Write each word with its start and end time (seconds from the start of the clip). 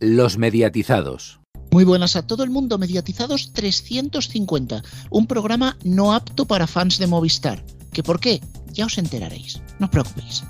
Los 0.00 0.38
mediatizados. 0.38 1.40
Muy 1.70 1.84
buenas 1.84 2.16
a 2.16 2.26
todo 2.26 2.44
el 2.44 2.50
mundo, 2.50 2.78
Mediatizados 2.78 3.52
350, 3.52 4.82
un 5.10 5.26
programa 5.26 5.76
no 5.84 6.12
apto 6.12 6.46
para 6.46 6.66
fans 6.66 6.98
de 6.98 7.06
Movistar. 7.06 7.64
¿Que 7.92 8.02
por 8.02 8.20
qué? 8.20 8.40
Ya 8.72 8.86
os 8.86 8.98
enteraréis, 8.98 9.60
no 9.78 9.86
os 9.86 9.90
preocupéis. 9.90 10.44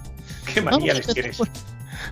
¿Qué 0.52 0.60
manía 0.60 0.94
les 0.94 1.06
tienes? 1.06 1.38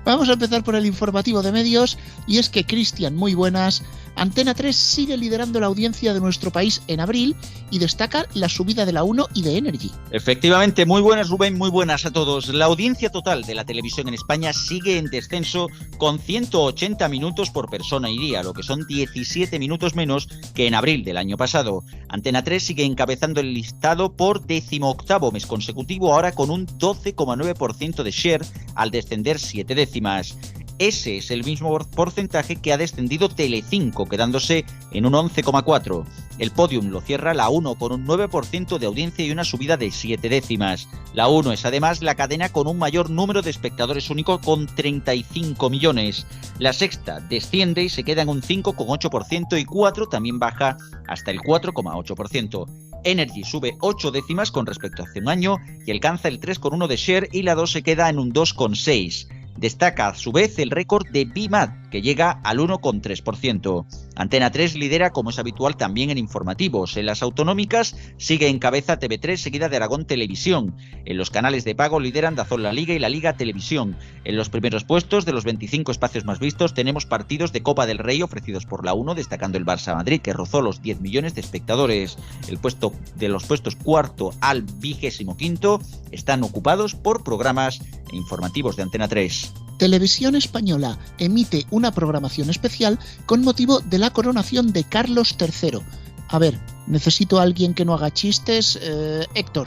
Vamos 0.04 0.28
a 0.28 0.34
empezar 0.34 0.64
por 0.64 0.74
el 0.74 0.86
informativo 0.86 1.42
de 1.42 1.52
medios 1.52 1.98
y 2.26 2.38
es 2.38 2.48
que 2.48 2.64
Cristian, 2.64 3.14
muy 3.16 3.34
buenas. 3.34 3.82
Antena 4.14 4.54
3 4.54 4.76
sigue 4.76 5.16
liderando 5.16 5.58
la 5.58 5.66
audiencia 5.66 6.12
de 6.12 6.20
nuestro 6.20 6.50
país 6.50 6.82
en 6.86 7.00
abril 7.00 7.34
y 7.70 7.78
destaca 7.78 8.26
la 8.34 8.48
subida 8.48 8.84
de 8.84 8.92
la 8.92 9.04
1 9.04 9.28
y 9.34 9.42
de 9.42 9.56
Energy. 9.56 9.90
Efectivamente, 10.10 10.84
muy 10.84 11.00
buenas 11.00 11.30
Rubén, 11.30 11.56
muy 11.56 11.70
buenas 11.70 12.04
a 12.04 12.10
todos. 12.10 12.48
La 12.48 12.66
audiencia 12.66 13.10
total 13.10 13.42
de 13.42 13.54
la 13.54 13.64
televisión 13.64 14.08
en 14.08 14.14
España 14.14 14.52
sigue 14.52 14.98
en 14.98 15.06
descenso 15.06 15.68
con 15.96 16.18
180 16.18 17.08
minutos 17.08 17.50
por 17.50 17.70
persona 17.70 18.10
y 18.10 18.18
día, 18.18 18.42
lo 18.42 18.52
que 18.52 18.62
son 18.62 18.86
17 18.86 19.58
minutos 19.58 19.94
menos 19.94 20.28
que 20.54 20.66
en 20.66 20.74
abril 20.74 21.04
del 21.04 21.16
año 21.16 21.36
pasado. 21.36 21.82
Antena 22.08 22.44
3 22.44 22.62
sigue 22.62 22.84
encabezando 22.84 23.40
el 23.40 23.54
listado 23.54 24.14
por 24.14 24.44
decimoctavo 24.44 25.32
mes 25.32 25.46
consecutivo, 25.46 26.12
ahora 26.12 26.32
con 26.32 26.50
un 26.50 26.66
12,9% 26.66 28.02
de 28.02 28.10
share 28.10 28.44
al 28.74 28.90
descender 28.90 29.38
7 29.38 29.71
décimas. 29.74 30.36
Ese 30.78 31.18
es 31.18 31.30
el 31.30 31.44
mismo 31.44 31.78
porcentaje 31.78 32.56
que 32.56 32.72
ha 32.72 32.76
descendido 32.76 33.28
Telecinco, 33.28 34.08
quedándose 34.08 34.64
en 34.90 35.06
un 35.06 35.12
11,4. 35.12 36.04
El 36.38 36.50
podium 36.50 36.88
lo 36.88 37.00
cierra 37.00 37.34
la 37.34 37.50
1 37.50 37.76
con 37.76 37.92
un 37.92 38.04
9% 38.04 38.78
de 38.78 38.86
audiencia 38.86 39.24
y 39.24 39.30
una 39.30 39.44
subida 39.44 39.76
de 39.76 39.92
7 39.92 40.28
décimas. 40.28 40.88
La 41.14 41.28
1 41.28 41.52
es 41.52 41.64
además 41.66 42.02
la 42.02 42.16
cadena 42.16 42.48
con 42.48 42.66
un 42.66 42.78
mayor 42.78 43.10
número 43.10 43.42
de 43.42 43.50
espectadores 43.50 44.10
únicos 44.10 44.40
con 44.40 44.66
35 44.66 45.70
millones. 45.70 46.26
La 46.58 46.72
sexta 46.72 47.20
desciende 47.20 47.84
y 47.84 47.88
se 47.88 48.02
queda 48.02 48.22
en 48.22 48.30
un 48.30 48.42
5,8% 48.42 49.60
y 49.60 49.64
4 49.64 50.06
también 50.08 50.40
baja 50.40 50.76
hasta 51.06 51.30
el 51.30 51.38
4,8%. 51.40 52.66
Energy 53.04 53.44
sube 53.44 53.76
8 53.80 54.10
décimas 54.10 54.50
con 54.50 54.66
respecto 54.66 55.02
a 55.02 55.06
hace 55.06 55.20
un 55.20 55.28
año 55.28 55.58
y 55.86 55.92
alcanza 55.92 56.28
el 56.28 56.40
3,1 56.40 56.88
de 56.88 56.96
share 56.96 57.28
y 57.30 57.42
la 57.42 57.54
2 57.54 57.70
se 57.70 57.82
queda 57.82 58.08
en 58.08 58.18
un 58.18 58.32
2,6. 58.32 59.41
Destaca 59.56 60.08
a 60.08 60.14
su 60.14 60.32
vez 60.32 60.58
el 60.58 60.70
récord 60.70 61.06
de 61.08 61.24
BIMAT, 61.24 61.81
que 61.92 62.02
llega 62.02 62.40
al 62.42 62.58
1,3%. 62.58 63.84
Antena 64.16 64.50
3 64.50 64.76
lidera, 64.76 65.10
como 65.10 65.30
es 65.30 65.38
habitual, 65.38 65.76
también 65.76 66.10
en 66.10 66.18
informativos. 66.18 66.96
En 66.96 67.06
las 67.06 67.22
autonómicas 67.22 67.94
sigue 68.16 68.48
en 68.48 68.58
cabeza 68.58 68.98
TV3, 68.98 69.36
seguida 69.36 69.68
de 69.68 69.76
Aragón 69.76 70.06
Televisión. 70.06 70.74
En 71.04 71.18
los 71.18 71.30
canales 71.30 71.64
de 71.64 71.74
pago 71.74 72.00
lideran 72.00 72.34
Dazón 72.34 72.62
La 72.62 72.72
Liga 72.72 72.94
y 72.94 72.98
La 72.98 73.10
Liga 73.10 73.34
Televisión. 73.34 73.96
En 74.24 74.36
los 74.36 74.48
primeros 74.48 74.84
puestos 74.84 75.26
de 75.26 75.32
los 75.32 75.44
25 75.44 75.92
espacios 75.92 76.24
más 76.24 76.40
vistos 76.40 76.72
tenemos 76.72 77.04
partidos 77.04 77.52
de 77.52 77.62
Copa 77.62 77.86
del 77.86 77.98
Rey 77.98 78.22
ofrecidos 78.22 78.64
por 78.64 78.86
la 78.86 78.94
1, 78.94 79.14
destacando 79.14 79.58
el 79.58 79.66
Barça 79.66 79.94
Madrid, 79.94 80.22
que 80.22 80.32
rozó 80.32 80.62
los 80.62 80.80
10 80.80 81.02
millones 81.02 81.34
de 81.34 81.42
espectadores. 81.42 82.16
El 82.48 82.56
puesto 82.56 82.94
de 83.16 83.28
los 83.28 83.44
puestos 83.44 83.76
cuarto 83.76 84.30
al 84.40 84.62
vigésimo 84.62 85.36
quinto 85.36 85.78
están 86.10 86.42
ocupados 86.42 86.94
por 86.94 87.22
programas 87.22 87.82
informativos 88.12 88.76
de 88.76 88.82
Antena 88.82 89.08
3. 89.08 89.52
Televisión 89.82 90.36
Española 90.36 90.96
emite 91.18 91.66
una 91.72 91.90
programación 91.90 92.50
especial 92.50 93.00
con 93.26 93.42
motivo 93.42 93.80
de 93.80 93.98
la 93.98 94.10
coronación 94.10 94.72
de 94.72 94.84
Carlos 94.84 95.36
III. 95.36 95.80
A 96.28 96.38
ver, 96.38 96.54
necesito 96.86 97.40
a 97.40 97.42
alguien 97.42 97.74
que 97.74 97.84
no 97.84 97.92
haga 97.92 98.12
chistes. 98.12 98.78
Eh, 98.80 99.26
Héctor. 99.34 99.66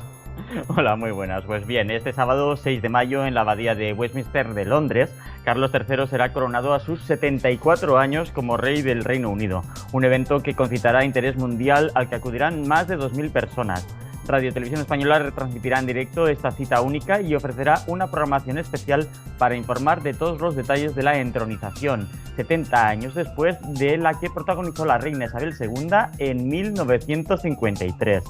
Hola, 0.68 0.96
muy 0.96 1.12
buenas. 1.12 1.44
Pues 1.44 1.68
bien, 1.68 1.92
este 1.92 2.14
sábado 2.14 2.56
6 2.56 2.82
de 2.82 2.88
mayo 2.88 3.26
en 3.26 3.34
la 3.34 3.42
abadía 3.42 3.76
de 3.76 3.92
Westminster 3.92 4.54
de 4.54 4.64
Londres, 4.64 5.10
Carlos 5.44 5.72
III 5.74 6.08
será 6.08 6.32
coronado 6.32 6.74
a 6.74 6.80
sus 6.80 7.02
74 7.02 7.98
años 7.98 8.32
como 8.32 8.56
rey 8.56 8.82
del 8.84 9.04
Reino 9.04 9.30
Unido, 9.30 9.66
un 9.92 10.06
evento 10.06 10.42
que 10.42 10.56
concitará 10.56 11.04
interés 11.04 11.36
mundial 11.36 11.92
al 11.94 12.08
que 12.08 12.16
acudirán 12.16 12.66
más 12.70 12.88
de 12.88 12.98
2.000 12.98 13.32
personas. 13.32 13.86
Radio 14.28 14.52
Televisión 14.52 14.82
Española 14.82 15.20
retransmitirá 15.20 15.80
en 15.80 15.86
directo 15.86 16.28
esta 16.28 16.52
cita 16.52 16.82
única 16.82 17.22
y 17.22 17.36
ofrecerá 17.36 17.82
una 17.88 18.08
programación 18.08 18.58
especial 18.58 19.08
para 19.38 19.56
informar 19.56 20.02
de 20.02 20.14
todos 20.14 20.42
los 20.42 20.56
detalles 20.56 20.96
de 20.96 21.04
la 21.04 21.20
entronización, 21.20 22.08
70 22.36 22.88
años 22.88 23.16
después 23.16 23.58
de 23.78 23.98
la 23.98 24.20
que 24.20 24.30
protagonizó 24.30 24.86
la 24.86 24.98
reina 24.98 25.26
Isabel 25.26 25.54
II 25.60 25.90
en 26.18 26.48
1953. 26.48 28.24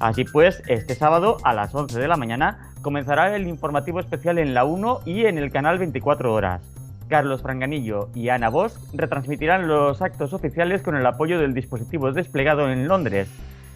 Así 0.00 0.24
pues, 0.24 0.62
este 0.66 0.94
sábado 0.94 1.38
a 1.44 1.54
las 1.54 1.74
11 1.74 1.98
de 1.98 2.08
la 2.08 2.16
mañana 2.16 2.72
comenzará 2.82 3.34
el 3.34 3.46
informativo 3.46 4.00
especial 4.00 4.38
en 4.38 4.54
la 4.54 4.64
1 4.64 5.00
y 5.04 5.26
en 5.26 5.38
el 5.38 5.50
canal 5.50 5.78
24 5.78 6.32
horas. 6.32 6.62
Carlos 7.08 7.42
Franganillo 7.42 8.10
y 8.14 8.28
Ana 8.28 8.50
Bosch 8.50 8.74
retransmitirán 8.92 9.66
los 9.66 10.02
actos 10.02 10.32
oficiales 10.32 10.82
con 10.82 10.94
el 10.94 11.06
apoyo 11.06 11.40
del 11.40 11.54
dispositivo 11.54 12.12
desplegado 12.12 12.70
en 12.70 12.86
Londres. 12.86 13.28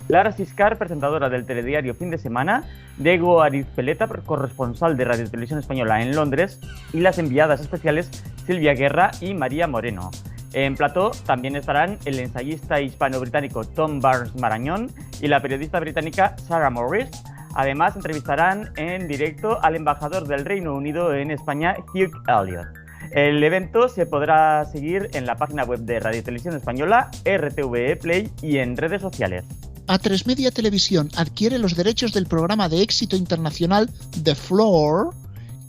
Lara 0.08 0.32
Siscar, 0.32 0.78
presentadora 0.78 1.28
del 1.28 1.46
telediario 1.46 1.94
Fin 1.94 2.10
de 2.10 2.18
Semana, 2.18 2.64
Diego 2.98 3.42
Arizpeleta, 3.42 4.06
corresponsal 4.06 4.96
de 4.96 5.04
Radio 5.04 5.30
Televisión 5.30 5.58
Española 5.58 6.02
en 6.02 6.14
Londres, 6.14 6.60
y 6.92 7.00
las 7.00 7.18
enviadas 7.18 7.60
especiales 7.60 8.10
Silvia 8.46 8.74
Guerra 8.74 9.10
y 9.20 9.34
María 9.34 9.66
Moreno. 9.66 10.10
En 10.52 10.76
plató 10.76 11.12
también 11.24 11.56
estarán 11.56 11.98
el 12.04 12.18
ensayista 12.18 12.80
hispano-británico 12.80 13.64
Tom 13.64 14.00
Barnes 14.00 14.34
Marañón 14.34 14.90
y 15.20 15.28
la 15.28 15.40
periodista 15.40 15.80
británica 15.80 16.36
Sarah 16.36 16.68
Morris. 16.68 17.08
Además, 17.54 17.96
entrevistarán 17.96 18.70
en 18.76 19.08
directo 19.08 19.62
al 19.62 19.76
embajador 19.76 20.26
del 20.26 20.44
Reino 20.44 20.74
Unido 20.74 21.14
en 21.14 21.30
España, 21.30 21.76
Hugh 21.94 22.12
Elliott. 22.28 22.68
El 23.12 23.42
evento 23.42 23.88
se 23.88 24.06
podrá 24.06 24.64
seguir 24.64 25.10
en 25.12 25.26
la 25.26 25.36
página 25.36 25.64
web 25.64 25.80
de 25.80 26.00
Radio 26.00 26.22
Televisión 26.22 26.56
Española, 26.56 27.10
RTVE 27.24 27.96
Play 27.96 28.30
y 28.40 28.58
en 28.58 28.76
redes 28.76 29.02
sociales. 29.02 29.44
A3 29.86 30.26
Media 30.26 30.50
Televisión 30.50 31.10
adquiere 31.16 31.58
los 31.58 31.74
derechos 31.74 32.12
del 32.12 32.26
programa 32.26 32.68
de 32.68 32.82
éxito 32.82 33.16
internacional 33.16 33.90
The 34.22 34.34
Floor, 34.34 35.14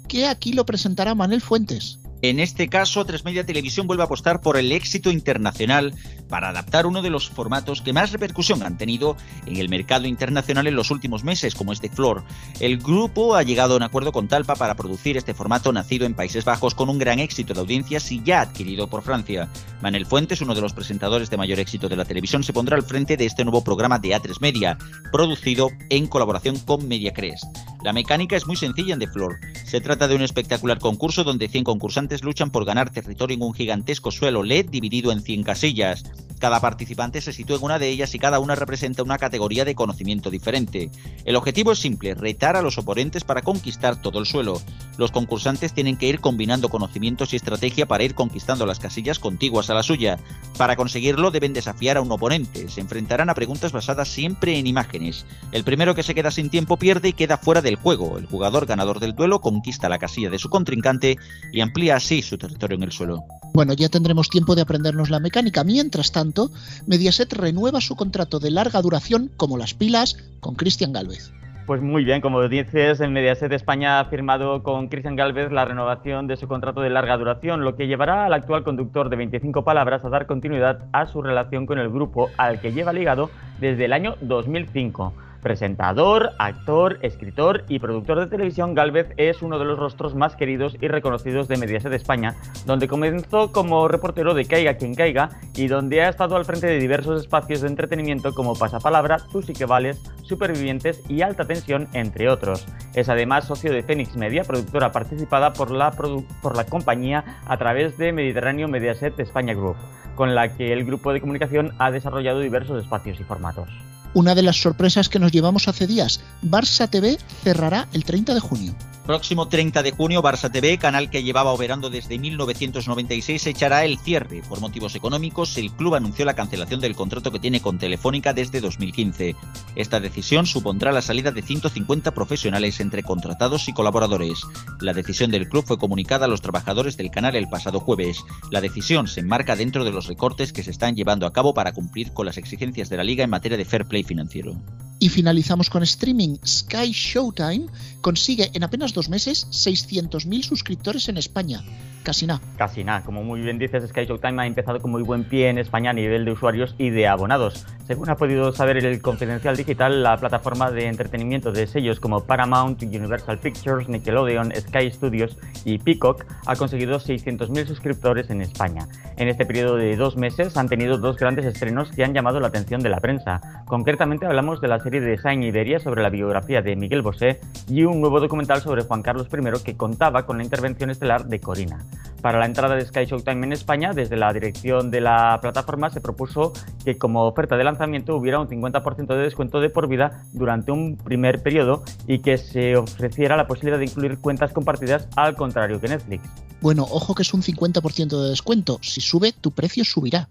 que 0.08 0.28
aquí 0.28 0.54
lo 0.54 0.66
presentará 0.66 1.16
Manuel 1.16 1.42
Fuentes. 1.42 2.00
En 2.22 2.40
este 2.40 2.70
caso, 2.70 3.04
Tres 3.06 3.26
Media 3.26 3.46
Televisión 3.46 3.86
vuelve 3.86 4.04
a 4.04 4.06
apostar 4.06 4.40
por 4.40 4.56
el 4.56 4.72
éxito 4.72 5.12
internacional 5.12 5.94
para 6.34 6.50
adaptar 6.50 6.88
uno 6.88 7.04
de 7.04 7.12
los 7.12 7.30
formatos 7.30 7.84
que 7.84 7.94
más 7.94 8.12
repercusión 8.12 8.64
han 8.64 8.76
tenido 8.76 9.16
en 9.46 9.58
el 9.58 9.70
mercado 9.70 10.08
internacional 10.08 10.66
en 10.66 10.76
los 10.76 10.90
últimos 10.90 11.24
meses, 11.24 11.54
como 11.54 11.74
este 11.74 11.90
Flor. 11.90 12.24
El 12.60 12.80
grupo 12.80 13.36
ha 13.36 13.44
llegado 13.44 13.76
a 13.76 13.78
un 13.78 13.84
acuerdo 13.84 14.12
con 14.12 14.28
Talpa 14.28 14.56
para 14.56 14.74
producir 14.74 15.16
este 15.16 15.36
formato 15.36 15.72
nacido 15.72 16.08
en 16.08 16.16
Países 16.16 16.44
Bajos 16.44 16.74
con 16.74 16.90
un 16.90 16.98
gran 16.98 17.20
éxito 17.20 17.54
de 17.54 17.60
audiencias 17.60 18.12
y 18.12 18.24
ya 18.24 18.42
adquirido 18.42 18.88
por 18.88 19.04
Francia. 19.04 19.48
Manel 19.84 20.08
Fuentes, 20.08 20.42
uno 20.42 20.56
de 20.56 20.62
los 20.62 20.74
presentadores 20.74 21.30
de 21.30 21.38
mayor 21.38 21.60
éxito 21.60 21.88
de 21.88 21.98
la 21.98 22.06
televisión, 22.06 22.42
se 22.42 22.52
pondrá 22.52 22.78
al 22.78 22.84
frente 22.84 23.16
de 23.16 23.28
este 23.28 23.44
nuevo 23.44 23.64
programa 23.64 24.00
de 24.00 24.16
A3 24.16 24.42
Media, 24.42 24.80
producido 25.12 25.70
en 25.90 26.08
colaboración 26.08 26.58
con 26.58 26.88
Mediacrest. 26.88 27.46
La 27.84 27.94
mecánica 27.94 28.38
es 28.38 28.48
muy 28.48 28.56
sencilla 28.56 28.94
en 28.94 29.00
The 29.00 29.08
Floor. 29.08 29.40
Se 29.66 29.82
trata 29.82 30.08
de 30.08 30.16
un 30.16 30.22
espectacular 30.22 30.80
concurso 30.80 31.24
donde 31.24 31.50
100 31.50 31.66
concursantes 31.66 32.24
luchan 32.24 32.50
por 32.50 32.66
ganar 32.66 32.90
territorio 32.90 33.36
en 33.36 33.44
un 33.44 33.54
gigantesco 33.54 34.10
suelo 34.10 34.42
LED 34.42 34.70
dividido 34.70 35.12
en 35.12 35.22
100 35.22 35.44
casillas. 35.44 36.04
Cada 36.40 36.60
participante 36.60 37.22
se 37.22 37.32
sitúa 37.32 37.58
en 37.58 37.64
una 37.64 37.80
de 37.80 37.90
ellas 37.90 38.14
y 38.16 38.20
cada 38.20 38.40
una 38.40 38.56
representa 38.56 39.04
una 39.04 39.18
categoría 39.18 39.64
de 39.64 39.76
conocimiento 39.76 40.30
diferente. 40.30 40.92
El 41.24 41.36
objetivo 41.36 41.72
es 41.72 41.80
simple, 41.80 42.16
retar 42.16 42.58
a 42.58 42.62
los 42.62 42.78
oponentes 42.78 43.24
para 43.24 43.42
conquistar 43.42 44.02
todo 44.02 44.20
el 44.20 44.26
suelo. 44.26 44.62
Los 44.98 45.12
concursantes 45.12 45.74
tienen 45.74 45.98
que 45.98 46.08
ir 46.08 46.20
combinando 46.20 46.70
conocimientos 46.70 47.34
y 47.34 47.38
estrategia 47.38 47.88
para 47.88 48.04
ir 48.04 48.14
conquistando 48.14 48.66
las 48.66 48.80
casillas 48.80 49.20
contiguas 49.20 49.70
a 49.70 49.74
la 49.74 49.84
suya. 49.84 50.20
Para 50.58 50.76
conseguirlo 50.76 51.32
deben 51.32 51.54
desafiar 51.54 51.98
a 51.98 52.02
un 52.02 52.12
oponente. 52.12 52.70
Se 52.70 52.82
enfrentarán 52.82 53.30
a 53.30 53.36
preguntas 53.36 53.72
basadas 53.72 54.10
siempre 54.10 54.60
en 54.60 54.68
imágenes. 54.68 55.26
El 55.52 55.64
primero 55.64 55.96
que 55.96 56.04
se 56.04 56.14
queda 56.14 56.30
sin 56.30 56.50
tiempo 56.50 56.78
pierde 56.78 57.10
y 57.10 57.14
queda 57.14 57.38
fuera 57.38 57.62
del 57.62 57.76
juego. 57.76 58.18
El 58.18 58.26
jugador 58.26 58.66
ganador 58.66 59.00
del 59.00 59.16
duelo 59.16 59.40
conquista 59.40 59.90
la 59.90 60.00
casilla 60.00 60.30
de 60.30 60.40
su 60.40 60.50
contrincante 60.50 61.18
y 61.52 61.62
amplía 61.62 61.96
así 61.96 62.22
su 62.22 62.38
territorio 62.38 62.78
en 62.78 62.84
el 62.84 62.92
suelo. 62.92 63.24
Bueno, 63.54 63.74
ya 63.74 63.90
tendremos 63.90 64.30
tiempo 64.30 64.56
de 64.56 64.64
aprendernos 64.64 65.10
la 65.10 65.20
mecánica. 65.20 65.64
Mientras 65.64 66.03
tanto, 66.12 66.50
Mediaset 66.88 67.32
renueva 67.34 67.82
su 67.82 67.96
contrato 67.96 68.40
de 68.40 68.52
larga 68.52 68.82
duración, 68.82 69.32
como 69.38 69.58
las 69.58 69.74
pilas, 69.74 70.18
con 70.40 70.56
Cristian 70.56 70.94
Galvez. 70.94 71.32
Pues 71.66 71.82
muy 71.82 72.04
bien, 72.04 72.20
como 72.20 72.46
dices, 72.50 73.00
en 73.00 73.14
Mediaset 73.14 73.52
España 73.54 74.02
ha 74.02 74.06
firmado 74.06 74.64
con 74.64 74.90
Cristian 74.90 75.16
Galvez 75.16 75.50
la 75.50 75.64
renovación 75.64 76.28
de 76.28 76.36
su 76.36 76.50
contrato 76.50 76.82
de 76.82 76.90
larga 76.90 77.16
duración, 77.16 77.64
lo 77.64 77.78
que 77.78 77.88
llevará 77.88 78.26
al 78.26 78.34
actual 78.34 78.64
conductor 78.64 79.10
de 79.10 79.16
25 79.16 79.64
palabras 79.64 80.04
a 80.04 80.10
dar 80.10 80.26
continuidad 80.26 80.86
a 80.92 81.06
su 81.06 81.22
relación 81.22 81.66
con 81.66 81.80
el 81.80 81.90
grupo 81.90 82.30
al 82.36 82.60
que 82.60 82.74
lleva 82.74 82.92
ligado 82.92 83.30
desde 83.62 83.86
el 83.86 83.94
año 83.94 84.16
2005. 84.20 85.14
Presentador, 85.44 86.32
actor, 86.40 87.00
escritor 87.02 87.66
y 87.68 87.80
productor 87.80 88.18
de 88.18 88.28
televisión, 88.28 88.74
Galvez 88.74 89.10
es 89.18 89.42
uno 89.42 89.60
de 89.60 89.66
los 89.66 89.78
rostros 89.78 90.16
más 90.16 90.38
queridos 90.38 90.78
y 90.80 90.88
reconocidos 90.88 91.50
de 91.50 91.58
Mediaset 91.58 91.92
España, 91.92 92.38
donde 92.66 92.88
comenzó 92.88 93.52
como 93.52 93.90
reportero 93.90 94.34
de 94.34 94.46
Caiga 94.46 94.76
quien 94.76 94.96
caiga 94.96 95.32
y 95.54 95.68
donde 95.68 96.02
ha 96.02 96.08
estado 96.08 96.38
al 96.38 96.46
frente 96.46 96.68
de 96.68 96.80
diversos 96.80 97.22
espacios 97.22 97.60
de 97.60 97.68
entretenimiento 97.68 98.34
como 98.34 98.56
Pasapalabra, 98.56 99.18
Tú 99.34 99.42
sí 99.42 99.52
que 99.52 99.66
vales, 99.66 100.02
Supervivientes 100.22 101.04
y 101.10 101.24
Alta 101.24 101.44
Tensión, 101.44 101.90
entre 101.92 102.30
otros. 102.30 102.66
Es 102.94 103.10
además 103.10 103.46
socio 103.46 103.74
de 103.74 103.84
Phoenix 103.84 104.16
Media, 104.16 104.46
productora 104.46 104.94
participada 104.94 105.52
por 105.52 105.72
la, 105.72 105.92
por 105.92 106.56
la 106.56 106.66
compañía 106.66 107.42
a 107.46 107.58
través 107.58 107.98
de 107.98 108.14
Mediterráneo 108.14 108.70
Mediaset 108.70 109.20
España 109.20 109.54
Group, 109.54 109.76
con 110.16 110.36
la 110.36 110.56
que 110.56 110.72
el 110.72 110.86
grupo 110.86 111.12
de 111.12 111.20
comunicación 111.20 111.74
ha 111.80 111.92
desarrollado 111.92 112.40
diversos 112.40 112.82
espacios 112.82 113.20
y 113.20 113.26
formatos. 113.26 113.68
Una 114.16 114.36
de 114.36 114.44
las 114.44 114.62
sorpresas 114.62 115.10
que 115.10 115.18
nos 115.18 115.32
llevamos 115.32 115.68
hace 115.68 115.88
días, 115.88 116.20
Barça 116.44 116.88
TV 116.88 117.18
cerrará 117.44 117.88
el 117.94 118.06
30 118.06 118.36
de 118.36 118.40
junio. 118.40 118.76
Próximo 119.06 119.50
30 119.50 119.84
de 119.84 119.92
junio, 119.92 120.22
Barça 120.22 120.50
TV, 120.50 120.78
canal 120.78 121.10
que 121.10 121.24
llevaba 121.24 121.52
operando 121.52 121.90
desde 121.90 122.18
1996, 122.18 123.48
echará 123.48 123.84
el 123.84 124.00
cierre. 124.00 124.42
Por 124.48 124.62
motivos 124.62 124.96
económicos, 124.96 125.58
el 125.58 125.74
club 125.74 125.96
anunció 125.96 126.24
la 126.24 126.36
cancelación 126.36 126.80
del 126.80 126.96
contrato 126.96 127.30
que 127.30 127.40
tiene 127.40 127.62
con 127.62 127.78
Telefónica 127.78 128.32
desde 128.32 128.62
2015. 128.62 129.36
Esta 129.76 130.00
decisión 130.00 130.46
supondrá 130.46 130.94
la 130.94 131.02
salida 131.02 131.32
de 131.32 131.42
150 131.42 132.12
profesionales 132.12 132.80
entre 132.80 133.04
contratados 133.04 133.68
y 133.68 133.74
colaboradores. 133.74 134.40
La 134.80 134.94
decisión 134.94 135.32
del 135.32 135.50
club 135.50 135.66
fue 135.68 135.78
comunicada 135.78 136.24
a 136.24 136.30
los 136.30 136.42
trabajadores 136.42 136.96
del 136.96 137.12
canal 137.12 137.36
el 137.36 137.50
pasado 137.50 137.82
jueves. 137.82 138.24
La 138.52 138.62
decisión 138.62 139.10
se 139.10 139.20
enmarca 139.20 139.58
dentro 139.58 139.84
de 139.84 139.92
los 139.92 140.08
recortes 140.08 140.54
que 140.54 140.64
se 140.64 140.72
están 140.72 140.96
llevando 140.96 141.26
a 141.26 141.34
cabo 141.34 141.54
para 141.54 141.74
cumplir 141.74 142.14
con 142.14 142.26
las 142.26 142.38
exigencias 142.38 142.88
de 142.88 142.96
la 142.96 143.04
liga 143.04 143.26
en 143.26 143.32
materia 143.32 143.58
de 143.58 143.66
fair 143.66 143.84
play 143.86 144.04
financiero. 144.04 144.56
Y 145.00 145.10
finalizamos 145.10 145.70
con 145.70 145.84
streaming. 145.84 146.38
Sky 146.46 146.92
Showtime 146.94 147.66
consigue 148.00 148.50
en 148.54 148.64
apenas 148.64 148.93
dos 148.94 149.10
meses 149.10 149.48
600.000 149.52 150.44
suscriptores 150.44 151.10
en 151.10 151.18
España. 151.18 151.64
Casi 152.04 152.28
nada. 152.28 152.42
Casi 152.58 152.84
nada. 152.84 153.04
Como 153.04 153.24
muy 153.24 153.42
bien 153.42 153.58
dices, 153.58 153.88
Sky 153.90 154.06
Showtime 154.06 154.42
ha 154.42 154.46
empezado 154.46 154.80
con 154.80 154.92
muy 154.92 155.04
buen 155.04 155.24
pie 155.24 155.50
en 155.50 155.58
España 155.58 155.92
a 155.92 155.94
nivel 155.94 156.26
de 156.26 156.32
usuarios 156.32 156.76
y 156.78 156.90
de 156.90 157.08
abonados. 157.08 157.66
Según 157.86 158.10
ha 158.10 158.16
podido 158.16 158.54
saber 158.54 158.78
el 158.78 159.02
Confidencial 159.02 159.58
Digital, 159.58 160.04
la 160.04 160.16
plataforma 160.16 160.72
de 160.72 160.88
entretenimiento 160.88 161.52
de 161.52 161.68
sellos 161.68 162.00
como 162.00 162.24
Paramount, 162.24 162.82
Universal 162.82 163.40
Pictures, 163.40 163.90
Nickelodeon, 163.90 164.54
Sky 164.56 164.90
Studios 164.90 165.38
y 165.66 165.80
Peacock 165.80 166.24
ha 166.46 166.56
conseguido 166.56 167.00
600.000 167.00 167.66
suscriptores 167.66 168.30
en 168.30 168.42
España. 168.42 168.88
En 169.18 169.28
este 169.28 169.46
periodo 169.46 169.76
de 169.76 169.98
dos 169.98 170.16
meses 170.16 170.56
han 170.56 170.70
tenido 170.70 170.98
dos 170.98 171.18
grandes 171.18 171.46
estrenos 171.46 171.92
que 171.92 172.06
han 172.06 172.14
llamado 172.14 172.40
la 172.40 172.48
atención 172.48 172.82
de 172.82 172.90
la 172.90 173.02
prensa. 173.02 173.42
Concretamente 173.66 174.26
hablamos 174.26 174.62
de 174.62 174.70
la 174.70 174.80
serie 174.80 175.02
de 175.02 175.18
Saint 175.18 175.44
Iberia 175.44 175.80
sobre 175.80 176.04
la 176.04 176.10
biografía 176.10 176.62
de 176.62 176.78
Miguel 176.78 177.02
Bosé 177.02 177.42
y 177.68 177.84
un 177.84 178.00
nuevo 178.00 178.22
documental 178.22 178.62
sobre 178.62 178.84
Juan 178.84 179.02
Carlos 179.02 179.28
I 179.32 179.64
que 179.64 179.76
contaba 179.76 180.26
con 180.26 180.38
la 180.38 180.44
intervención 180.44 180.90
estelar 180.90 181.26
de 181.26 181.42
Corina. 181.42 181.80
Para 182.24 182.40
la 182.40 182.46
entrada 182.46 182.76
de 182.76 182.86
Sky 182.86 183.04
Showtime 183.04 183.46
en 183.46 183.52
España, 183.52 183.92
desde 183.92 184.16
la 184.16 184.32
dirección 184.32 184.92
de 184.92 185.02
la 185.02 185.40
plataforma 185.42 185.90
se 185.90 186.00
propuso 186.00 186.54
que 186.86 186.98
como 186.98 187.26
oferta 187.26 187.58
de 187.58 187.66
lanzamiento 187.66 188.16
hubiera 188.16 188.40
un 188.40 188.48
50% 188.48 189.08
de 189.08 189.24
descuento 189.24 189.60
de 189.60 189.70
por 189.70 189.90
vida 189.90 190.24
durante 190.32 190.72
un 190.72 190.96
primer 190.96 191.44
periodo 191.44 191.84
y 192.08 192.20
que 192.20 192.38
se 192.38 192.78
ofreciera 192.78 193.36
la 193.36 193.46
posibilidad 193.46 193.78
de 193.78 193.84
incluir 193.84 194.20
cuentas 194.20 194.54
compartidas 194.54 195.10
al 195.18 195.36
contrario 195.36 195.82
que 195.82 195.90
Netflix. 195.90 196.24
Bueno, 196.62 196.88
ojo 196.90 197.14
que 197.14 197.24
es 197.24 197.34
un 197.34 197.42
50% 197.42 198.24
de 198.24 198.30
descuento. 198.30 198.80
Si 198.82 199.02
sube, 199.02 199.34
tu 199.34 199.52
precio 199.52 199.84
subirá. 199.84 200.30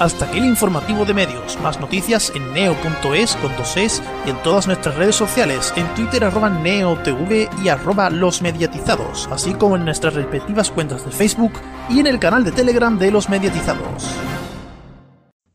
Hasta 0.00 0.24
aquí 0.24 0.38
el 0.38 0.46
informativo 0.46 1.04
de 1.04 1.14
medios. 1.14 1.56
Más 1.60 1.78
noticias 1.78 2.32
en 2.34 2.52
neo.es 2.52 3.36
con 3.36 3.56
dos 3.56 3.76
es 3.76 4.02
y 4.26 4.30
en 4.30 4.42
todas 4.42 4.66
nuestras 4.66 4.96
redes 4.96 5.14
sociales, 5.14 5.72
en 5.76 5.86
Twitter 5.94 6.24
arroba 6.24 6.50
neotv 6.50 7.48
y 7.62 7.68
arroba 7.68 8.10
los 8.10 8.42
mediatizados, 8.42 9.28
así 9.30 9.54
como 9.54 9.76
en 9.76 9.84
nuestras 9.84 10.14
respectivas 10.14 10.72
cuentas 10.72 11.04
de 11.04 11.12
Facebook 11.12 11.52
y 11.88 12.00
en 12.00 12.08
el 12.08 12.18
canal 12.18 12.42
de 12.42 12.50
Telegram 12.50 12.98
de 12.98 13.12
los 13.12 13.28
mediatizados. 13.28 14.04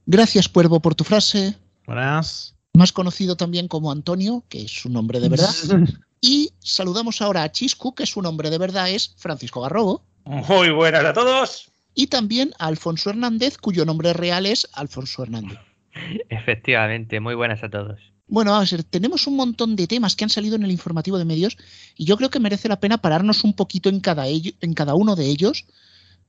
Gracias, 0.05 0.47
Puervo, 0.47 0.79
por 0.79 0.95
tu 0.95 1.03
frase. 1.03 1.57
Buenas. 1.85 2.55
Más 2.73 2.93
conocido 2.93 3.35
también 3.35 3.67
como 3.67 3.91
Antonio, 3.91 4.45
que 4.47 4.61
es 4.61 4.71
su 4.71 4.89
nombre 4.89 5.19
de 5.19 5.27
verdad. 5.27 5.53
y 6.21 6.53
saludamos 6.59 7.21
ahora 7.21 7.43
a 7.43 7.51
Chiscu, 7.51 7.93
que 7.93 8.05
su 8.05 8.21
nombre 8.21 8.49
de 8.49 8.57
verdad 8.57 8.89
es 8.89 9.15
Francisco 9.17 9.59
Garrobo. 9.59 10.05
Muy 10.23 10.69
buenas 10.69 11.03
a 11.03 11.11
todos 11.11 11.68
y 11.93 12.07
también 12.07 12.51
a 12.59 12.67
Alfonso 12.67 13.09
Hernández, 13.09 13.57
cuyo 13.57 13.85
nombre 13.85 14.13
real 14.13 14.45
es 14.45 14.67
Alfonso 14.73 15.23
Hernández. 15.23 15.59
Efectivamente, 16.29 17.19
muy 17.19 17.35
buenas 17.35 17.63
a 17.63 17.69
todos. 17.69 17.99
Bueno, 18.27 18.53
a 18.55 18.59
ver, 18.59 18.83
tenemos 18.83 19.25
un 19.25 19.35
montón 19.35 19.75
de 19.75 19.87
temas 19.87 20.15
que 20.15 20.23
han 20.23 20.29
salido 20.29 20.55
en 20.55 20.63
el 20.63 20.71
informativo 20.71 21.17
de 21.17 21.25
medios 21.25 21.57
y 21.95 22.05
yo 22.05 22.15
creo 22.15 22.29
que 22.29 22.39
merece 22.39 22.69
la 22.69 22.79
pena 22.79 22.99
pararnos 22.99 23.43
un 23.43 23.53
poquito 23.53 23.89
en 23.89 23.99
cada, 23.99 24.27
en 24.27 24.73
cada 24.75 24.93
uno 24.93 25.15
de 25.15 25.25
ellos 25.25 25.65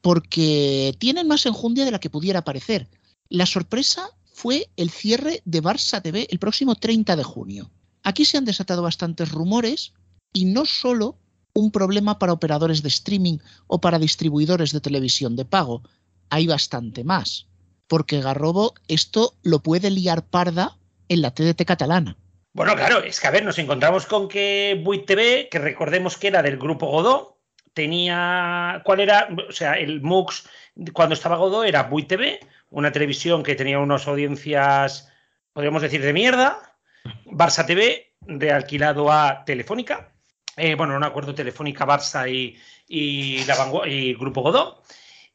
porque 0.01 0.95
tienen 0.99 1.29
más 1.29 1.45
enjundia 1.45 1.85
de 1.85 1.91
la 1.91 2.01
que 2.01 2.09
pudiera 2.09 2.43
parecer. 2.43 2.89
La 3.29 3.45
sorpresa 3.45 4.09
fue 4.33 4.71
el 4.77 4.89
cierre 4.89 5.43
de 5.45 5.63
Barça 5.63 6.01
TV 6.01 6.27
el 6.31 6.39
próximo 6.39 6.75
30 6.75 7.17
de 7.17 7.23
junio. 7.23 7.71
Aquí 8.03 8.25
se 8.25 8.39
han 8.39 8.47
desatado 8.47 8.83
bastantes 8.83 9.31
rumores 9.31 9.93
y 10.33 10.47
no 10.47 10.65
solo 10.65 11.19
un 11.53 11.71
problema 11.71 12.19
para 12.19 12.33
operadores 12.33 12.83
de 12.83 12.89
streaming 12.89 13.39
o 13.67 13.81
para 13.81 13.99
distribuidores 13.99 14.73
de 14.73 14.81
televisión 14.81 15.37
de 15.37 15.45
pago. 15.45 15.83
Hay 16.31 16.47
bastante 16.47 17.05
más, 17.05 17.47
porque 17.89 18.21
Garrobo 18.21 18.75
esto 18.89 19.35
lo 19.43 19.61
puede 19.61 19.91
liar 19.91 20.25
parda 20.25 20.77
en 21.09 21.23
la 21.23 21.33
TDT 21.33 21.65
catalana. 21.65 22.17
Bueno, 22.53 22.75
claro, 22.75 23.03
es 23.03 23.21
que 23.21 23.27
a 23.27 23.31
ver, 23.31 23.45
nos 23.45 23.59
encontramos 23.59 24.07
con 24.07 24.29
que 24.29 24.81
Buit 24.83 25.07
TV, 25.07 25.49
que 25.51 25.59
recordemos 25.59 26.17
que 26.17 26.29
era 26.29 26.43
del 26.43 26.59
grupo 26.59 26.87
Godó, 26.87 27.39
tenía. 27.75 28.83
¿Cuál 28.85 29.01
era? 29.01 29.29
O 29.49 29.53
sea, 29.53 29.75
el 29.75 30.01
MUX 30.03 30.45
cuando 30.93 31.15
estaba 31.15 31.37
Godó 31.37 31.65
era 31.65 31.85
Buit 31.85 32.09
TV, 32.09 32.41
una 32.71 32.93
televisión 32.93 33.43
que 33.43 33.55
tenía 33.55 33.79
unas 33.79 34.07
audiencias, 34.09 35.09
podríamos 35.53 35.83
decir, 35.83 36.03
de 36.03 36.13
mierda. 36.13 36.77
Barça 37.25 37.67
TV, 37.67 38.13
de 38.21 38.53
alquilado 38.53 39.11
a 39.11 39.45
Telefónica. 39.45 40.13
Eh, 40.61 40.75
bueno, 40.75 40.97
un 40.97 41.05
acuerdo 41.05 41.35
telefónica 41.35 41.87
Barça 41.87 42.31
y, 42.31 42.57
y, 42.87 43.41
y 43.87 44.15
Grupo 44.15 44.43
Godó. 44.43 44.83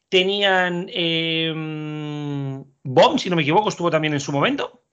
Tenían 0.08 0.86
eh, 0.88 1.52
BOM, 2.82 3.18
si 3.18 3.28
no 3.28 3.36
me 3.36 3.42
equivoco, 3.42 3.68
estuvo 3.68 3.90
también 3.90 4.14
en 4.14 4.20
su 4.20 4.30
momento. 4.30 4.84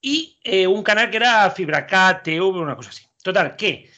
Y 0.00 0.38
eh, 0.44 0.66
un 0.66 0.82
canal 0.82 1.10
que 1.10 1.18
era 1.18 1.50
FibraCat, 1.50 2.22
TV, 2.22 2.40
una 2.40 2.76
cosa 2.76 2.90
así. 2.90 3.04
Total, 3.22 3.56
que 3.56 3.90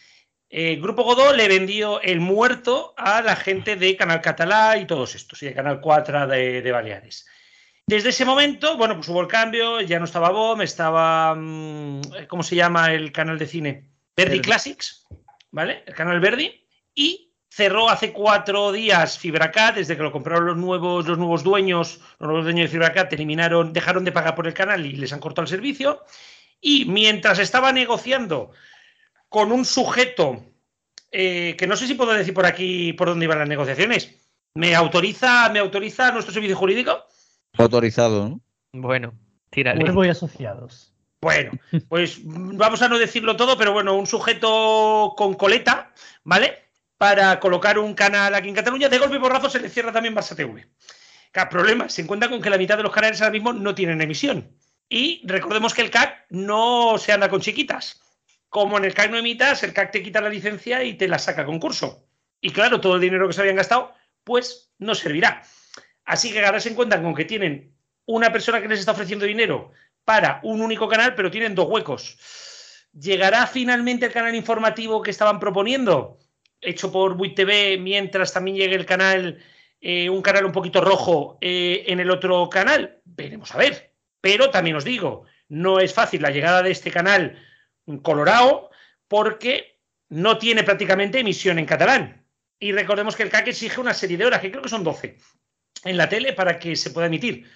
eh, 0.49 0.77
Grupo 0.77 1.05
Godó 1.05 1.33
le 1.33 1.49
vendió 1.49 2.01
el 2.01 2.21
muerto 2.21 2.95
a 2.97 3.23
la 3.23 3.37
gente 3.37 3.77
de 3.77 3.97
Canal 3.97 4.21
Catalá 4.21 4.77
y 4.79 4.87
todos 4.87 5.15
estos, 5.15 5.43
y 5.43 5.47
de 5.47 5.55
Canal 5.55 5.81
4 5.81 6.27
de, 6.27 6.73
Baleares. 6.73 7.27
Desde 7.87 8.11
ese 8.11 8.25
momento, 8.25 8.77
bueno, 8.77 8.97
pues 8.97 9.09
hubo 9.09 9.21
el 9.21 9.29
cambio, 9.29 9.81
ya 9.81 9.99
no 9.99 10.05
estaba 10.05 10.31
BOM, 10.31 10.63
estaba, 10.63 11.35
mm, 11.35 12.01
¿cómo 12.29 12.43
se 12.43 12.57
llama 12.57 12.93
el 12.93 13.13
canal 13.13 13.39
de 13.39 13.47
cine? 13.47 13.89
Verdi 14.17 14.41
Classics. 14.41 15.07
¿Vale? 15.53 15.85
El 15.87 15.95
canal 15.95 16.19
Verdi. 16.19 16.67
Y 16.95 17.33
cerró 17.49 17.89
hace 17.89 18.13
cuatro 18.13 18.73
días 18.73 19.19
FibraCat, 19.19 19.77
desde 19.77 19.97
que 19.97 20.03
lo 20.03 20.11
compraron 20.11 20.47
los 20.47 20.57
nuevos, 20.57 21.07
los 21.07 21.19
nuevos 21.19 21.45
dueños, 21.45 22.01
los 22.19 22.29
nuevos 22.29 22.45
dueños 22.45 22.65
de 22.65 22.69
FibraCat 22.69 23.13
eliminaron, 23.13 23.73
dejaron 23.73 24.05
de 24.05 24.13
pagar 24.13 24.35
por 24.35 24.47
el 24.47 24.55
canal 24.55 24.85
y 24.85 24.93
les 24.93 25.13
han 25.13 25.21
cortado 25.21 25.45
el 25.45 25.49
servicio. 25.49 26.01
Y 26.61 26.87
mientras 26.87 27.39
estaba 27.39 27.73
negociando 27.73 28.51
con 29.29 29.53
un 29.53 29.65
sujeto, 29.65 30.45
eh, 31.11 31.55
que 31.59 31.67
no 31.67 31.77
sé 31.77 31.87
si 31.87 31.95
puedo 31.95 32.13
decir 32.13 32.35
por 32.35 32.47
aquí 32.47 32.93
por 32.95 33.09
dónde 33.09 33.27
iban 33.27 33.39
las 33.39 33.49
negociaciones, 33.49 34.17
¿me 34.55 34.75
autoriza, 34.75 35.49
me 35.51 35.59
autoriza 35.59 36.11
nuestro 36.13 36.33
servicio 36.33 36.57
jurídico? 36.57 37.05
Autorizado, 37.59 38.29
¿no? 38.29 38.41
Bueno, 38.73 39.13
tírale. 39.51 39.83
Cuervo 39.83 40.05
y 40.05 40.09
asociados. 40.09 40.92
Bueno, 41.23 41.53
pues 41.89 42.19
vamos 42.25 42.83
a 42.83 42.89
no 42.89 42.99
decirlo 42.99 43.37
todo, 43.37 43.57
pero 43.57 43.73
bueno, 43.73 43.97
un 43.97 44.09
sujeto 44.09 45.15
con 45.17 45.35
coleta, 45.35 45.93
¿vale? 46.25 46.65
Para 46.99 47.39
colocar 47.39 47.79
un 47.79 47.95
canal 47.95 48.35
aquí 48.35 48.49
en 48.49 48.57
Cataluña, 48.57 48.89
de 48.89 48.99
golpe 48.99 49.15
y 49.15 49.19
borrazo 49.21 49.49
se 49.49 49.61
le 49.61 49.69
cierra 49.69 49.93
también 49.93 50.17
Barça 50.17 50.35
TV. 50.35 50.67
Cada 51.31 51.49
problema, 51.49 51.89
se 51.89 52.03
encuentra 52.03 52.29
con 52.29 52.43
que 52.43 52.51
la 52.51 52.59
mitad 52.59 52.77
de 52.77 52.83
los 52.83 52.93
canales 52.93 53.23
ahora 53.23 53.31
mismo 53.31 53.53
no 53.53 53.73
tienen 53.73 54.03
emisión. 54.03 54.51
Y 54.89 55.23
recordemos 55.25 55.75
que 55.75 55.83
el 55.83 55.91
CAC 55.91 56.27
no 56.31 56.99
se 56.99 57.13
anda 57.13 57.31
con 57.31 57.41
chiquitas. 57.41 58.03
Como 58.49 58.77
en 58.77 58.85
el 58.85 58.93
CAC 58.93 59.13
no 59.13 59.17
emitas, 59.17 59.63
el 59.63 59.73
CAC 59.73 59.93
te 59.93 60.03
quita 60.03 60.21
la 60.21 60.29
licencia 60.29 60.83
y 60.83 60.95
te 60.95 61.07
la 61.07 61.21
saca 61.21 61.43
a 61.43 61.47
concurso. 61.47 62.05
Y 62.41 62.51
claro, 62.51 62.81
todo 62.81 62.97
el 62.97 63.01
dinero 63.01 63.29
que 63.29 63.33
se 63.33 63.43
habían 63.43 63.57
gastado, 63.57 63.95
pues 64.25 64.73
no 64.79 64.97
servirá. 64.97 65.45
Así 66.05 66.33
que 66.33 66.45
ahora 66.45 66.59
se 66.59 66.71
encuentran 66.71 67.05
con 67.05 67.15
que 67.15 67.25
tienen 67.25 67.77
una 68.07 68.33
persona 68.33 68.61
que 68.61 68.67
les 68.67 68.81
está 68.81 68.91
ofreciendo 68.91 69.25
dinero 69.25 69.71
para 70.05 70.41
un 70.43 70.61
único 70.61 70.89
canal, 70.89 71.15
pero 71.15 71.31
tienen 71.31 71.55
dos 71.55 71.69
huecos. 71.69 72.19
¿Llegará 72.93 73.47
finalmente 73.47 74.07
el 74.07 74.13
canal 74.13 74.35
informativo 74.35 75.03
que 75.03 75.11
estaban 75.11 75.41
proponiendo? 75.41 76.19
Hecho 76.61 76.93
por 76.93 77.17
Buit 77.17 77.35
TV, 77.35 77.79
mientras 77.79 78.33
también 78.33 78.57
llegue 78.57 78.77
el 78.77 78.87
canal, 78.87 79.43
eh, 79.81 80.11
un 80.11 80.23
canal 80.23 80.45
un 80.45 80.53
poquito 80.53 80.81
rojo 80.81 81.39
eh, 81.41 81.85
en 81.87 82.01
el 82.01 82.11
otro 82.11 82.49
canal. 82.49 83.01
Veremos 83.05 83.55
a 83.55 83.59
ver. 83.59 83.93
Pero 84.21 84.51
también 84.51 84.77
os 84.77 84.85
digo, 84.85 85.25
no 85.49 85.81
es 85.81 85.93
fácil 85.93 86.23
la 86.23 86.31
llegada 86.31 86.63
de 86.63 86.71
este 86.71 86.91
canal 86.91 87.39
colorado 88.03 88.71
porque 89.09 89.81
no 90.09 90.39
tiene 90.39 90.63
prácticamente 90.63 91.21
emisión 91.21 91.59
en 91.59 91.67
catalán. 91.67 92.25
Y 92.59 92.73
recordemos 92.73 93.17
que 93.17 93.25
el 93.25 93.31
CAC 93.31 93.49
exige 93.49 93.81
una 93.81 93.93
serie 93.93 94.17
de 94.17 94.27
horas, 94.27 94.41
que 94.41 94.51
creo 94.51 94.63
que 94.63 94.69
son 94.69 94.85
12, 94.85 95.19
en 95.85 95.97
la 95.97 96.09
tele 96.09 96.33
para 96.33 96.59
que 96.59 96.77
se 96.77 96.91
pueda 96.91 97.09
emitir. 97.09 97.51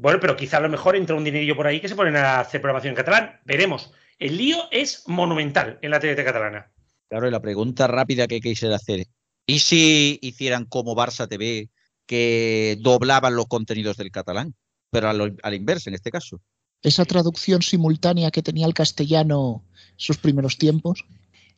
Bueno, 0.00 0.18
pero 0.18 0.34
quizá 0.34 0.56
a 0.56 0.60
lo 0.60 0.70
mejor 0.70 0.96
entra 0.96 1.14
un 1.14 1.24
dinerillo 1.24 1.54
por 1.54 1.66
ahí 1.66 1.78
que 1.78 1.88
se 1.88 1.94
ponen 1.94 2.16
a 2.16 2.40
hacer 2.40 2.62
programación 2.62 2.92
en 2.92 2.96
catalán. 2.96 3.38
Veremos. 3.44 3.92
El 4.18 4.38
lío 4.38 4.56
es 4.70 5.04
monumental 5.06 5.78
en 5.82 5.90
la 5.90 6.00
TDT 6.00 6.24
catalana. 6.24 6.70
Claro, 7.10 7.28
y 7.28 7.30
la 7.30 7.40
pregunta 7.42 7.86
rápida 7.86 8.26
que 8.26 8.40
quisiera 8.40 8.76
hacer. 8.76 9.06
¿Y 9.46 9.58
si 9.58 10.18
hicieran 10.22 10.64
como 10.64 10.96
Barça 10.96 11.28
TV, 11.28 11.68
que 12.06 12.78
doblaban 12.80 13.36
los 13.36 13.46
contenidos 13.46 13.98
del 13.98 14.10
catalán? 14.10 14.54
Pero 14.90 15.10
a, 15.10 15.12
lo, 15.12 15.24
a 15.42 15.50
la 15.50 15.56
inversa, 15.56 15.90
en 15.90 15.94
este 15.94 16.10
caso. 16.10 16.40
Esa 16.82 17.04
traducción 17.04 17.60
simultánea 17.60 18.30
que 18.30 18.42
tenía 18.42 18.66
el 18.66 18.72
castellano 18.74 19.62
sus 19.96 20.16
primeros 20.16 20.56
tiempos. 20.56 21.04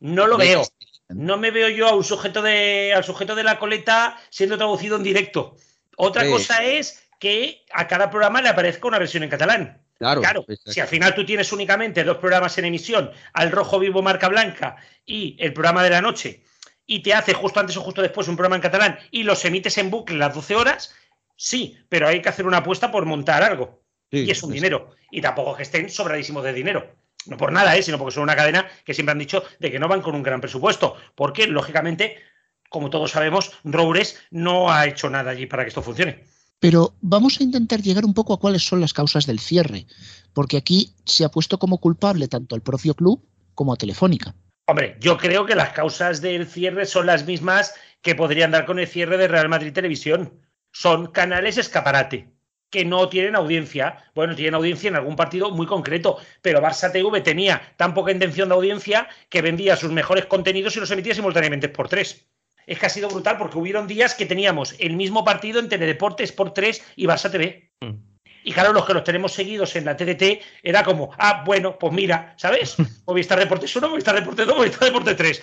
No 0.01 0.27
lo 0.27 0.37
veo. 0.37 0.65
No 1.11 1.37
me 1.39 1.53
veo 1.53 1.69
yo 1.69 1.87
a 1.87 1.95
un 1.95 2.03
sujeto 2.03 2.43
de, 2.43 2.93
al 2.93 3.05
sujeto 3.05 3.37
de 3.37 3.45
la 3.45 3.61
coleta 3.61 4.19
siendo 4.31 4.57
traducido 4.57 4.97
en 4.97 5.05
directo. 5.05 5.55
Otra 5.97 6.25
Sí. 6.25 6.31
cosa 6.31 6.65
es 6.65 7.02
que 7.23 7.65
a 7.73 7.87
cada 7.87 8.11
programa 8.11 8.43
le 8.43 8.49
aparezca 8.49 8.89
una 8.89 8.99
versión 8.99 9.23
en 9.23 9.31
catalán. 9.31 9.81
Claro, 9.97 10.21
Claro, 10.21 10.45
si 10.67 10.81
al 10.81 10.89
final 10.89 11.15
tú 11.15 11.25
tienes 11.25 11.53
únicamente 11.53 12.03
dos 12.03 12.17
programas 12.17 12.59
en 12.59 12.65
emisión, 12.65 13.13
al 13.33 13.53
rojo 13.53 13.79
vivo 13.79 14.03
marca 14.03 14.27
blanca 14.27 14.75
y 15.07 15.37
el 15.39 15.53
programa 15.53 15.85
de 15.85 15.91
la 15.91 16.01
noche, 16.01 16.43
y 16.85 17.01
te 17.01 17.15
hace 17.15 17.33
justo 17.33 17.61
antes 17.61 17.77
o 17.77 17.81
justo 17.81 18.03
después 18.03 18.27
un 18.27 18.35
programa 18.35 18.57
en 18.57 18.63
catalán 18.63 18.99
y 19.13 19.23
los 19.23 19.45
emites 19.45 19.79
en 19.79 19.89
bucle 19.89 20.19
las 20.19 20.35
12 20.35 20.57
horas, 20.57 20.97
sí, 21.37 21.79
pero 21.89 22.09
hay 22.09 22.21
que 22.21 22.29
hacer 22.29 22.45
una 22.45 22.57
apuesta 22.57 22.91
por 22.91 23.07
montar 23.07 23.45
algo. 23.45 23.85
Sí, 24.11 24.25
y 24.25 24.31
es 24.33 24.43
un 24.43 24.51
dinero. 24.51 24.91
Y 25.13 25.21
tampoco 25.21 25.55
que 25.55 25.63
estén 25.63 25.91
sobradísimos 25.91 26.43
de 26.43 26.53
dinero. 26.53 26.93
No 27.27 27.37
por 27.37 27.53
nada, 27.53 27.77
¿eh? 27.77 27.85
sino 27.85 27.99
porque 27.99 28.15
son 28.15 28.25
una 28.25 28.35
cadena 28.35 28.69
que 28.85 28.95
siempre 28.95 29.13
han 29.13 29.21
dicho 29.21 29.45
de 29.61 29.71
que 29.71 29.79
no 29.79 29.87
van 29.87 30.03
con 30.03 30.17
un 30.17 30.25
gran 30.25 30.41
presupuesto. 30.41 30.97
Porque, 31.15 31.47
lógicamente, 31.47 32.21
como 32.69 32.91
todos 32.91 33.13
sabemos, 33.13 33.53
Roures 33.63 34.21
no 34.33 34.73
ha 34.73 34.87
hecho 34.87 35.09
nada 35.09 35.31
allí 35.31 35.47
para 35.47 35.63
que 35.63 35.69
esto 35.69 35.83
funcione. 35.83 36.32
Pero 36.63 36.95
vamos 37.01 37.41
a 37.41 37.43
intentar 37.43 37.83
llegar 37.83 38.05
un 38.05 38.15
poco 38.15 38.33
a 38.33 38.39
cuáles 38.39 38.63
son 38.63 38.81
las 38.81 38.93
causas 38.93 39.27
del 39.27 39.41
cierre, 39.41 39.85
porque 40.33 40.57
aquí 40.57 40.95
se 41.05 41.25
ha 41.25 41.29
puesto 41.29 41.59
como 41.59 41.79
culpable 41.79 42.29
tanto 42.29 42.55
al 42.55 42.63
propio 42.63 42.95
club 42.95 43.21
como 43.57 43.73
a 43.73 43.77
Telefónica. 43.77 44.37
Hombre, 44.69 44.97
yo 45.01 45.19
creo 45.19 45.45
que 45.45 45.57
las 45.57 45.71
causas 45.71 46.21
del 46.21 46.47
cierre 46.47 46.87
son 46.87 47.07
las 47.07 47.27
mismas 47.27 47.75
que 48.01 48.15
podrían 48.15 48.53
dar 48.53 48.65
con 48.65 48.79
el 48.79 48.87
cierre 48.87 49.19
de 49.19 49.27
Real 49.27 49.49
Madrid 49.49 49.73
Televisión. 49.73 50.39
Son 50.71 51.09
canales 51.09 51.59
escaparate, 51.59 52.33
que 52.71 52.85
no 52.85 53.09
tienen 53.09 53.35
audiencia. 53.35 53.99
Bueno, 54.15 54.37
tienen 54.37 54.55
audiencia 54.55 54.87
en 54.87 54.95
algún 54.95 55.17
partido 55.17 55.51
muy 55.51 55.67
concreto, 55.67 56.19
pero 56.43 56.63
Barça 56.63 56.93
TV 56.93 57.23
tenía 57.23 57.75
tan 57.77 57.93
poca 57.93 58.13
intención 58.13 58.49
de 58.49 58.55
audiencia 58.55 59.09
que 59.31 59.43
vendía 59.43 59.75
sus 59.75 59.91
mejores 59.91 60.27
contenidos 60.27 60.77
y 60.77 60.79
los 60.79 60.93
emitía 60.93 61.17
simultáneamente 61.17 61.69
por 61.69 61.89
tres. 61.89 62.25
Es 62.67 62.79
que 62.79 62.87
ha 62.87 62.91
sido 62.91 63.09
brutal 63.09 63.39
porque 63.39 63.59
hubieron 63.59 63.87
días 63.87 64.15
que 64.15 64.27
teníamos 64.27 64.75
el 64.79 64.97
mismo 64.97 65.25
partido 65.25 65.61
en 65.61 65.69
Teledeportes 65.69 66.33
por 66.33 66.55
3 66.55 66.83
y 66.97 67.07
Barça 67.07 67.31
TV. 67.31 67.71
Mm. 67.81 68.13
Y 68.45 68.53
claro, 68.53 68.73
los 68.73 68.85
que 68.85 68.95
los 68.95 69.05
tenemos 69.05 69.33
seguidos 69.33 69.77
en 69.77 69.85
la 69.85 69.97
TDT 69.97 70.43
era 70.63 70.83
como, 70.83 71.11
ah, 71.19 71.45
bueno, 71.47 71.79
pues 71.79 71.93
mira, 71.93 72.35
¿sabes? 72.37 72.77
Movistar 73.07 73.39
Deportes 73.39 73.75
1, 73.75 73.89
Movistar 73.89 74.15
Deportes 74.15 74.47
2, 74.47 74.57
Movistar 74.57 74.85
Deportes 74.85 75.17
3. 75.17 75.43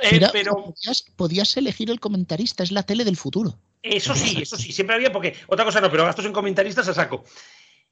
Eh, 0.00 0.08
Mira, 0.12 0.30
pero 0.32 0.54
podías, 0.56 1.04
podías 1.16 1.56
elegir 1.56 1.90
el 1.90 2.00
comentarista, 2.00 2.62
es 2.62 2.72
la 2.72 2.82
tele 2.82 3.04
del 3.04 3.16
futuro. 3.16 3.58
eso 3.82 4.14
sí, 4.14 4.40
eso 4.42 4.56
sí, 4.56 4.72
siempre 4.72 4.96
había, 4.96 5.12
porque 5.12 5.36
otra 5.46 5.64
cosa 5.64 5.80
no, 5.80 5.90
pero 5.90 6.04
gastos 6.04 6.24
en 6.24 6.32
comentaristas 6.32 6.88
a 6.88 6.94
saco. 6.94 7.24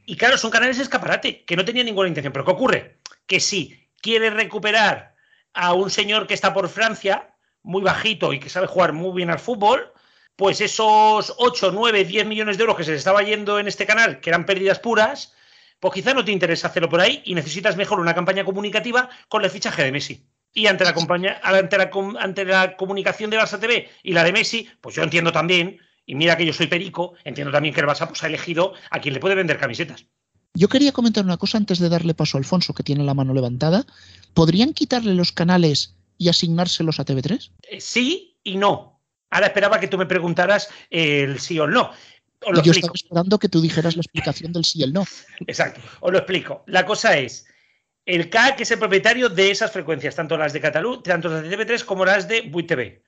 Y 0.07 0.17
claro, 0.17 0.39
son 0.39 0.51
canales 0.51 0.79
escaparate, 0.79 1.45
que 1.45 1.55
no 1.55 1.65
tenían 1.65 1.87
ninguna 1.87 2.09
intención. 2.09 2.33
Pero 2.33 2.47
¿qué 2.47 2.51
ocurre? 2.51 2.99
Que 3.27 3.41
si 3.41 3.91
quieres 4.01 4.33
recuperar 4.33 5.15
a 5.53 5.75
un 5.75 5.91
señor 5.91 6.27
que 6.27 6.35
está 6.35 6.55
por 6.55 6.69
Francia, 6.71 7.35
muy 7.69 7.83
bajito 7.83 8.33
y 8.33 8.41
que 8.41 8.49
sabe 8.49 8.67
jugar 8.67 8.95
muy 8.95 9.15
bien 9.15 9.31
al 9.31 9.39
fútbol, 9.39 9.93
pues 10.37 10.61
esos 10.63 11.35
8, 11.37 11.71
9, 11.71 12.05
10 12.05 12.27
millones 12.27 12.57
de 12.57 12.63
euros 12.63 12.77
que 12.79 12.85
se 12.85 12.93
le 12.93 12.97
estaba 12.97 13.23
yendo 13.23 13.59
en 13.59 13.69
este 13.69 13.85
canal, 13.85 14.21
que 14.21 14.31
eran 14.31 14.47
pérdidas 14.47 14.79
puras, 14.79 15.35
pues 15.79 15.93
quizá 15.93 16.15
no 16.15 16.25
te 16.25 16.33
interesa 16.33 16.69
hacerlo 16.69 16.89
por 16.89 17.03
ahí 17.03 17.21
y 17.27 17.35
necesitas 17.35 17.77
mejor 17.77 18.01
una 18.01 18.15
campaña 18.15 18.43
comunicativa 18.43 19.11
con 19.29 19.45
el 19.45 19.51
fichaje 19.51 19.85
de 19.85 19.93
Messi. 19.93 20.27
Y 20.55 20.67
ante 20.67 20.85
la, 20.85 20.95
compañía, 20.95 21.41
ante 21.43 21.77
la, 21.77 21.91
ante 22.19 22.45
la 22.47 22.75
comunicación 22.75 23.29
de 23.29 23.39
Barça 23.39 23.61
TV 23.61 23.87
y 24.03 24.13
la 24.13 24.25
de 24.25 24.33
Messi, 24.33 24.67
pues 24.81 24.97
yo 24.97 25.03
entiendo 25.03 25.31
también, 25.31 25.79
y 26.07 26.15
mira 26.15 26.39
que 26.39 26.47
yo 26.47 26.55
soy 26.55 26.69
perico, 26.69 27.15
entiendo 27.25 27.53
también 27.53 27.75
que 27.75 27.83
el 27.83 27.87
Barça 27.87 28.09
pues, 28.09 28.23
ha 28.25 28.29
elegido 28.29 28.73
a 28.91 28.99
quien 28.99 29.13
le 29.13 29.21
puede 29.21 29.35
vender 29.35 29.59
camisetas. 29.59 30.07
Yo 30.55 30.69
quería 30.69 30.93
comentar 30.93 31.23
una 31.23 31.37
cosa 31.37 31.59
antes 31.59 31.79
de 31.81 31.91
darle 31.91 32.15
paso 32.15 32.39
a 32.39 32.41
Alfonso, 32.41 32.73
que 32.73 32.83
tiene 32.83 33.05
la 33.05 33.13
mano 33.13 33.35
levantada. 33.35 33.85
¿Podrían 34.33 34.73
quitarle 34.73 35.15
los 35.15 35.33
canales 35.33 35.98
y 36.19 36.29
asignárselos 36.29 37.01
a 37.01 37.05
TV3? 37.05 37.51
Eh, 37.63 37.81
sí 37.81 38.37
y 38.43 38.57
no. 38.57 39.01
Ahora 39.31 39.47
esperaba 39.47 39.81
que 39.81 39.89
tú 39.89 39.97
me 39.97 40.07
preguntaras 40.07 40.69
el 40.91 41.39
sí 41.39 41.59
o 41.59 41.65
el 41.65 41.71
no. 41.71 41.91
Os 42.45 42.53
lo 42.53 42.61
Y 42.61 42.63
yo 42.65 42.73
explico. 42.73 42.77
estaba 42.79 42.93
esperando 42.95 43.39
que 43.39 43.49
tú 43.49 43.61
dijeras 43.61 43.97
la 43.97 44.01
explicación 44.03 44.53
del 44.53 44.65
sí 44.65 44.81
y 44.81 44.83
el 44.83 44.93
no. 44.93 45.05
Exacto, 45.47 45.81
os 46.01 46.13
lo 46.13 46.19
explico. 46.19 46.65
La 46.67 46.85
cosa 46.85 47.17
es, 47.17 47.47
el 48.05 48.31
CAC 48.31 48.61
es 48.61 48.71
el 48.71 48.79
propietario 48.79 49.29
de 49.29 49.51
esas 49.51 49.71
frecuencias, 49.71 50.15
tanto 50.15 50.37
las 50.37 50.53
de 50.53 50.61
Cataluña, 50.61 51.03
tanto 51.03 51.29
las 51.29 51.43
de 51.43 51.57
TV3 51.57 51.85
como 51.85 52.05
las 52.05 52.29
de 52.29 52.43
Buit 52.43 52.69
TV. 52.69 53.03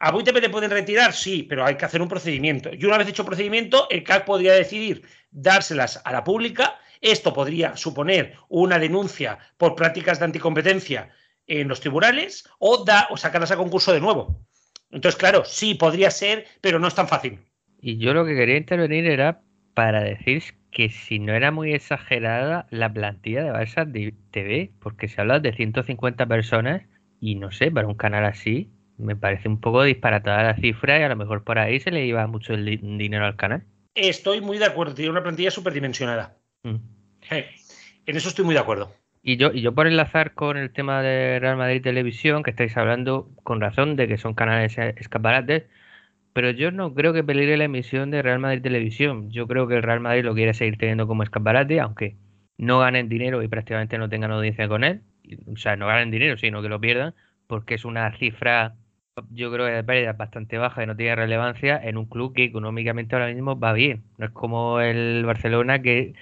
¿A 0.00 0.10
Buit 0.10 0.26
TV 0.26 0.40
te 0.40 0.48
pueden 0.50 0.70
retirar? 0.70 1.12
Sí, 1.12 1.42
pero 1.42 1.64
hay 1.64 1.76
que 1.76 1.84
hacer 1.84 2.00
un 2.00 2.08
procedimiento. 2.08 2.70
Y 2.72 2.84
una 2.84 2.96
vez 2.98 3.08
hecho 3.08 3.24
procedimiento, 3.24 3.86
el 3.90 4.02
CAC 4.02 4.24
podría 4.24 4.54
decidir 4.54 5.06
dárselas 5.30 6.00
a 6.04 6.12
la 6.12 6.24
pública. 6.24 6.78
Esto 7.02 7.32
podría 7.32 7.76
suponer 7.76 8.36
una 8.48 8.78
denuncia 8.78 9.38
por 9.56 9.74
prácticas 9.74 10.18
de 10.18 10.24
anticompetencia 10.24 11.10
en 11.50 11.68
los 11.68 11.80
tribunales 11.80 12.48
o, 12.58 12.84
da, 12.84 13.08
o 13.10 13.16
sacarlas 13.16 13.50
a 13.50 13.56
concurso 13.56 13.92
de 13.92 14.00
nuevo. 14.00 14.40
Entonces, 14.90 15.18
claro, 15.18 15.44
sí, 15.44 15.74
podría 15.74 16.10
ser, 16.10 16.46
pero 16.60 16.78
no 16.78 16.88
es 16.88 16.94
tan 16.94 17.08
fácil. 17.08 17.40
Y 17.80 17.98
yo 17.98 18.14
lo 18.14 18.24
que 18.24 18.34
quería 18.34 18.56
intervenir 18.56 19.06
era 19.06 19.42
para 19.74 20.00
decir 20.02 20.42
que 20.70 20.90
si 20.90 21.18
no 21.18 21.32
era 21.34 21.50
muy 21.50 21.74
exagerada 21.74 22.66
la 22.70 22.92
plantilla 22.92 23.42
de 23.42 23.50
Barça 23.52 23.84
de- 23.84 24.14
TV, 24.30 24.72
porque 24.80 25.08
se 25.08 25.20
habla 25.20 25.40
de 25.40 25.52
150 25.52 26.26
personas 26.26 26.82
y 27.20 27.34
no 27.34 27.50
sé, 27.50 27.70
para 27.70 27.88
un 27.88 27.94
canal 27.94 28.24
así 28.24 28.70
me 28.96 29.16
parece 29.16 29.48
un 29.48 29.60
poco 29.60 29.82
disparatada 29.82 30.42
la 30.44 30.56
cifra 30.56 30.98
y 31.00 31.02
a 31.02 31.08
lo 31.08 31.16
mejor 31.16 31.42
por 31.42 31.58
ahí 31.58 31.80
se 31.80 31.90
le 31.90 32.06
iba 32.06 32.26
mucho 32.26 32.54
el 32.54 32.64
di- 32.66 32.76
dinero 32.76 33.24
al 33.24 33.36
canal. 33.36 33.64
Estoy 33.94 34.40
muy 34.40 34.58
de 34.58 34.66
acuerdo, 34.66 34.94
tiene 34.94 35.10
una 35.10 35.22
plantilla 35.22 35.50
superdimensionada. 35.50 36.36
Mm. 36.62 36.76
En 38.06 38.16
eso 38.16 38.28
estoy 38.28 38.44
muy 38.44 38.54
de 38.54 38.60
acuerdo. 38.60 38.92
Y 39.22 39.36
yo, 39.36 39.52
y 39.52 39.60
yo 39.60 39.74
por 39.74 39.86
enlazar 39.86 40.34
con 40.34 40.56
el 40.56 40.72
tema 40.72 41.02
de 41.02 41.38
Real 41.40 41.56
Madrid 41.56 41.82
Televisión, 41.82 42.42
que 42.42 42.50
estáis 42.50 42.76
hablando 42.76 43.30
con 43.44 43.60
razón 43.60 43.96
de 43.96 44.08
que 44.08 44.16
son 44.16 44.34
canales 44.34 44.78
eh, 44.78 44.94
escaparates, 44.96 45.64
pero 46.32 46.50
yo 46.50 46.72
no 46.72 46.94
creo 46.94 47.12
que 47.12 47.24
peligre 47.24 47.56
la 47.58 47.64
emisión 47.64 48.10
de 48.10 48.22
Real 48.22 48.40
Madrid 48.40 48.62
Televisión. 48.62 49.30
Yo 49.30 49.46
creo 49.48 49.68
que 49.68 49.76
el 49.76 49.82
Real 49.84 50.00
Madrid 50.00 50.24
lo 50.24 50.34
quiere 50.34 50.54
seguir 50.54 50.78
teniendo 50.78 51.06
como 51.06 51.22
escaparate, 51.24 51.80
aunque 51.80 52.16
no 52.58 52.80
ganen 52.80 53.08
dinero 53.08 53.42
y 53.42 53.48
prácticamente 53.48 53.98
no 53.98 54.08
tengan 54.08 54.32
audiencia 54.32 54.68
con 54.68 54.84
él. 54.84 55.02
O 55.52 55.56
sea, 55.56 55.76
no 55.76 55.86
ganen 55.88 56.10
dinero, 56.10 56.36
sino 56.38 56.62
que 56.62 56.68
lo 56.68 56.80
pierdan, 56.80 57.14
porque 57.46 57.74
es 57.74 57.84
una 57.84 58.12
cifra, 58.18 58.76
yo 59.30 59.52
creo 59.52 59.66
que 59.66 59.72
de 59.72 59.84
pérdida 59.84 60.12
bastante 60.14 60.58
baja 60.58 60.82
y 60.82 60.86
no 60.86 60.96
tiene 60.96 61.16
relevancia 61.16 61.78
en 61.82 61.96
un 61.98 62.06
club 62.06 62.34
que 62.34 62.44
económicamente 62.44 63.14
ahora 63.16 63.28
mismo 63.32 63.58
va 63.58 63.72
bien. 63.72 64.04
No 64.18 64.26
es 64.26 64.32
como 64.32 64.80
el 64.80 65.24
Barcelona 65.26 65.82
que 65.82 66.14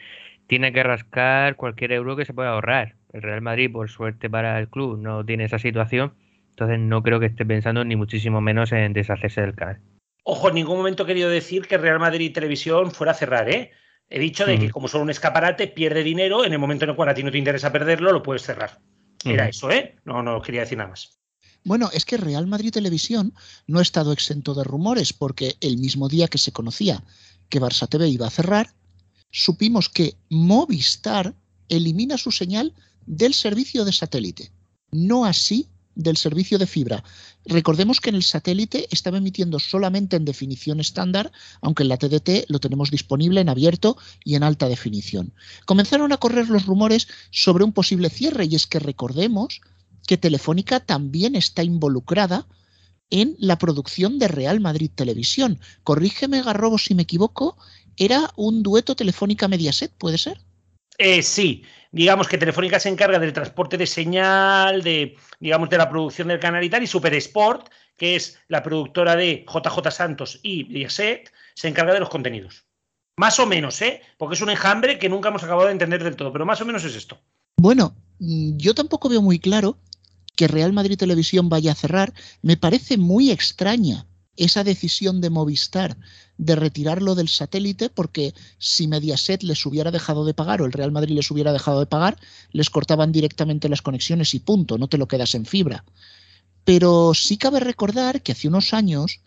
tiene 0.49 0.73
que 0.73 0.83
rascar 0.83 1.57
cualquier 1.57 1.93
euro 1.93 2.17
que 2.17 2.25
se 2.25 2.35
pueda 2.35 2.50
ahorrar. 2.50 2.97
El 3.12 3.23
Real 3.23 3.43
Madrid, 3.43 3.71
por 3.71 3.88
suerte 3.88 4.28
para 4.28 4.59
el 4.59 4.69
club, 4.69 4.99
no 4.99 5.25
tiene 5.25 5.45
esa 5.45 5.59
situación. 5.59 6.14
Entonces 6.50 6.81
no 6.81 7.02
creo 7.02 7.21
que 7.21 7.26
esté 7.26 7.47
pensando 7.47 7.85
ni 7.85 7.95
muchísimo 7.95 8.40
menos 8.40 8.73
en 8.73 8.93
deshacerse 8.93 9.43
del 9.43 9.55
canal. 9.55 9.81
Ojo, 10.25 10.49
en 10.49 10.57
ningún 10.57 10.78
momento 10.78 11.05
he 11.05 11.07
querido 11.07 11.31
decir 11.31 11.69
que 11.69 11.78
Real 11.78 12.00
Madrid 12.00 12.33
Televisión 12.33 12.90
fuera 12.90 13.12
a 13.12 13.14
cerrar, 13.14 13.49
¿eh? 13.49 13.71
He 14.11 14.19
dicho 14.19 14.47
de 14.47 14.59
que 14.59 14.71
como 14.71 14.88
son 14.88 15.02
un 15.02 15.11
escaparate, 15.11 15.69
pierde 15.69 16.02
dinero, 16.02 16.45
en 16.45 16.52
el 16.52 16.59
momento 16.59 16.85
en 16.85 16.90
el 16.90 16.97
cual 16.97 17.11
a 17.11 17.14
ti 17.14 17.23
no 17.23 17.31
te 17.31 17.38
interesa 17.38 17.71
perderlo, 17.71 18.11
lo 18.11 18.23
puedes 18.23 18.43
cerrar. 18.43 18.81
Era 19.25 19.49
eso, 19.49 19.71
¿eh? 19.71 19.97
No, 20.05 20.23
no 20.23 20.40
quería 20.40 20.62
decir 20.62 20.78
nada 20.78 20.90
más. 20.90 21.19
Bueno, 21.62 21.90
es 21.93 22.07
que 22.07 22.17
Real 22.17 22.47
Madrid 22.47 22.73
Televisión 22.73 23.35
no 23.67 23.81
ha 23.81 23.83
estado 23.83 24.12
exento 24.12 24.55
de 24.55 24.64
rumores, 24.64 25.12
porque 25.12 25.57
el 25.61 25.76
mismo 25.76 26.09
día 26.09 26.28
que 26.28 26.38
se 26.38 26.52
conocía 26.52 27.02
que 27.50 27.61
Barça 27.61 27.88
TV 27.88 28.09
iba 28.09 28.26
a 28.26 28.31
cerrar, 28.31 28.69
supimos 29.30 29.88
que 29.88 30.16
Movistar 30.28 31.35
elimina 31.68 32.18
su 32.18 32.30
señal 32.30 32.75
del 33.06 33.35
servicio 33.35 33.85
de 33.85 33.92
satélite, 33.92 34.52
no 34.90 35.25
así 35.25 35.68
del 35.99 36.16
servicio 36.16 36.58
de 36.58 36.66
fibra. 36.66 37.02
Recordemos 37.44 38.00
que 38.00 38.11
en 38.11 38.16
el 38.16 38.23
satélite 38.23 38.87
estaba 38.90 39.18
emitiendo 39.18 39.58
solamente 39.58 40.16
en 40.16 40.25
definición 40.25 40.80
estándar, 40.80 41.32
aunque 41.61 41.82
en 41.82 41.88
la 41.88 41.97
TDT 41.97 42.49
lo 42.49 42.61
tenemos 42.61 42.90
disponible 42.90 43.40
en 43.40 43.49
abierto 43.49 43.97
y 44.25 44.37
en 44.37 44.44
alta 44.44 44.68
definición. 44.68 45.35
Comenzaron 45.66 46.12
a 46.12 46.18
correr 46.18 46.49
los 46.49 46.66
rumores 46.66 47.08
sobre 47.30 47.64
un 47.64 47.73
posible 47.73 48.11
cierre 48.11 48.47
y 48.47 48.54
es 48.54 48.66
que 48.66 48.78
recordemos 48.78 49.61
que 50.06 50.16
Telefónica 50.16 50.80
también 50.80 51.35
está 51.35 51.64
involucrada 51.64 52.47
en 53.11 53.37
la 53.38 53.58
producción 53.58 54.18
de 54.18 54.28
Real 54.28 54.61
Madrid 54.61 54.90
Televisión. 54.94 55.58
Corrígeme, 55.82 56.42
Garrobo, 56.42 56.78
si 56.78 56.94
me 56.94 57.02
equivoco, 57.02 57.56
era 57.99 58.31
un 58.37 58.62
dueto 58.62 58.95
Telefónica 58.95 59.49
Mediaset, 59.49 59.93
¿puede 59.93 60.19
ser? 60.19 60.40
Eh, 60.99 61.23
sí, 61.23 61.62
digamos 61.93 62.28
que 62.28 62.38
Telefónica 62.38 62.81
se 62.81 62.88
encarga 62.88 63.19
del 63.19 63.33
transporte 63.33 63.76
de 63.76 63.87
señal, 63.87 64.83
de, 64.83 65.17
digamos, 65.38 65.71
de 65.71 65.78
la 65.78 65.88
producción 65.88 66.28
del 66.28 66.40
canal 66.40 66.64
y 66.64 66.71
tal, 66.71 66.83
y 66.83 66.87
Super 66.87 67.14
Sport, 67.14 67.69
que 67.97 68.17
es 68.17 68.38
la 68.49 68.62
productora 68.62 69.17
de 69.17 69.45
JJ 69.47 69.90
Santos 69.90 70.40
y 70.43 70.64
Mediaset, 70.64 71.33
se 71.55 71.69
encarga 71.69 71.95
de 71.95 72.00
los 72.00 72.09
contenidos. 72.09 72.64
Más 73.17 73.38
o 73.40 73.47
menos, 73.47 73.81
¿eh? 73.83 74.00
Porque 74.17 74.35
es 74.35 74.43
un 74.43 74.50
enjambre 74.50 74.99
que 74.99 75.09
nunca 75.09 75.28
hemos 75.28 75.43
acabado 75.43 75.67
de 75.67 75.73
entender 75.73 76.02
del 76.05 76.17
todo, 76.17 76.33
pero 76.33 76.47
más 76.47 76.61
o 76.61 76.64
menos 76.64 76.85
es 76.85 76.95
esto. 76.95 77.21
Bueno, 77.57 77.95
mm, 78.21 78.57
yo 78.57 78.75
tampoco 78.75 79.09
veo 79.09 79.23
muy 79.23 79.40
claro 79.40 79.78
que 80.37 80.47
Real 80.47 80.73
Madrid 80.73 80.97
Televisión 80.97 81.49
vaya 81.49 81.73
a 81.73 81.75
cerrar. 81.75 82.12
Me 82.43 82.57
parece 82.57 82.97
muy 82.97 83.33
extraña 83.33 84.07
esa 84.38 84.64
decisión 84.64 85.21
de 85.21 85.30
Movistar 85.30 85.99
de 86.38 86.54
retirarlo 86.54 87.16
del 87.16 87.28
satélite, 87.28 87.90
porque 87.90 88.33
si 88.59 88.87
Mediaset 88.87 89.42
les 89.42 89.66
hubiera 89.66 89.90
dejado 89.90 90.25
de 90.25 90.33
pagar 90.33 90.62
o 90.62 90.66
el 90.66 90.73
Real 90.73 90.92
Madrid 90.92 91.16
les 91.16 91.30
hubiera 91.30 91.52
dejado 91.52 91.80
de 91.80 91.87
pagar, 91.87 92.16
les 92.52 92.71
cortaban 92.71 93.11
directamente 93.12 93.68
las 93.68 93.83
conexiones 93.83 94.33
y 94.35 94.38
punto, 94.38 94.78
no 94.78 94.88
te 94.88 94.97
lo 94.97 95.09
quedas 95.09 95.35
en 95.35 95.45
fibra. 95.45 95.85
Pero 96.64 97.12
sí 97.14 97.37
cabe 97.37 97.61
recordar 97.61 98.23
que 98.23 98.33
hace 98.33 98.47
unos 98.47 98.73
años 98.73 99.21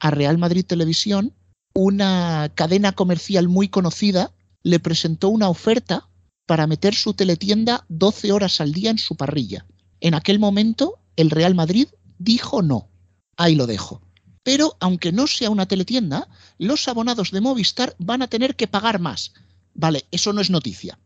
a 0.00 0.10
Real 0.10 0.38
Madrid 0.38 0.64
Televisión, 0.64 1.34
una 1.74 2.50
cadena 2.54 2.92
comercial 2.92 3.48
muy 3.48 3.68
conocida, 3.68 4.32
le 4.62 4.80
presentó 4.80 5.28
una 5.28 5.50
oferta 5.50 6.08
para 6.46 6.66
meter 6.66 6.94
su 6.94 7.12
teletienda 7.12 7.84
12 7.88 8.32
horas 8.32 8.60
al 8.62 8.72
día 8.72 8.90
en 8.90 8.98
su 8.98 9.16
parrilla. 9.16 9.66
En 10.00 10.14
aquel 10.14 10.38
momento, 10.38 10.98
el 11.16 11.30
Real 11.30 11.54
Madrid 11.54 11.88
dijo 12.18 12.62
no. 12.62 12.88
Ahí 13.36 13.54
lo 13.54 13.66
dejo. 13.66 14.05
Pero 14.46 14.76
aunque 14.78 15.10
no 15.10 15.26
sea 15.26 15.50
una 15.50 15.66
teletienda, 15.66 16.28
los 16.56 16.86
abonados 16.86 17.32
de 17.32 17.40
Movistar 17.40 17.96
van 17.98 18.22
a 18.22 18.28
tener 18.28 18.54
que 18.54 18.68
pagar 18.68 19.00
más. 19.00 19.32
Vale, 19.74 20.04
eso 20.12 20.32
no 20.32 20.40
es 20.40 20.50
noticia. 20.50 21.00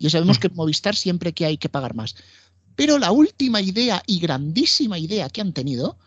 Ya 0.00 0.10
sabemos 0.10 0.40
que 0.40 0.48
en 0.48 0.56
Movistar 0.56 0.96
siempre 0.96 1.32
que 1.32 1.46
hay 1.46 1.56
que 1.56 1.68
pagar 1.68 1.94
más. 1.94 2.16
Pero 2.74 2.98
la 2.98 3.12
última 3.12 3.60
idea 3.60 4.02
y 4.08 4.18
grandísima 4.18 4.98
idea 4.98 5.28
que 5.28 5.40
han 5.40 5.52
tenido 5.52 5.98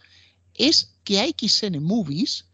es 0.56 0.90
que 1.06 1.22
AXN 1.22 1.82
Movies 1.82 2.48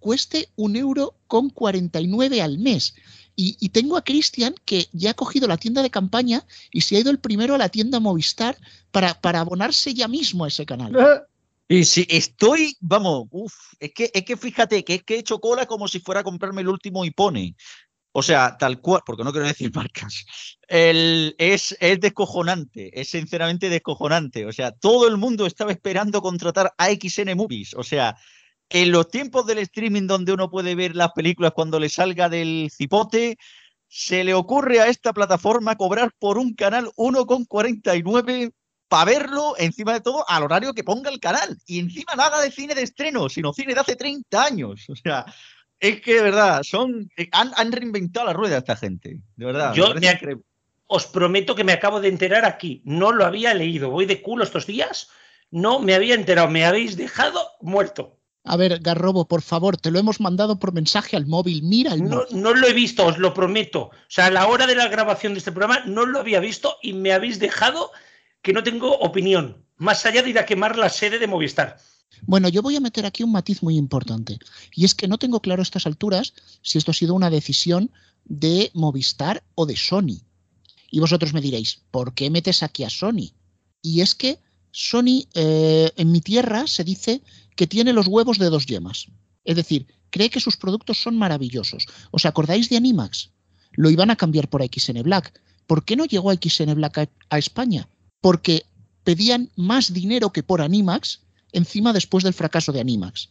cueste 0.00 0.50
un 0.54 0.76
euro 0.76 1.14
con 1.26 1.48
49 1.48 2.42
al 2.42 2.58
mes. 2.58 2.94
Y, 3.36 3.56
y 3.58 3.70
tengo 3.70 3.96
a 3.96 4.04
Cristian 4.04 4.54
que 4.66 4.90
ya 4.92 5.12
ha 5.12 5.14
cogido 5.14 5.48
la 5.48 5.56
tienda 5.56 5.80
de 5.80 5.88
campaña 5.88 6.44
y 6.70 6.82
se 6.82 6.96
ha 6.96 7.00
ido 7.00 7.10
el 7.10 7.20
primero 7.20 7.54
a 7.54 7.58
la 7.58 7.70
tienda 7.70 8.00
Movistar 8.00 8.58
para, 8.90 9.18
para 9.18 9.40
abonarse 9.40 9.94
ya 9.94 10.08
mismo 10.08 10.44
a 10.44 10.48
ese 10.48 10.66
canal. 10.66 10.92
Y 11.72 11.86
si 11.86 12.06
estoy, 12.10 12.76
vamos, 12.80 13.28
uf, 13.30 13.54
es 13.80 13.94
que, 13.94 14.10
es 14.12 14.24
que 14.26 14.36
fíjate 14.36 14.84
que 14.84 14.96
es 14.96 15.04
que 15.04 15.14
he 15.14 15.18
hecho 15.20 15.40
cola 15.40 15.64
como 15.64 15.88
si 15.88 16.00
fuera 16.00 16.20
a 16.20 16.22
comprarme 16.22 16.60
el 16.60 16.68
último 16.68 17.02
Ipone. 17.02 17.56
O 18.12 18.22
sea, 18.22 18.58
tal 18.58 18.82
cual, 18.82 19.00
porque 19.06 19.24
no 19.24 19.32
quiero 19.32 19.46
decir 19.46 19.72
marcas. 19.74 20.26
El, 20.68 21.34
es, 21.38 21.74
es 21.80 21.98
descojonante, 21.98 23.00
es 23.00 23.08
sinceramente 23.08 23.70
descojonante. 23.70 24.44
O 24.44 24.52
sea, 24.52 24.72
todo 24.72 25.08
el 25.08 25.16
mundo 25.16 25.46
estaba 25.46 25.72
esperando 25.72 26.20
contratar 26.20 26.74
a 26.76 26.90
XN 26.90 27.34
Movies. 27.34 27.72
O 27.72 27.82
sea, 27.82 28.16
en 28.68 28.92
los 28.92 29.08
tiempos 29.08 29.46
del 29.46 29.56
streaming 29.60 30.06
donde 30.06 30.34
uno 30.34 30.50
puede 30.50 30.74
ver 30.74 30.94
las 30.94 31.12
películas 31.12 31.52
cuando 31.54 31.80
le 31.80 31.88
salga 31.88 32.28
del 32.28 32.68
cipote, 32.70 33.38
se 33.88 34.24
le 34.24 34.34
ocurre 34.34 34.80
a 34.80 34.88
esta 34.88 35.14
plataforma 35.14 35.76
cobrar 35.76 36.12
por 36.18 36.36
un 36.36 36.52
canal 36.52 36.90
1,49 36.96 38.52
para 38.92 39.06
verlo, 39.06 39.54
encima 39.56 39.94
de 39.94 40.02
todo, 40.02 40.22
al 40.28 40.42
horario 40.42 40.74
que 40.74 40.84
ponga 40.84 41.08
el 41.08 41.18
canal. 41.18 41.56
Y 41.64 41.78
encima 41.78 42.14
nada 42.14 42.42
de 42.42 42.50
cine 42.50 42.74
de 42.74 42.82
estreno, 42.82 43.30
sino 43.30 43.54
cine 43.54 43.72
de 43.72 43.80
hace 43.80 43.96
30 43.96 44.44
años. 44.44 44.84
O 44.90 44.94
sea, 44.94 45.24
es 45.80 46.02
que 46.02 46.16
de 46.16 46.20
verdad, 46.20 46.62
son, 46.62 47.08
han, 47.32 47.52
han 47.56 47.72
reinventado 47.72 48.26
la 48.26 48.34
rueda 48.34 48.58
esta 48.58 48.76
gente. 48.76 49.18
De 49.34 49.46
verdad. 49.46 49.72
Yo 49.72 49.94
me 49.94 50.20
os 50.88 51.06
prometo 51.06 51.54
que 51.54 51.64
me 51.64 51.72
acabo 51.72 52.02
de 52.02 52.08
enterar 52.08 52.44
aquí. 52.44 52.82
No 52.84 53.12
lo 53.12 53.24
había 53.24 53.54
leído. 53.54 53.88
Voy 53.88 54.04
de 54.04 54.20
culo 54.20 54.44
estos 54.44 54.66
días. 54.66 55.08
No 55.50 55.78
me 55.78 55.94
había 55.94 56.14
enterado. 56.14 56.48
Me 56.48 56.66
habéis 56.66 56.98
dejado 56.98 57.40
muerto. 57.62 58.18
A 58.44 58.58
ver, 58.58 58.78
Garrobo, 58.80 59.26
por 59.26 59.40
favor, 59.40 59.78
te 59.78 59.90
lo 59.90 60.00
hemos 60.00 60.20
mandado 60.20 60.58
por 60.58 60.74
mensaje 60.74 61.16
al 61.16 61.24
móvil. 61.24 61.62
Mira 61.62 61.94
el 61.94 62.04
no, 62.04 62.16
móvil. 62.16 62.42
no 62.42 62.52
lo 62.52 62.66
he 62.66 62.74
visto, 62.74 63.06
os 63.06 63.16
lo 63.16 63.32
prometo. 63.32 63.84
O 63.84 63.90
sea, 64.08 64.26
a 64.26 64.30
la 64.30 64.48
hora 64.48 64.66
de 64.66 64.74
la 64.74 64.88
grabación 64.88 65.32
de 65.32 65.38
este 65.38 65.50
programa 65.50 65.82
no 65.86 66.04
lo 66.04 66.18
había 66.18 66.40
visto 66.40 66.76
y 66.82 66.92
me 66.92 67.14
habéis 67.14 67.38
dejado 67.38 67.90
que 68.42 68.52
no 68.52 68.62
tengo 68.62 68.98
opinión, 68.98 69.64
más 69.76 70.04
allá 70.04 70.22
de 70.22 70.30
ir 70.30 70.38
a 70.38 70.46
quemar 70.46 70.76
la 70.76 70.88
sede 70.88 71.18
de 71.18 71.26
Movistar. 71.26 71.78
Bueno, 72.22 72.48
yo 72.48 72.62
voy 72.62 72.76
a 72.76 72.80
meter 72.80 73.06
aquí 73.06 73.22
un 73.22 73.32
matiz 73.32 73.62
muy 73.62 73.76
importante. 73.76 74.38
Y 74.74 74.84
es 74.84 74.94
que 74.94 75.08
no 75.08 75.18
tengo 75.18 75.40
claro 75.40 75.62
a 75.62 75.64
estas 75.64 75.86
alturas 75.86 76.34
si 76.60 76.78
esto 76.78 76.90
ha 76.90 76.94
sido 76.94 77.14
una 77.14 77.30
decisión 77.30 77.90
de 78.24 78.70
Movistar 78.74 79.42
o 79.54 79.66
de 79.66 79.76
Sony. 79.76 80.20
Y 80.90 81.00
vosotros 81.00 81.32
me 81.32 81.40
diréis, 81.40 81.80
¿por 81.90 82.14
qué 82.14 82.30
metes 82.30 82.62
aquí 82.62 82.84
a 82.84 82.90
Sony? 82.90 83.32
Y 83.80 84.02
es 84.02 84.14
que 84.14 84.38
Sony, 84.72 85.26
eh, 85.34 85.90
en 85.96 86.12
mi 86.12 86.20
tierra, 86.20 86.66
se 86.66 86.84
dice 86.84 87.22
que 87.56 87.66
tiene 87.66 87.92
los 87.92 88.08
huevos 88.08 88.38
de 88.38 88.50
dos 88.50 88.66
yemas. 88.66 89.06
Es 89.44 89.56
decir, 89.56 89.86
cree 90.10 90.30
que 90.30 90.40
sus 90.40 90.56
productos 90.56 91.00
son 91.00 91.16
maravillosos. 91.16 91.86
¿Os 92.10 92.26
acordáis 92.26 92.68
de 92.68 92.76
Animax? 92.76 93.30
Lo 93.72 93.90
iban 93.90 94.10
a 94.10 94.16
cambiar 94.16 94.48
por 94.48 94.62
XN 94.62 95.02
Black. 95.02 95.40
¿Por 95.66 95.84
qué 95.84 95.96
no 95.96 96.04
llegó 96.04 96.30
a 96.30 96.34
XN 96.34 96.74
Black 96.74 96.98
a, 96.98 97.08
a 97.30 97.38
España? 97.38 97.88
Porque 98.22 98.62
pedían 99.04 99.50
más 99.56 99.92
dinero 99.92 100.30
que 100.30 100.42
por 100.42 100.62
Animax, 100.62 101.20
encima 101.52 101.92
después 101.92 102.24
del 102.24 102.32
fracaso 102.32 102.72
de 102.72 102.80
Animax. 102.80 103.30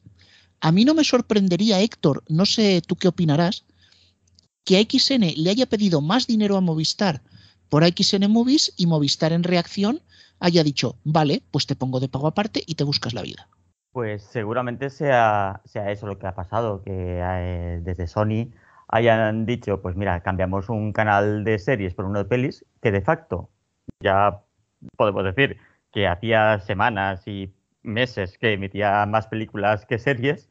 A 0.60 0.71
mí 0.71 0.86
no 0.86 0.93
me 0.93 1.04
sorprendería, 1.04 1.82
Héctor, 1.82 2.23
no 2.30 2.45
sé 2.45 2.84
tú 2.86 2.95
qué 2.95 3.08
opinarás, 3.08 3.65
que 4.63 4.80
XN 4.88 5.34
le 5.36 5.49
haya 5.49 5.65
pedido 5.65 6.01
más 6.01 6.27
dinero 6.27 6.56
a 6.56 6.62
Movistar 6.62 7.23
por 7.69 7.84
XN 7.84 8.30
Movies 8.30 8.73
y 8.77 8.86
Movistar 8.86 9.34
en 9.34 9.43
reacción 9.43 10.01
haya 10.39 10.63
dicho, 10.63 10.97
vale, 11.04 11.41
pues 11.51 11.65
te 11.65 11.75
pongo 11.75 11.99
de 11.99 12.10
pago 12.10 12.27
aparte 12.27 12.62
y 12.65 12.75
te 12.75 12.84
buscas 12.84 13.13
la 13.13 13.21
vida. 13.21 13.47
Pues 13.91 14.23
seguramente 14.23 14.89
sea, 14.89 15.62
sea 15.65 15.91
eso 15.91 16.08
lo 16.08 16.17
que 16.17 16.27
ha 16.27 16.36
pasado, 16.36 16.82
que 16.84 16.91
eh, 16.93 17.80
desde 17.84 18.08
Sony 18.08 18.51
hayan 18.88 19.45
dicho, 19.45 19.82
pues 19.82 19.95
mira, 19.95 20.21
cambiamos 20.21 20.69
un 20.69 20.93
canal 20.93 21.43
de 21.43 21.60
series 21.60 21.93
por 21.93 22.06
uno 22.06 22.19
de 22.19 22.25
pelis, 22.25 22.65
que 22.82 22.91
de 22.91 23.01
facto 23.01 23.49
ya 23.99 24.41
podemos 24.98 25.24
decir 25.24 25.58
que 25.91 26.08
hacía 26.08 26.60
semanas 26.60 27.28
y 27.28 27.54
meses 27.84 28.38
que 28.38 28.54
emitía 28.54 29.06
más 29.06 29.28
películas 29.28 29.86
que 29.86 30.00
series 30.00 30.50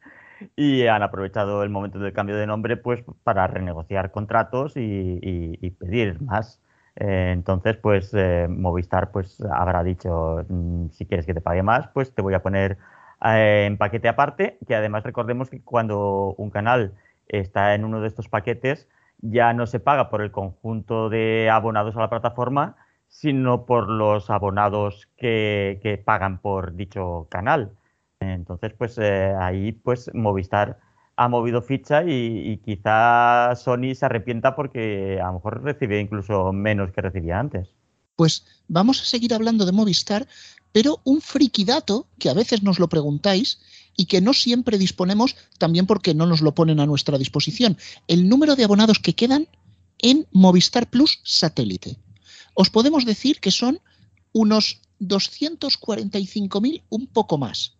y 0.55 0.87
han 0.87 1.03
aprovechado 1.03 1.63
el 1.63 1.69
momento 1.69 1.99
del 1.99 2.13
cambio 2.13 2.35
de 2.35 2.47
nombre 2.47 2.77
pues 2.77 3.03
para 3.23 3.47
renegociar 3.47 4.11
contratos 4.11 4.75
y, 4.77 4.81
y, 4.81 5.57
y 5.61 5.71
pedir 5.71 6.21
más. 6.21 6.61
Eh, 6.95 7.31
entonces, 7.31 7.77
pues 7.77 8.13
eh, 8.13 8.47
Movistar 8.49 9.11
pues 9.11 9.41
habrá 9.53 9.83
dicho, 9.83 10.45
mm, 10.49 10.89
si 10.89 11.05
quieres 11.05 11.25
que 11.25 11.33
te 11.33 11.41
pague 11.41 11.63
más, 11.63 11.87
pues 11.93 12.13
te 12.13 12.21
voy 12.21 12.33
a 12.33 12.41
poner 12.43 12.77
eh, 13.25 13.65
en 13.67 13.77
paquete 13.77 14.07
aparte, 14.09 14.57
que 14.67 14.75
además 14.75 15.03
recordemos 15.03 15.49
que 15.49 15.61
cuando 15.63 16.33
un 16.37 16.49
canal 16.49 16.93
está 17.27 17.75
en 17.75 17.85
uno 17.85 18.01
de 18.01 18.07
estos 18.07 18.27
paquetes, 18.29 18.87
ya 19.19 19.53
no 19.53 19.67
se 19.67 19.79
paga 19.79 20.09
por 20.09 20.21
el 20.21 20.31
conjunto 20.31 21.09
de 21.09 21.49
abonados 21.49 21.95
a 21.95 21.99
la 22.01 22.09
plataforma, 22.09 22.75
sino 23.11 23.65
por 23.65 23.89
los 23.89 24.29
abonados 24.29 25.09
que, 25.17 25.79
que 25.83 25.97
pagan 25.97 26.39
por 26.39 26.75
dicho 26.75 27.27
canal. 27.29 27.77
Entonces, 28.21 28.73
pues 28.77 28.97
eh, 28.97 29.35
ahí 29.39 29.73
pues 29.73 30.09
Movistar 30.13 30.79
ha 31.17 31.27
movido 31.27 31.61
ficha 31.61 32.03
y, 32.03 32.51
y, 32.51 32.57
quizá 32.57 33.53
Sony 33.55 33.93
se 33.93 34.05
arrepienta 34.05 34.55
porque 34.55 35.19
a 35.21 35.27
lo 35.27 35.33
mejor 35.33 35.61
recibe 35.61 35.99
incluso 35.99 36.53
menos 36.53 36.91
que 36.91 37.01
recibía 37.01 37.37
antes. 37.37 37.75
Pues 38.15 38.45
vamos 38.69 39.01
a 39.01 39.05
seguir 39.05 39.33
hablando 39.33 39.65
de 39.65 39.73
Movistar, 39.73 40.25
pero 40.71 40.99
un 41.03 41.19
friki 41.19 41.65
dato 41.65 42.07
que 42.17 42.29
a 42.29 42.33
veces 42.33 42.63
nos 42.63 42.79
lo 42.79 42.87
preguntáis 42.87 43.59
y 43.97 44.05
que 44.05 44.21
no 44.21 44.33
siempre 44.33 44.77
disponemos, 44.77 45.35
también 45.57 45.85
porque 45.85 46.15
no 46.15 46.25
nos 46.25 46.41
lo 46.41 46.55
ponen 46.55 46.79
a 46.79 46.85
nuestra 46.85 47.17
disposición. 47.17 47.77
El 48.07 48.29
número 48.29 48.55
de 48.55 48.63
abonados 48.63 48.99
que 48.99 49.13
quedan 49.13 49.47
en 49.99 50.25
Movistar 50.31 50.89
Plus 50.89 51.19
satélite. 51.23 51.97
Os 52.53 52.69
podemos 52.69 53.05
decir 53.05 53.39
que 53.39 53.51
son 53.51 53.79
unos 54.33 54.81
245.000, 54.99 56.83
un 56.89 57.07
poco 57.07 57.37
más 57.37 57.75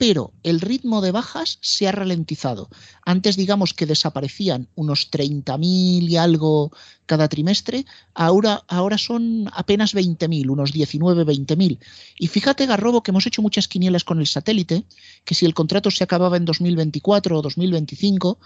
pero 0.00 0.32
el 0.44 0.62
ritmo 0.62 1.02
de 1.02 1.12
bajas 1.12 1.58
se 1.60 1.86
ha 1.86 1.92
ralentizado. 1.92 2.70
Antes 3.04 3.36
digamos 3.36 3.74
que 3.74 3.84
desaparecían 3.84 4.66
unos 4.74 5.10
30.000 5.10 6.08
y 6.08 6.16
algo 6.16 6.72
cada 7.04 7.28
trimestre, 7.28 7.84
ahora, 8.14 8.64
ahora 8.66 8.96
son 8.96 9.50
apenas 9.52 9.94
20.000, 9.94 10.48
unos 10.48 10.72
19, 10.72 11.26
20.000. 11.26 11.78
Y 12.18 12.28
fíjate, 12.28 12.64
Garrobo, 12.64 13.02
que 13.02 13.10
hemos 13.10 13.26
hecho 13.26 13.42
muchas 13.42 13.68
quinielas 13.68 14.04
con 14.04 14.20
el 14.20 14.26
satélite, 14.26 14.86
que 15.26 15.34
si 15.34 15.44
el 15.44 15.52
contrato 15.52 15.90
se 15.90 16.02
acababa 16.02 16.38
en 16.38 16.46
2024 16.46 17.38
o 17.38 17.42
2025, 17.42 18.38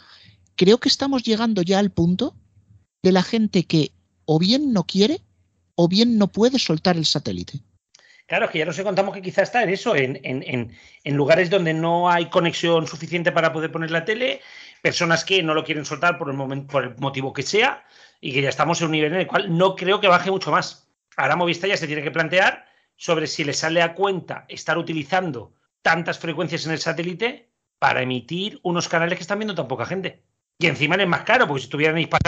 creo 0.57 0.79
que 0.79 0.88
estamos 0.88 1.23
llegando 1.23 1.62
ya 1.62 1.79
al 1.79 1.93
punto 1.93 2.35
de 3.01 3.12
la 3.12 3.23
gente 3.23 3.62
que 3.62 3.93
o 4.25 4.40
bien 4.40 4.73
no 4.73 4.88
quiere 4.88 5.21
o 5.76 5.88
bien 5.88 6.18
no 6.18 6.28
puede 6.28 6.58
soltar 6.58 6.96
el 6.96 7.06
satélite. 7.06 7.60
Claro, 8.26 8.48
que 8.48 8.58
ya 8.58 8.64
nos 8.64 8.80
contamos 8.80 9.14
que 9.14 9.20
quizá 9.20 9.42
está 9.42 9.62
en 9.62 9.68
eso, 9.68 9.94
en, 9.94 10.72
lugares 11.04 11.50
donde 11.50 11.74
no 11.74 12.08
hay 12.08 12.30
conexión 12.30 12.87
suficiente 12.87 13.32
para 13.32 13.52
poder 13.52 13.70
poner 13.70 13.90
la 13.90 14.06
tele, 14.06 14.40
personas 14.80 15.24
que 15.24 15.42
no 15.42 15.52
lo 15.52 15.62
quieren 15.62 15.84
soltar 15.84 16.16
por 16.16 16.30
el, 16.30 16.37
momento, 16.37 16.72
por 16.72 16.84
el 16.84 16.96
motivo 16.96 17.34
que 17.34 17.42
sea 17.42 17.84
y 18.20 18.32
que 18.32 18.40
ya 18.40 18.48
estamos 18.48 18.80
en 18.80 18.87
un 18.87 18.92
nivel 18.92 19.12
en 19.12 19.20
el 19.20 19.26
cual 19.26 19.54
no 19.56 19.76
creo 19.76 20.00
que 20.00 20.08
baje 20.08 20.30
mucho 20.30 20.50
más. 20.50 20.88
Ahora 21.16 21.37
Movistar 21.37 21.68
ya 21.68 21.76
se 21.76 21.87
tiene 21.87 22.02
que 22.02 22.10
plantear 22.10 22.66
sobre 22.96 23.26
si 23.26 23.44
le 23.44 23.52
sale 23.52 23.82
a 23.82 23.94
cuenta 23.94 24.46
estar 24.48 24.78
utilizando 24.78 25.52
tantas 25.82 26.18
frecuencias 26.18 26.64
en 26.64 26.72
el 26.72 26.78
satélite 26.78 27.50
para 27.78 28.00
emitir 28.00 28.58
unos 28.62 28.88
canales 28.88 29.18
que 29.18 29.22
están 29.22 29.38
viendo 29.38 29.54
tan 29.54 29.68
poca 29.68 29.84
gente. 29.84 30.22
Y 30.58 30.66
encima 30.66 30.94
es 30.94 31.06
más 31.06 31.24
caro, 31.24 31.46
porque 31.46 31.64
si 31.64 31.68
tuvieran 31.68 31.96
que 31.96 32.06
pues 32.06 32.20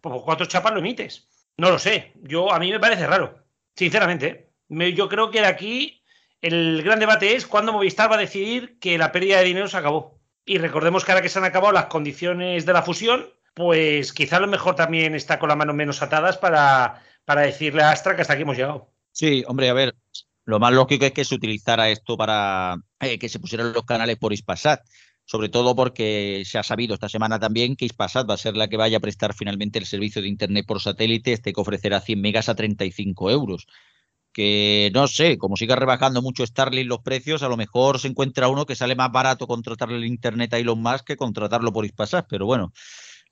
por 0.00 0.24
cuatro 0.24 0.46
chapas 0.46 0.72
lo 0.72 0.80
emites. 0.80 1.28
No 1.56 1.70
lo 1.70 1.78
sé. 1.78 2.12
Yo, 2.22 2.52
a 2.52 2.58
mí 2.58 2.70
me 2.70 2.80
parece 2.80 3.06
raro. 3.06 3.44
Sinceramente. 3.76 4.50
yo 4.68 5.08
creo 5.08 5.30
que 5.30 5.40
de 5.40 5.46
aquí 5.46 6.02
el 6.40 6.82
gran 6.82 6.98
debate 6.98 7.34
es 7.34 7.46
cuándo 7.46 7.72
Movistar 7.72 8.10
va 8.10 8.16
a 8.16 8.18
decidir 8.18 8.78
que 8.78 8.98
la 8.98 9.12
pérdida 9.12 9.38
de 9.38 9.44
dinero 9.44 9.68
se 9.68 9.76
acabó. 9.76 10.20
Y 10.44 10.58
recordemos 10.58 11.04
que 11.04 11.12
ahora 11.12 11.22
que 11.22 11.28
se 11.28 11.38
han 11.38 11.44
acabado 11.44 11.72
las 11.72 11.86
condiciones 11.86 12.66
de 12.66 12.72
la 12.72 12.82
fusión, 12.82 13.30
pues 13.54 14.12
quizá 14.12 14.40
lo 14.40 14.46
mejor 14.46 14.74
también 14.74 15.14
está 15.14 15.38
con 15.38 15.48
las 15.48 15.56
manos 15.56 15.74
menos 15.74 16.02
atadas 16.02 16.36
para, 16.36 17.02
para 17.24 17.42
decirle 17.42 17.82
a 17.82 17.90
Astra 17.90 18.14
que 18.14 18.22
hasta 18.22 18.34
aquí 18.34 18.42
hemos 18.42 18.56
llegado. 18.56 18.90
Sí, 19.12 19.44
hombre, 19.46 19.70
a 19.70 19.72
ver, 19.72 19.94
lo 20.44 20.58
más 20.58 20.72
lógico 20.72 21.06
es 21.06 21.12
que 21.12 21.24
se 21.24 21.34
utilizara 21.34 21.88
esto 21.88 22.16
para 22.16 22.76
eh, 23.00 23.18
que 23.18 23.28
se 23.28 23.38
pusieran 23.38 23.72
los 23.72 23.84
canales 23.84 24.18
por 24.18 24.32
Ispasat, 24.32 24.82
sobre 25.24 25.48
todo 25.48 25.74
porque 25.74 26.42
se 26.44 26.58
ha 26.58 26.62
sabido 26.62 26.94
esta 26.94 27.08
semana 27.08 27.38
también 27.38 27.76
que 27.76 27.86
Ispasat 27.86 28.28
va 28.28 28.34
a 28.34 28.38
ser 28.38 28.56
la 28.56 28.68
que 28.68 28.76
vaya 28.76 28.98
a 28.98 29.00
prestar 29.00 29.34
finalmente 29.34 29.78
el 29.78 29.86
servicio 29.86 30.20
de 30.22 30.28
Internet 30.28 30.66
por 30.66 30.80
satélite, 30.80 31.32
este 31.32 31.52
que 31.52 31.60
ofrecerá 31.60 32.00
100 32.00 32.20
megas 32.20 32.48
a 32.48 32.54
35 32.54 33.30
euros. 33.30 33.66
Que 34.32 34.90
no 34.94 35.06
sé, 35.06 35.38
como 35.38 35.56
siga 35.56 35.76
rebajando 35.76 36.20
mucho 36.20 36.44
Starlink 36.44 36.88
los 36.88 37.00
precios, 37.00 37.42
a 37.42 37.48
lo 37.48 37.56
mejor 37.56 38.00
se 38.00 38.08
encuentra 38.08 38.48
uno 38.48 38.66
que 38.66 38.74
sale 38.76 38.96
más 38.96 39.12
barato 39.12 39.46
contratarle 39.46 39.96
el 39.96 40.06
Internet 40.06 40.54
a 40.54 40.58
Elon 40.58 40.82
Musk 40.82 41.06
que 41.06 41.16
contratarlo 41.16 41.72
por 41.72 41.84
Ispasat, 41.86 42.26
pero 42.28 42.44
bueno. 42.46 42.72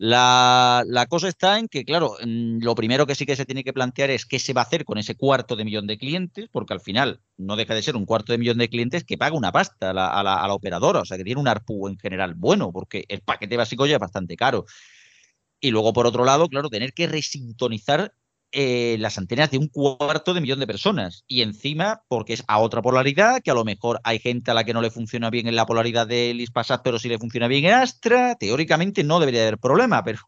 La, 0.05 1.07
cosa 1.09 1.29
está 1.29 1.61
en 1.61 1.69
que, 1.69 1.85
claro, 1.85 2.17
mm, 2.21 2.59
lo 2.61 2.75
primero 2.75 3.07
que 3.07 3.15
sí 3.15 3.25
que 3.25 3.37
se 3.37 3.45
tiene 3.45 3.62
que 3.62 3.73
plantear 3.73 4.11
es 4.11 4.27
qué 4.27 4.41
se 4.41 4.53
va 4.53 4.62
a 4.62 4.65
hacer 4.65 4.85
con 4.85 4.99
ese 4.99 5.15
cuarto 5.15 5.55
de 5.55 5.65
millón 5.65 5.87
de 5.87 5.97
clientes, 5.97 6.49
porque 6.51 6.75
al 6.75 6.81
final 6.81 7.21
no 7.37 7.55
deja 7.55 7.73
de 7.73 7.83
ser 7.83 7.95
un 7.95 8.05
cuarto 8.05 8.33
de 8.33 8.38
millón 8.38 8.59
de 8.59 8.69
clientes 8.69 9.05
que 9.05 9.17
paga 9.17 9.37
una 9.37 9.53
pasta 9.53 9.91
a 9.91 9.93
la, 9.95 10.55
operadora, 10.55 11.03
o 11.03 11.05
sea, 11.05 11.17
que 11.17 11.23
tiene 11.23 11.41
un 11.41 11.47
ARPU 11.47 11.87
en 11.87 11.99
general 12.01 12.35
bueno, 12.35 12.73
porque 12.73 13.05
el 13.07 13.21
paquete 13.21 13.57
básico 13.57 13.87
ya 13.87 13.95
es 13.95 14.01
bastante 14.01 14.35
caro. 14.35 14.65
Y 15.61 15.71
luego, 15.71 15.93
por 15.93 16.09
otro 16.09 16.25
lado, 16.25 16.49
claro, 16.49 16.69
tener 16.69 16.95
que 16.95 17.07
resintonizar 17.07 18.12
eh, 18.53 18.97
las 19.01 19.17
antenas 19.17 19.51
de 19.51 19.59
un 19.59 19.69
cuarto 19.69 20.35
de 20.35 20.41
millón 20.43 20.61
de 20.61 20.67
personas. 20.67 21.25
Y 21.27 21.41
encima, 21.43 22.03
porque 22.09 22.35
es 22.35 22.45
a 22.49 22.59
otra 22.59 22.83
polaridad, 22.83 23.41
que 23.43 23.51
a 23.51 23.55
lo 23.55 23.65
mejor 23.65 24.01
hay 24.05 24.19
gente 24.19 24.51
a 24.51 24.55
la 24.55 24.65
que 24.65 24.75
no 24.75 24.83
le 24.83 24.91
funciona 24.91 25.31
bien 25.31 25.49
en 25.49 25.57
la 25.57 25.65
polaridad 25.65 26.07
de 26.07 26.35
Lispasat, 26.35 26.83
pero 26.83 26.99
sí 26.99 27.09
le 27.09 27.19
funciona 27.19 27.49
bien 27.49 27.65
en 27.65 27.73
Astra. 27.73 28.37
Teóricamente 28.37 29.05
no 29.05 29.21
debería 29.21 29.43
haber 29.43 29.59
problema, 29.59 30.05
pero 30.05 30.21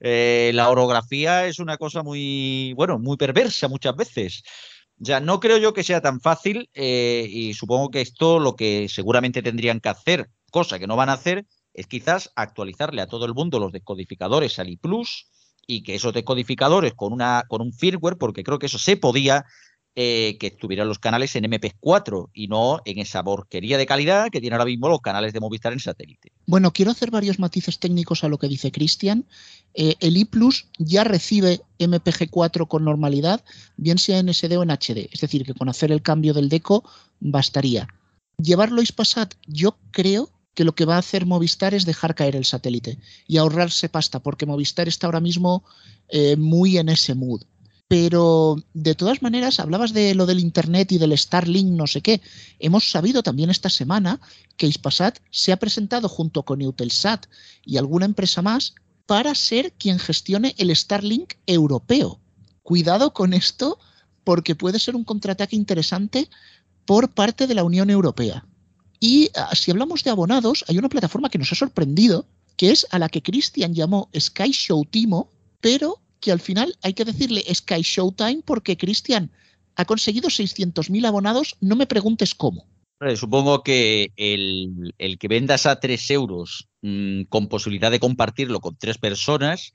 eh, 0.00 0.50
la 0.54 0.70
orografía 0.70 1.46
es 1.46 1.60
una 1.60 1.76
cosa 1.76 2.02
muy, 2.02 2.72
bueno, 2.74 2.98
muy 2.98 3.16
perversa 3.16 3.68
muchas 3.68 3.94
veces. 3.94 4.42
Ya 4.96 5.20
no 5.20 5.40
creo 5.40 5.58
yo 5.58 5.72
que 5.72 5.84
sea 5.84 6.00
tan 6.00 6.20
fácil 6.20 6.68
eh, 6.74 7.26
y 7.28 7.54
supongo 7.54 7.90
que 7.90 8.00
esto 8.00 8.38
lo 8.38 8.56
que 8.56 8.88
seguramente 8.88 9.42
tendrían 9.42 9.80
que 9.80 9.88
hacer, 9.88 10.30
cosa 10.50 10.78
que 10.78 10.86
no 10.86 10.96
van 10.96 11.08
a 11.08 11.14
hacer, 11.14 11.46
es 11.74 11.86
quizás 11.86 12.30
actualizarle 12.36 13.02
a 13.02 13.06
todo 13.06 13.24
el 13.24 13.34
mundo 13.34 13.58
los 13.58 13.72
descodificadores 13.72 14.58
al 14.58 14.68
iPlus 14.68 15.28
y 15.72 15.82
que 15.82 15.94
esos 15.94 16.12
decodificadores 16.12 16.94
con, 16.94 17.12
una, 17.12 17.44
con 17.48 17.62
un 17.62 17.72
firmware, 17.72 18.18
porque 18.18 18.44
creo 18.44 18.58
que 18.58 18.66
eso 18.66 18.78
se 18.78 18.96
podía, 18.96 19.46
eh, 19.94 20.36
que 20.40 20.46
estuvieran 20.46 20.88
los 20.88 20.98
canales 20.98 21.36
en 21.36 21.44
MP4 21.44 22.30
y 22.32 22.48
no 22.48 22.80
en 22.86 22.98
esa 22.98 23.22
porquería 23.22 23.76
de 23.76 23.84
calidad 23.84 24.30
que 24.30 24.40
tienen 24.40 24.54
ahora 24.54 24.70
mismo 24.70 24.88
los 24.88 25.00
canales 25.00 25.34
de 25.34 25.40
Movistar 25.40 25.74
en 25.74 25.80
satélite. 25.80 26.32
Bueno, 26.46 26.72
quiero 26.72 26.90
hacer 26.90 27.10
varios 27.10 27.38
matices 27.38 27.78
técnicos 27.78 28.24
a 28.24 28.28
lo 28.28 28.38
que 28.38 28.48
dice 28.48 28.72
Cristian. 28.72 29.26
Eh, 29.74 29.96
el 30.00 30.16
iPlus 30.16 30.66
ya 30.78 31.04
recibe 31.04 31.60
MPG4 31.78 32.68
con 32.68 32.84
normalidad, 32.84 33.44
bien 33.76 33.98
sea 33.98 34.18
en 34.18 34.32
SD 34.32 34.56
o 34.56 34.62
en 34.62 34.70
HD, 34.70 35.10
es 35.12 35.20
decir, 35.20 35.44
que 35.44 35.52
con 35.52 35.68
hacer 35.68 35.92
el 35.92 36.00
cambio 36.00 36.32
del 36.32 36.48
deco 36.48 36.84
bastaría. 37.20 37.86
Llevarlo 38.38 38.80
a 38.80 38.84
Ispasat, 38.84 39.34
yo 39.46 39.76
creo 39.90 40.30
que 40.54 40.64
lo 40.64 40.74
que 40.74 40.84
va 40.84 40.96
a 40.96 40.98
hacer 40.98 41.26
Movistar 41.26 41.74
es 41.74 41.86
dejar 41.86 42.14
caer 42.14 42.36
el 42.36 42.44
satélite 42.44 42.98
y 43.26 43.36
ahorrarse 43.38 43.88
pasta, 43.88 44.20
porque 44.20 44.46
Movistar 44.46 44.88
está 44.88 45.06
ahora 45.06 45.20
mismo 45.20 45.64
eh, 46.08 46.36
muy 46.36 46.78
en 46.78 46.88
ese 46.88 47.14
mood. 47.14 47.42
Pero 47.88 48.56
de 48.72 48.94
todas 48.94 49.20
maneras, 49.20 49.60
hablabas 49.60 49.92
de 49.92 50.14
lo 50.14 50.24
del 50.24 50.40
Internet 50.40 50.92
y 50.92 50.98
del 50.98 51.16
Starlink, 51.16 51.72
no 51.72 51.86
sé 51.86 52.00
qué. 52.00 52.22
Hemos 52.58 52.90
sabido 52.90 53.22
también 53.22 53.50
esta 53.50 53.68
semana 53.68 54.18
que 54.56 54.66
Ispasat 54.66 55.18
se 55.30 55.52
ha 55.52 55.58
presentado 55.58 56.08
junto 56.08 56.42
con 56.42 56.62
Eutelsat 56.62 57.26
y 57.64 57.76
alguna 57.76 58.06
empresa 58.06 58.40
más 58.40 58.74
para 59.04 59.34
ser 59.34 59.72
quien 59.72 59.98
gestione 59.98 60.54
el 60.56 60.74
Starlink 60.74 61.34
europeo. 61.46 62.18
Cuidado 62.62 63.12
con 63.12 63.34
esto 63.34 63.78
porque 64.24 64.54
puede 64.54 64.78
ser 64.78 64.96
un 64.96 65.04
contraataque 65.04 65.56
interesante 65.56 66.30
por 66.86 67.10
parte 67.10 67.46
de 67.46 67.54
la 67.54 67.64
Unión 67.64 67.90
Europea. 67.90 68.46
Y 69.02 69.30
ah, 69.34 69.52
si 69.52 69.72
hablamos 69.72 70.04
de 70.04 70.10
abonados, 70.10 70.64
hay 70.68 70.78
una 70.78 70.88
plataforma 70.88 71.28
que 71.28 71.36
nos 71.36 71.50
ha 71.50 71.56
sorprendido, 71.56 72.24
que 72.56 72.70
es 72.70 72.86
a 72.92 73.00
la 73.00 73.08
que 73.08 73.20
Christian 73.20 73.74
llamó 73.74 74.08
Sky 74.16 74.52
Show 74.52 74.84
Timo, 74.84 75.28
pero 75.60 75.98
que 76.20 76.30
al 76.30 76.38
final 76.38 76.78
hay 76.82 76.94
que 76.94 77.04
decirle 77.04 77.42
Sky 77.52 77.82
Showtime 77.82 78.42
porque 78.44 78.76
Christian 78.76 79.32
ha 79.74 79.86
conseguido 79.86 80.28
600.000 80.28 81.04
abonados, 81.04 81.56
no 81.60 81.74
me 81.74 81.88
preguntes 81.88 82.32
cómo. 82.36 82.64
Supongo 83.16 83.64
que 83.64 84.12
el, 84.14 84.94
que 85.18 85.26
vendas 85.26 85.66
a 85.66 85.80
3 85.80 86.10
euros 86.12 86.68
mm, 86.82 87.22
con 87.22 87.48
posibilidad 87.48 87.90
de 87.90 87.98
compartirlo 87.98 88.60
con 88.60 88.76
tres 88.76 88.98
personas, 88.98 89.72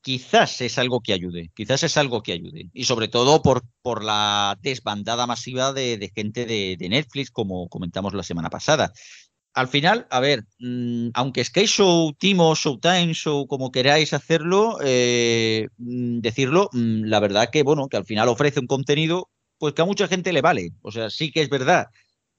quizás 0.00 0.60
es 0.60 0.78
algo 0.78 1.00
que 1.00 1.12
ayude, 1.12 1.50
quizás 1.54 1.82
es 1.82 1.96
algo 1.96 2.22
que 2.22 2.32
ayude. 2.32 2.70
Y 2.72 2.84
sobre 2.84 3.08
todo 3.08 3.42
por, 3.42 3.62
por 3.82 4.04
la 4.04 4.56
desbandada 4.60 5.26
masiva 5.26 5.72
de, 5.72 6.10
gente 6.14 6.46
de, 6.46 6.88
Netflix, 6.88 7.30
como 7.30 7.68
comentamos 7.68 8.14
la 8.14 8.22
semana 8.22 8.50
pasada. 8.50 8.92
Al 9.54 9.68
final, 9.68 10.06
a 10.10 10.20
ver, 10.20 10.44
mm, 10.60 11.08
aunque 11.14 11.44
Sky 11.44 11.66
Show, 11.66 12.12
Timo, 12.14 12.54
Showtime, 12.54 13.12
Show, 13.12 13.46
como 13.48 13.72
queráis 13.72 14.12
hacerlo, 14.12 14.78
eh, 14.84 15.68
mm, 15.78 16.20
decirlo, 16.20 16.70
mm, 16.72 17.04
la 17.04 17.20
verdad 17.20 17.50
que, 17.50 17.62
bueno, 17.62 17.88
que 17.88 17.96
al 17.96 18.04
final 18.04 18.28
ofrece 18.28 18.60
un 18.60 18.66
contenido, 18.66 19.28
pues 19.58 19.74
que 19.74 19.82
a 19.82 19.86
mucha 19.86 20.06
gente 20.06 20.32
le 20.32 20.42
vale. 20.42 20.70
O 20.82 20.92
sea, 20.92 21.10
sí 21.10 21.32
que 21.32 21.42
es 21.42 21.48
verdad 21.48 21.86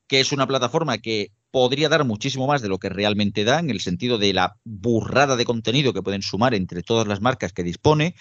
que 0.08 0.20
es 0.20 0.32
una 0.32 0.48
plataforma 0.48 0.98
que 0.98 1.32
podría 1.52 1.90
dar 1.90 2.06
muchísimo 2.06 2.48
más 2.48 2.62
de 2.62 2.70
lo 2.70 2.78
que 2.78 2.90
realmente 2.90 3.44
da, 3.44 3.60
en 3.60 3.70
el 3.70 3.80
sentido 3.80 4.18
de 4.18 4.34
la 4.34 4.58
burrada 4.64 5.36
de 5.36 5.46
contenido 5.46 5.94
que 5.94 6.02
pueden 6.02 6.22
sumar 6.22 6.54
entre 6.54 6.84
todas 6.84 7.08
las 7.08 7.22
marcas 7.22 7.54
que 7.54 7.64
dispone, 7.64 8.16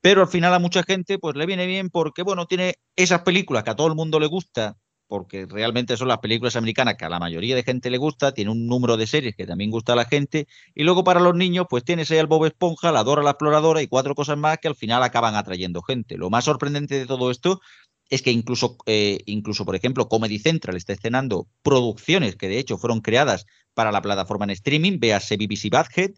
pero 0.00 0.22
al 0.22 0.28
final 0.28 0.54
a 0.54 0.58
mucha 0.58 0.82
gente 0.82 1.18
pues 1.18 1.36
le 1.36 1.46
viene 1.46 1.66
bien 1.66 1.90
porque, 1.90 2.22
bueno, 2.22 2.46
tiene 2.46 2.76
esas 2.94 3.22
películas 3.22 3.64
que 3.64 3.70
a 3.70 3.76
todo 3.76 3.88
el 3.88 3.94
mundo 3.94 4.20
le 4.20 4.26
gusta, 4.26 4.76
porque 5.08 5.46
realmente 5.46 5.96
son 5.96 6.08
las 6.08 6.18
películas 6.18 6.56
americanas 6.56 6.96
que 6.96 7.04
a 7.04 7.08
la 7.08 7.18
mayoría 7.18 7.54
de 7.54 7.62
gente 7.62 7.90
le 7.90 7.98
gusta, 7.98 8.32
tiene 8.32 8.50
un 8.50 8.66
número 8.66 8.96
de 8.96 9.06
series 9.06 9.36
que 9.36 9.46
también 9.46 9.70
gusta 9.70 9.92
a 9.92 9.96
la 9.96 10.04
gente, 10.04 10.46
y 10.74 10.82
luego 10.84 11.04
para 11.04 11.20
los 11.20 11.34
niños 11.34 11.66
pues 11.68 11.84
tienes 11.84 12.10
ahí 12.10 12.18
al 12.18 12.26
Bob 12.26 12.44
Esponja, 12.46 12.92
la 12.92 13.04
Dora 13.04 13.22
la 13.22 13.30
Exploradora 13.30 13.82
y 13.82 13.86
cuatro 13.86 14.14
cosas 14.14 14.36
más 14.38 14.58
que 14.58 14.68
al 14.68 14.74
final 14.74 15.02
acaban 15.02 15.34
atrayendo 15.34 15.82
gente. 15.82 16.16
Lo 16.16 16.30
más 16.30 16.44
sorprendente 16.44 16.98
de 16.98 17.06
todo 17.06 17.30
esto 17.30 17.60
es 18.08 18.22
que 18.22 18.30
incluso, 18.30 18.76
eh, 18.86 19.18
incluso, 19.26 19.64
por 19.64 19.74
ejemplo, 19.74 20.08
Comedy 20.08 20.38
Central 20.38 20.76
está 20.76 20.92
escenando 20.92 21.48
producciones 21.62 22.36
que 22.36 22.48
de 22.48 22.58
hecho 22.58 22.78
fueron 22.78 23.00
creadas 23.00 23.46
para 23.74 23.92
la 23.92 24.02
plataforma 24.02 24.44
en 24.44 24.50
streaming, 24.50 24.98
véase 25.00 25.36
BBC 25.36 25.70
Badhead, 25.70 26.12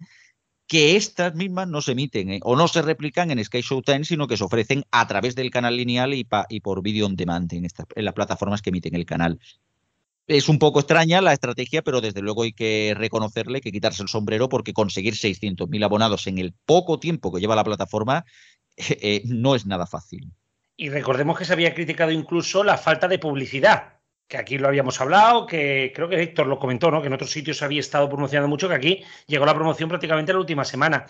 que 0.66 0.96
estas 0.96 1.34
mismas 1.34 1.66
no 1.66 1.80
se 1.80 1.92
emiten 1.92 2.30
eh, 2.30 2.40
o 2.42 2.54
no 2.54 2.68
se 2.68 2.82
replican 2.82 3.30
en 3.30 3.42
Sky 3.42 3.62
Showtime, 3.62 4.04
sino 4.04 4.28
que 4.28 4.36
se 4.36 4.44
ofrecen 4.44 4.84
a 4.90 5.06
través 5.06 5.34
del 5.34 5.50
canal 5.50 5.76
lineal 5.76 6.12
y, 6.14 6.24
por 6.24 6.82
video 6.82 7.06
on 7.06 7.16
demand 7.16 7.52
en, 7.54 7.64
en 7.64 8.04
las 8.04 8.14
plataformas 8.14 8.60
que 8.60 8.68
emiten 8.70 8.94
el 8.94 9.06
canal. 9.06 9.40
Es 10.26 10.50
un 10.50 10.58
poco 10.58 10.80
extraña 10.80 11.22
la 11.22 11.32
estrategia, 11.32 11.80
pero 11.80 12.02
desde 12.02 12.20
luego 12.20 12.42
hay 12.42 12.52
que 12.52 12.94
reconocerle, 12.94 13.62
que 13.62 13.72
quitarse 13.72 14.02
el 14.02 14.10
sombrero, 14.10 14.50
porque 14.50 14.74
conseguir 14.74 15.14
600.000 15.14 15.82
abonados 15.82 16.26
en 16.26 16.36
el 16.36 16.52
poco 16.66 17.00
tiempo 17.00 17.32
que 17.32 17.40
lleva 17.40 17.56
la 17.56 17.64
plataforma 17.64 18.26
eh, 18.76 19.22
no 19.24 19.54
es 19.54 19.64
nada 19.64 19.86
fácil. 19.86 20.30
Y 20.80 20.90
recordemos 20.90 21.36
que 21.36 21.44
se 21.44 21.52
había 21.52 21.74
criticado 21.74 22.12
incluso 22.12 22.62
la 22.62 22.78
falta 22.78 23.08
de 23.08 23.18
publicidad, 23.18 23.94
que 24.28 24.36
aquí 24.36 24.58
lo 24.58 24.68
habíamos 24.68 25.00
hablado, 25.00 25.44
que 25.44 25.92
creo 25.92 26.08
que 26.08 26.22
Héctor 26.22 26.46
lo 26.46 26.60
comentó, 26.60 26.92
¿no? 26.92 27.00
Que 27.00 27.08
en 27.08 27.14
otros 27.14 27.32
sitios 27.32 27.64
había 27.64 27.80
estado 27.80 28.08
promocionando 28.08 28.48
mucho, 28.48 28.68
que 28.68 28.76
aquí 28.76 29.04
llegó 29.26 29.44
la 29.44 29.56
promoción 29.56 29.88
prácticamente 29.88 30.32
la 30.32 30.38
última 30.38 30.64
semana. 30.64 31.04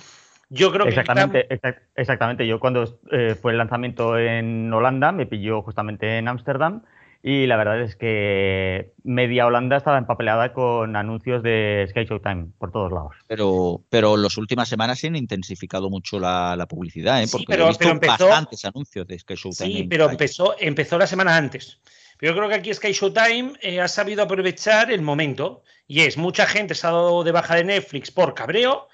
Yo 0.49 0.73
creo 0.73 0.87
exactamente, 0.87 1.47
que. 1.47 1.75
Exactamente, 1.97 2.47
yo 2.47 2.59
cuando 2.59 2.99
eh, 3.13 3.35
fue 3.35 3.53
el 3.53 3.59
lanzamiento 3.59 4.17
en 4.17 4.73
Holanda, 4.73 5.13
me 5.13 5.27
pilló 5.27 5.61
justamente 5.61 6.17
en 6.17 6.29
Ámsterdam 6.29 6.85
y 7.23 7.47
la 7.47 7.57
verdad 7.57 7.83
es 7.83 7.97
que 7.97 8.93
media 9.03 9.47
Holanda 9.47 9.77
estaba 9.77 9.99
empapelada 9.99 10.53
con 10.53 10.95
anuncios 10.95 11.43
de 11.43 11.87
Sky 11.91 12.05
Showtime 12.05 12.53
por 12.59 12.71
todos 12.71 12.93
lados. 12.93 13.17
Pero, 13.27 13.83
pero 13.91 14.17
las 14.17 14.37
últimas 14.37 14.69
semanas 14.69 15.01
se 15.01 15.09
han 15.09 15.17
intensificado 15.17 15.91
mucho 15.91 16.21
la, 16.21 16.67
publicidad, 16.69 17.23
¿eh? 17.23 17.27
porque 17.31 17.55
he 17.55 17.67
visto 17.67 17.89
bastantes 18.01 18.65
anuncios 18.65 19.07
de 19.07 19.19
Sky 19.19 19.35
Showtime. 19.35 19.73
Sí, 19.73 19.85
pero 19.85 20.09
empezó, 20.09 20.55
empezó 20.59 20.97
la 20.97 21.09
semana 21.09 21.37
antes. 21.37 21.81
Pero 22.19 22.33
yo 22.33 22.39
creo 22.39 22.49
que 22.49 22.55
aquí 22.55 22.73
Sky 22.73 22.93
Showtime 22.93 23.53
eh, 23.63 23.81
ha 23.81 23.89
sabido 23.89 24.23
aprovechar 24.23 24.91
el 24.93 25.03
momento. 25.03 25.63
Y 25.89 26.03
es, 26.03 26.17
mucha 26.17 26.47
gente 26.47 26.75
se 26.75 26.87
ha 26.87 26.91
dado 26.91 27.25
de 27.25 27.33
baja 27.33 27.57
de 27.57 27.65
Netflix 27.65 28.13
por 28.13 28.35
cabreo. 28.35 28.89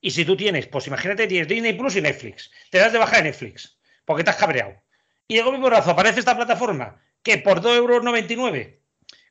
Y 0.00 0.10
si 0.10 0.24
tú 0.24 0.36
tienes, 0.36 0.66
pues 0.66 0.86
imagínate, 0.88 1.26
tienes 1.26 1.48
Disney 1.48 1.74
Plus 1.74 1.96
y 1.96 2.00
Netflix. 2.00 2.50
Te 2.70 2.78
das 2.78 2.92
de 2.92 2.98
baja 2.98 3.18
de 3.18 3.24
Netflix 3.24 3.78
porque 4.04 4.24
te 4.24 4.30
has 4.30 4.36
cabreado. 4.36 4.74
Y 5.28 5.36
de 5.36 5.42
golpe 5.42 5.60
brazo 5.60 5.90
aparece 5.90 6.20
esta 6.20 6.34
plataforma 6.36 7.00
que 7.28 7.36
por 7.36 7.60
2,99 7.60 8.30
euros 8.30 8.66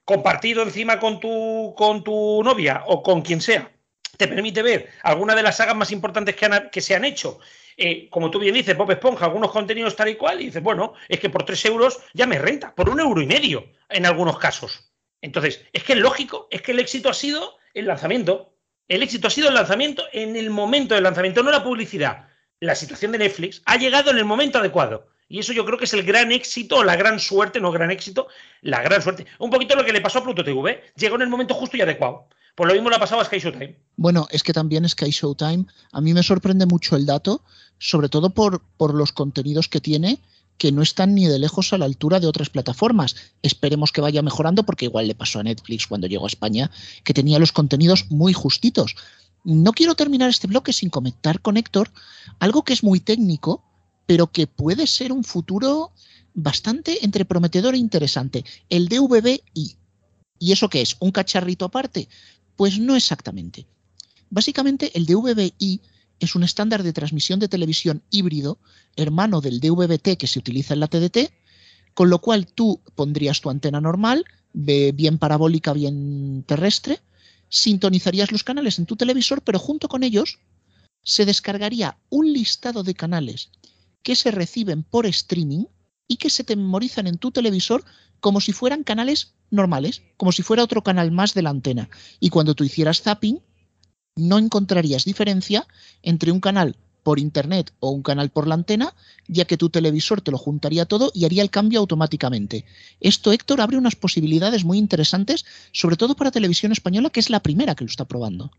compartido 0.05 0.61
encima 0.61 0.99
con 0.99 1.19
tu, 1.19 1.73
con 1.75 2.03
tu 2.03 2.43
novia 2.43 2.83
o 2.85 3.01
con 3.01 3.23
quien 3.23 3.41
sea, 3.41 3.71
te 4.17 4.27
permite 4.27 4.61
ver 4.61 4.89
alguna 5.01 5.33
de 5.33 5.41
las 5.41 5.57
sagas 5.57 5.75
más 5.75 5.91
importantes 5.91 6.35
que, 6.35 6.47
que 6.71 6.79
se 6.79 6.93
han 6.93 7.05
hecho. 7.05 7.39
Eh, 7.75 8.07
como 8.11 8.29
tú 8.29 8.37
bien 8.37 8.53
dices, 8.53 8.77
Bob 8.77 8.91
Esponja, 8.91 9.25
algunos 9.25 9.51
contenidos 9.51 9.95
tal 9.95 10.09
y 10.09 10.15
cual, 10.15 10.39
y 10.39 10.45
dices, 10.45 10.61
bueno, 10.61 10.93
es 11.09 11.19
que 11.19 11.31
por 11.31 11.43
3 11.43 11.65
euros 11.65 11.99
ya 12.13 12.27
me 12.27 12.37
renta, 12.37 12.75
por 12.75 12.87
un 12.87 12.99
euro 12.99 13.19
y 13.19 13.25
medio 13.25 13.65
en 13.89 14.05
algunos 14.05 14.37
casos. 14.37 14.91
Entonces, 15.21 15.65
es 15.73 15.83
que 15.83 15.93
es 15.93 15.99
lógico, 15.99 16.47
es 16.51 16.61
que 16.61 16.73
el 16.73 16.79
éxito 16.79 17.09
ha 17.09 17.15
sido 17.15 17.57
el 17.73 17.87
lanzamiento. 17.87 18.53
El 18.87 19.01
éxito 19.01 19.27
ha 19.27 19.31
sido 19.31 19.49
el 19.49 19.55
lanzamiento 19.55 20.03
en 20.13 20.35
el 20.35 20.51
momento 20.51 20.93
del 20.93 21.03
lanzamiento, 21.03 21.41
no 21.41 21.49
la 21.49 21.63
publicidad. 21.63 22.27
La 22.59 22.75
situación 22.75 23.11
de 23.11 23.17
Netflix 23.17 23.63
ha 23.65 23.77
llegado 23.77 24.11
en 24.11 24.19
el 24.19 24.25
momento 24.25 24.59
adecuado. 24.59 25.16
Y 25.29 25.39
eso 25.39 25.53
yo 25.53 25.65
creo 25.65 25.77
que 25.77 25.85
es 25.85 25.93
el 25.93 26.03
gran 26.03 26.31
éxito, 26.31 26.83
la 26.83 26.95
gran 26.95 27.19
suerte, 27.19 27.59
no 27.59 27.71
gran 27.71 27.91
éxito, 27.91 28.27
la 28.61 28.81
gran 28.81 29.01
suerte. 29.01 29.25
Un 29.39 29.49
poquito 29.49 29.75
lo 29.75 29.83
que 29.83 29.91
le 29.91 30.01
pasó 30.01 30.19
a 30.19 30.23
Pluto 30.23 30.43
TV. 30.43 30.83
Llegó 30.95 31.15
en 31.15 31.23
el 31.23 31.29
momento 31.29 31.53
justo 31.53 31.75
y 31.75 31.81
adecuado. 31.81 32.27
Pues 32.55 32.67
lo 32.67 32.73
mismo 32.73 32.89
le 32.89 32.95
ha 32.95 32.99
pasado 32.99 33.21
a 33.21 33.25
Sky 33.25 33.39
Showtime. 33.39 33.75
Bueno, 33.97 34.27
es 34.31 34.41
que 34.41 34.53
también 34.53 34.87
Sky 34.87 35.11
Showtime, 35.11 35.65
a 35.91 36.01
mí 36.01 36.13
me 36.13 36.23
sorprende 36.23 36.65
mucho 36.65 36.95
el 36.95 37.05
dato, 37.05 37.41
sobre 37.77 38.09
todo 38.09 38.31
por, 38.31 38.61
por 38.77 38.95
los 38.95 39.11
contenidos 39.11 39.67
que 39.67 39.81
tiene, 39.81 40.19
que 40.57 40.71
no 40.71 40.81
están 40.81 41.13
ni 41.13 41.27
de 41.27 41.39
lejos 41.39 41.71
a 41.73 41.77
la 41.77 41.85
altura 41.85 42.19
de 42.19 42.27
otras 42.27 42.49
plataformas. 42.49 43.15
Esperemos 43.43 43.91
que 43.91 44.01
vaya 44.01 44.21
mejorando, 44.21 44.63
porque 44.63 44.85
igual 44.85 45.07
le 45.07 45.13
pasó 45.13 45.39
a 45.39 45.43
Netflix 45.43 45.87
cuando 45.87 46.07
llegó 46.07 46.25
a 46.25 46.29
España, 46.29 46.71
que 47.03 47.13
tenía 47.13 47.37
los 47.37 47.51
contenidos 47.51 48.09
muy 48.09 48.33
justitos. 48.33 48.95
No 49.43 49.71
quiero 49.73 49.95
terminar 49.95 50.29
este 50.29 50.47
bloque 50.47 50.73
sin 50.73 50.89
comentar 50.89 51.41
con 51.41 51.57
Héctor 51.57 51.91
algo 52.39 52.63
que 52.63 52.73
es 52.73 52.83
muy 52.83 52.99
técnico, 52.99 53.63
pero 54.07 54.31
que 54.31 54.47
puede 54.47 54.87
ser 54.87 55.11
un 55.11 55.23
futuro 55.23 55.91
bastante 56.33 57.05
entre 57.05 57.25
prometedor 57.25 57.75
e 57.75 57.77
interesante. 57.77 58.43
El 58.69 58.87
DVB-I. 58.87 59.77
¿Y 60.39 60.51
eso 60.51 60.69
qué 60.69 60.81
es? 60.81 60.95
¿Un 60.99 61.11
cacharrito 61.11 61.65
aparte? 61.65 62.09
Pues 62.55 62.79
no 62.79 62.95
exactamente. 62.95 63.67
Básicamente 64.29 64.91
el 64.97 65.05
DVB-I 65.05 65.81
es 66.19 66.35
un 66.35 66.43
estándar 66.43 66.83
de 66.83 66.93
transmisión 66.93 67.39
de 67.39 67.47
televisión 67.47 68.01
híbrido, 68.09 68.59
hermano 68.95 69.41
del 69.41 69.59
DVB-T 69.59 70.17
que 70.17 70.27
se 70.27 70.39
utiliza 70.39 70.73
en 70.73 70.79
la 70.79 70.87
TDT, 70.87 71.31
con 71.93 72.09
lo 72.09 72.19
cual 72.19 72.47
tú 72.47 72.81
pondrías 72.95 73.41
tu 73.41 73.49
antena 73.49 73.81
normal, 73.81 74.25
bien 74.53 75.17
parabólica, 75.17 75.73
bien 75.73 76.43
terrestre, 76.47 77.01
sintonizarías 77.49 78.31
los 78.31 78.43
canales 78.43 78.79
en 78.79 78.85
tu 78.85 78.95
televisor, 78.95 79.41
pero 79.41 79.59
junto 79.59 79.87
con 79.87 80.03
ellos 80.03 80.39
se 81.03 81.25
descargaría 81.25 81.97
un 82.09 82.31
listado 82.31 82.83
de 82.83 82.93
canales 82.93 83.51
que 84.07 84.15
se 84.15 84.31
reciben 84.31 84.83
por 84.83 85.05
streaming 85.05 85.65
y 86.07 86.15
que 86.15 86.29
se 86.29 86.45
te 86.45 86.55
memorizan 86.55 87.07
en 87.07 87.17
tu 87.17 87.31
televisor 87.31 87.83
como 88.21 88.39
si 88.39 88.53
fueran 88.53 88.85
canales 88.85 89.33
normales, 89.51 90.01
como 90.15 90.31
si 90.31 90.43
fuera 90.43 90.63
otro 90.63 90.81
canal 90.81 91.11
más 91.11 91.33
de 91.33 91.41
la 91.41 91.49
antena. 91.49 91.89
Y 92.21 92.29
cuando 92.29 92.55
tú 92.55 92.63
hicieras 92.63 93.01
zapping, 93.01 93.41
no 94.15 94.37
encontrarías 94.37 95.03
diferencia 95.03 95.67
entre 96.03 96.31
un 96.31 96.39
canal 96.39 96.77
por 97.03 97.19
internet 97.19 97.73
o 97.81 97.89
un 97.91 98.01
canal 98.01 98.29
por 98.29 98.47
la 98.47 98.55
antena, 98.55 98.95
ya 99.27 99.43
que 99.43 99.57
tu 99.57 99.69
televisor 99.69 100.21
te 100.21 100.31
lo 100.31 100.37
juntaría 100.37 100.85
todo 100.85 101.11
y 101.13 101.25
haría 101.25 101.43
el 101.43 101.49
cambio 101.49 101.81
automáticamente. 101.81 102.63
Esto, 103.01 103.33
Héctor, 103.33 103.59
abre 103.59 103.77
unas 103.77 103.97
posibilidades 103.97 104.63
muy 104.63 104.77
interesantes, 104.77 105.43
sobre 105.73 105.97
todo 105.97 106.15
para 106.15 106.31
televisión 106.31 106.71
española, 106.71 107.09
que 107.09 107.19
es 107.19 107.29
la 107.29 107.43
primera 107.43 107.75
que 107.75 107.83
lo 107.83 107.89
está 107.89 108.05
probando. 108.05 108.51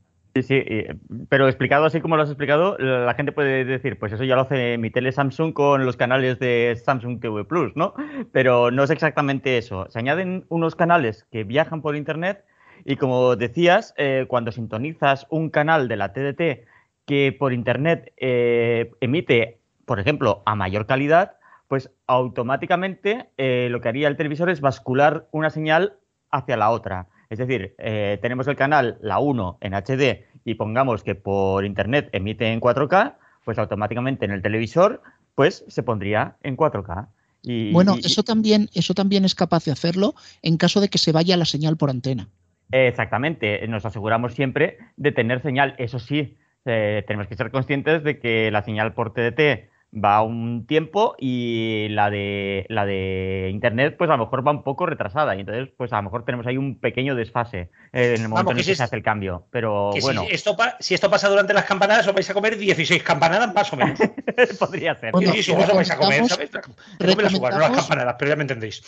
Sí, 0.42 0.62
sí, 0.62 0.84
pero 1.28 1.48
explicado 1.48 1.84
así 1.84 2.00
como 2.00 2.16
lo 2.16 2.22
has 2.22 2.28
explicado, 2.28 2.76
la 2.78 3.14
gente 3.14 3.32
puede 3.32 3.64
decir, 3.64 3.98
pues 3.98 4.12
eso 4.12 4.24
ya 4.24 4.36
lo 4.36 4.42
hace 4.42 4.78
mi 4.78 4.90
tele 4.90 5.10
Samsung 5.10 5.52
con 5.52 5.84
los 5.84 5.96
canales 5.96 6.38
de 6.38 6.80
Samsung 6.84 7.20
TV 7.20 7.44
Plus, 7.44 7.74
¿no? 7.74 7.94
Pero 8.32 8.70
no 8.70 8.84
es 8.84 8.90
exactamente 8.90 9.58
eso. 9.58 9.86
Se 9.90 9.98
añaden 9.98 10.44
unos 10.48 10.76
canales 10.76 11.26
que 11.32 11.44
viajan 11.44 11.82
por 11.82 11.96
Internet 11.96 12.44
y 12.84 12.96
como 12.96 13.36
decías, 13.36 13.94
eh, 13.96 14.26
cuando 14.28 14.52
sintonizas 14.52 15.26
un 15.30 15.50
canal 15.50 15.88
de 15.88 15.96
la 15.96 16.12
TDT 16.12 16.66
que 17.06 17.36
por 17.38 17.52
Internet 17.52 18.12
eh, 18.16 18.92
emite, 19.00 19.60
por 19.84 19.98
ejemplo, 20.00 20.42
a 20.46 20.54
mayor 20.54 20.86
calidad, 20.86 21.36
pues 21.66 21.90
automáticamente 22.06 23.30
eh, 23.36 23.68
lo 23.70 23.80
que 23.80 23.88
haría 23.88 24.08
el 24.08 24.16
televisor 24.16 24.50
es 24.50 24.60
bascular 24.60 25.26
una 25.32 25.50
señal 25.50 25.98
hacia 26.30 26.56
la 26.56 26.70
otra. 26.70 27.08
Es 27.30 27.38
decir, 27.38 27.74
tenemos 28.22 28.48
el 28.48 28.56
canal, 28.56 28.96
la 29.02 29.18
1 29.18 29.58
en 29.60 29.74
HD, 29.74 30.24
y 30.48 30.54
pongamos 30.54 31.02
que 31.02 31.14
por 31.14 31.66
internet 31.66 32.08
emite 32.12 32.50
en 32.50 32.60
4K, 32.60 33.16
pues 33.44 33.58
automáticamente 33.58 34.24
en 34.24 34.30
el 34.30 34.40
televisor, 34.40 35.02
pues 35.34 35.62
se 35.68 35.82
pondría 35.82 36.36
en 36.42 36.56
4K. 36.56 37.08
Y, 37.42 37.70
bueno, 37.70 37.96
eso 38.02 38.22
también, 38.22 38.70
eso 38.72 38.94
también 38.94 39.26
es 39.26 39.34
capaz 39.34 39.66
de 39.66 39.72
hacerlo 39.72 40.14
en 40.40 40.56
caso 40.56 40.80
de 40.80 40.88
que 40.88 40.96
se 40.96 41.12
vaya 41.12 41.36
la 41.36 41.44
señal 41.44 41.76
por 41.76 41.90
antena. 41.90 42.28
Exactamente, 42.72 43.66
nos 43.68 43.84
aseguramos 43.84 44.32
siempre 44.34 44.78
de 44.96 45.12
tener 45.12 45.42
señal. 45.42 45.74
Eso 45.76 45.98
sí, 45.98 46.38
eh, 46.64 47.04
tenemos 47.06 47.26
que 47.26 47.36
ser 47.36 47.50
conscientes 47.50 48.02
de 48.02 48.18
que 48.18 48.50
la 48.50 48.62
señal 48.62 48.94
por 48.94 49.12
TDT 49.12 49.68
va 49.92 50.22
un 50.22 50.66
tiempo 50.66 51.14
y 51.18 51.88
la 51.90 52.10
de 52.10 52.66
la 52.68 52.84
de 52.84 53.48
internet 53.52 53.96
pues 53.96 54.10
a 54.10 54.16
lo 54.16 54.24
mejor 54.24 54.46
va 54.46 54.52
un 54.52 54.62
poco 54.62 54.86
retrasada. 54.86 55.34
Y 55.36 55.40
entonces 55.40 55.68
pues 55.76 55.92
a 55.92 55.96
lo 55.96 56.04
mejor 56.04 56.24
tenemos 56.24 56.46
ahí 56.46 56.56
un 56.56 56.78
pequeño 56.78 57.14
desfase 57.14 57.70
eh, 57.92 58.14
en 58.16 58.22
el 58.22 58.28
momento 58.28 58.52
en 58.52 58.58
que, 58.58 58.74
se 58.74 58.82
hace 58.82 58.96
el 58.96 59.02
cambio. 59.02 59.46
Pero 59.50 59.92
bueno 60.00 60.24
si 60.26 60.34
esto, 60.34 60.56
si 60.80 60.94
esto 60.94 61.10
pasa 61.10 61.28
durante 61.28 61.54
las 61.54 61.64
campanadas 61.64 62.06
os 62.06 62.14
vais 62.14 62.28
a 62.28 62.34
comer 62.34 62.58
16 62.58 63.02
campanadas 63.02 63.52
más 63.54 63.72
o 63.72 63.76
menos. 63.76 63.98
Podría 64.58 64.94
ser. 64.94 65.14
Sí, 65.18 65.42
sí, 65.42 65.52
os 65.52 65.74
vais 65.74 65.90
a 65.90 65.96
comer 65.96 66.26
¿sabes? 66.26 66.50
no 66.52 67.58
las 67.58 67.70
campanadas 67.70 68.16
pero 68.18 68.30
ya 68.30 68.36
me 68.36 68.42
entendéis. 68.42 68.82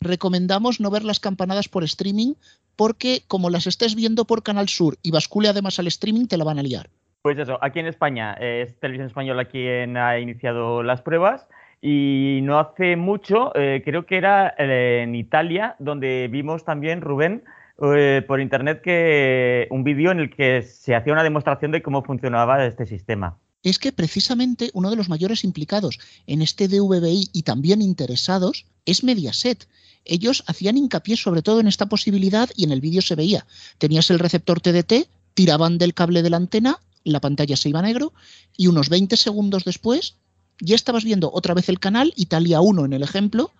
recomendamos 0.00 0.80
no 0.80 0.90
ver 0.90 1.04
las 1.04 1.20
campanadas 1.20 1.68
por 1.68 1.84
streaming 1.84 2.34
porque 2.76 3.22
como 3.28 3.50
las 3.50 3.66
estés 3.66 3.94
viendo 3.94 4.24
por 4.24 4.42
Canal 4.42 4.68
Sur 4.68 4.98
y 5.02 5.10
bascule 5.10 5.48
además 5.48 5.78
al 5.78 5.86
streaming 5.86 6.26
te 6.26 6.36
la 6.36 6.44
van 6.44 6.58
a 6.58 6.62
liar 6.62 6.90
pues 7.22 7.38
eso, 7.38 7.58
aquí 7.60 7.80
en 7.80 7.86
España 7.86 8.34
es 8.34 8.78
Televisión 8.80 9.08
Española 9.08 9.44
quien 9.44 9.96
ha 9.96 10.18
iniciado 10.18 10.82
las 10.82 11.02
pruebas 11.02 11.46
y 11.82 12.40
no 12.42 12.58
hace 12.58 12.96
mucho, 12.96 13.52
eh, 13.54 13.82
creo 13.84 14.06
que 14.06 14.16
era 14.16 14.54
eh, 14.58 15.00
en 15.02 15.14
Italia, 15.14 15.76
donde 15.78 16.28
vimos 16.30 16.64
también, 16.64 17.00
Rubén, 17.00 17.44
eh, 17.82 18.22
por 18.26 18.40
internet 18.40 18.82
que 18.82 19.66
un 19.70 19.84
vídeo 19.84 20.10
en 20.10 20.20
el 20.20 20.30
que 20.30 20.62
se 20.62 20.94
hacía 20.94 21.12
una 21.12 21.22
demostración 21.22 21.72
de 21.72 21.82
cómo 21.82 22.02
funcionaba 22.02 22.66
este 22.66 22.84
sistema. 22.84 23.38
Es 23.62 23.78
que 23.78 23.92
precisamente 23.92 24.70
uno 24.72 24.90
de 24.90 24.96
los 24.96 25.10
mayores 25.10 25.44
implicados 25.44 25.98
en 26.26 26.40
este 26.40 26.68
DVBI 26.68 27.28
y 27.32 27.42
también 27.42 27.82
interesados 27.82 28.66
es 28.86 29.04
Mediaset. 29.04 29.66
Ellos 30.06 30.44
hacían 30.46 30.78
hincapié 30.78 31.16
sobre 31.16 31.42
todo 31.42 31.60
en 31.60 31.66
esta 31.66 31.86
posibilidad 31.86 32.48
y 32.56 32.64
en 32.64 32.72
el 32.72 32.80
vídeo 32.80 33.02
se 33.02 33.16
veía. 33.16 33.46
Tenías 33.76 34.10
el 34.10 34.18
receptor 34.18 34.60
TDT, 34.60 35.08
tiraban 35.34 35.76
del 35.76 35.92
cable 35.92 36.22
de 36.22 36.30
la 36.30 36.38
antena 36.38 36.78
la 37.04 37.20
pantalla 37.20 37.56
se 37.56 37.68
iba 37.68 37.80
a 37.80 37.82
negro 37.82 38.12
y 38.56 38.66
unos 38.66 38.88
20 38.88 39.16
segundos 39.16 39.64
después 39.64 40.14
ya 40.60 40.74
estabas 40.74 41.04
viendo 41.04 41.30
otra 41.32 41.54
vez 41.54 41.68
el 41.68 41.80
canal, 41.80 42.12
Italia 42.16 42.60
1 42.60 42.84
en 42.84 42.92
el 42.92 43.02
ejemplo, 43.02 43.50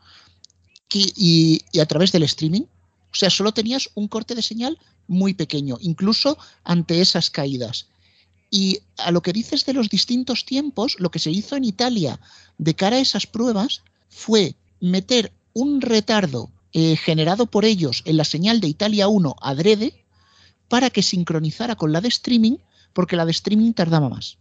y, 0.93 1.63
a 1.81 1.87
través 1.87 2.13
del 2.13 2.25
streaming. 2.25 2.63
O 2.63 3.15
sea, 3.15 3.31
solo 3.31 3.53
tenías 3.53 3.91
un 3.95 4.09
corte 4.09 4.35
de 4.35 4.43
señal 4.43 4.79
muy 5.09 5.35
pequeño, 5.35 5.79
incluso 5.81 6.39
ante 6.65 7.01
esas 7.01 7.31
caídas. 7.31 7.87
Y 8.51 8.81
a 8.99 9.11
lo 9.11 9.23
que 9.23 9.33
dices 9.33 9.65
de 9.65 9.73
los 9.73 9.89
distintos 9.89 10.45
tiempos, 10.45 10.97
lo 10.99 11.11
que 11.11 11.19
se 11.19 11.31
hizo 11.31 11.57
en 11.57 11.65
Italia 11.65 12.21
de 12.59 12.75
cara 12.75 12.97
a 12.97 13.01
esas 13.01 13.27
pruebas 13.27 13.83
fue 14.09 14.55
meter 14.81 15.33
un 15.53 15.81
retardo 15.81 16.51
eh, 16.73 16.97
generado 16.97 17.47
por 17.47 17.65
ellos 17.65 18.03
en 18.05 18.17
la 18.17 18.25
señal 18.25 18.61
de 18.61 18.69
Italia 18.69 19.09
1 19.09 19.37
adrede 19.41 20.05
para 20.69 20.91
que 20.91 21.03
sincronizara 21.03 21.75
con 21.75 21.93
la 21.93 22.01
de 22.01 22.09
streaming 22.09 22.59
porque 22.93 23.17
la 23.17 23.25
de 23.25 23.33
streaming 23.33 23.73
tardaba 23.73 24.09
más. 24.09 24.39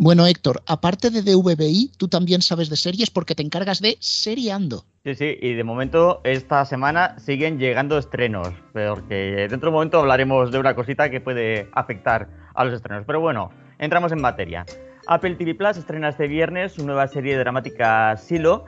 Bueno, 0.00 0.26
Héctor, 0.26 0.62
aparte 0.66 1.10
de 1.10 1.22
DVBI, 1.22 1.90
tú 1.96 2.06
también 2.06 2.40
sabes 2.40 2.70
de 2.70 2.76
series 2.76 3.10
porque 3.10 3.34
te 3.34 3.42
encargas 3.42 3.80
de 3.80 3.96
seriando. 3.98 4.84
Sí, 5.04 5.16
sí, 5.16 5.36
y 5.40 5.54
de 5.54 5.64
momento 5.64 6.20
esta 6.22 6.64
semana 6.64 7.18
siguen 7.18 7.58
llegando 7.58 7.98
estrenos, 7.98 8.54
porque 8.72 9.48
dentro 9.50 9.58
de 9.58 9.66
un 9.68 9.72
momento 9.72 9.98
hablaremos 9.98 10.52
de 10.52 10.58
una 10.60 10.76
cosita 10.76 11.10
que 11.10 11.20
puede 11.20 11.68
afectar 11.72 12.28
a 12.54 12.64
los 12.64 12.74
estrenos. 12.74 13.04
Pero 13.06 13.20
bueno, 13.20 13.50
entramos 13.78 14.12
en 14.12 14.20
materia. 14.20 14.64
Apple 15.10 15.36
TV 15.36 15.54
Plus 15.54 15.78
estrena 15.78 16.10
este 16.10 16.28
viernes 16.28 16.72
su 16.72 16.84
nueva 16.84 17.08
serie 17.08 17.38
dramática 17.38 18.14
Silo, 18.18 18.66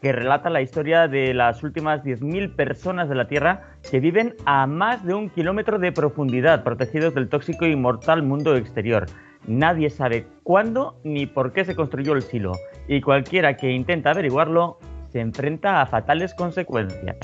que 0.00 0.12
relata 0.12 0.48
la 0.48 0.62
historia 0.62 1.08
de 1.08 1.34
las 1.34 1.64
últimas 1.64 2.04
10.000 2.04 2.54
personas 2.54 3.08
de 3.08 3.16
la 3.16 3.26
Tierra 3.26 3.64
que 3.90 3.98
viven 3.98 4.36
a 4.46 4.68
más 4.68 5.04
de 5.04 5.14
un 5.14 5.30
kilómetro 5.30 5.80
de 5.80 5.90
profundidad, 5.90 6.62
protegidos 6.62 7.12
del 7.16 7.28
tóxico 7.28 7.66
y 7.66 7.74
mortal 7.74 8.22
mundo 8.22 8.54
exterior. 8.54 9.06
Nadie 9.48 9.90
sabe 9.90 10.28
cuándo 10.44 10.96
ni 11.02 11.26
por 11.26 11.52
qué 11.52 11.64
se 11.64 11.74
construyó 11.74 12.12
el 12.12 12.22
silo, 12.22 12.52
y 12.86 13.00
cualquiera 13.00 13.56
que 13.56 13.72
intenta 13.72 14.10
averiguarlo 14.10 14.78
se 15.08 15.18
enfrenta 15.18 15.82
a 15.82 15.86
fatales 15.86 16.34
consecuencias. 16.34 17.16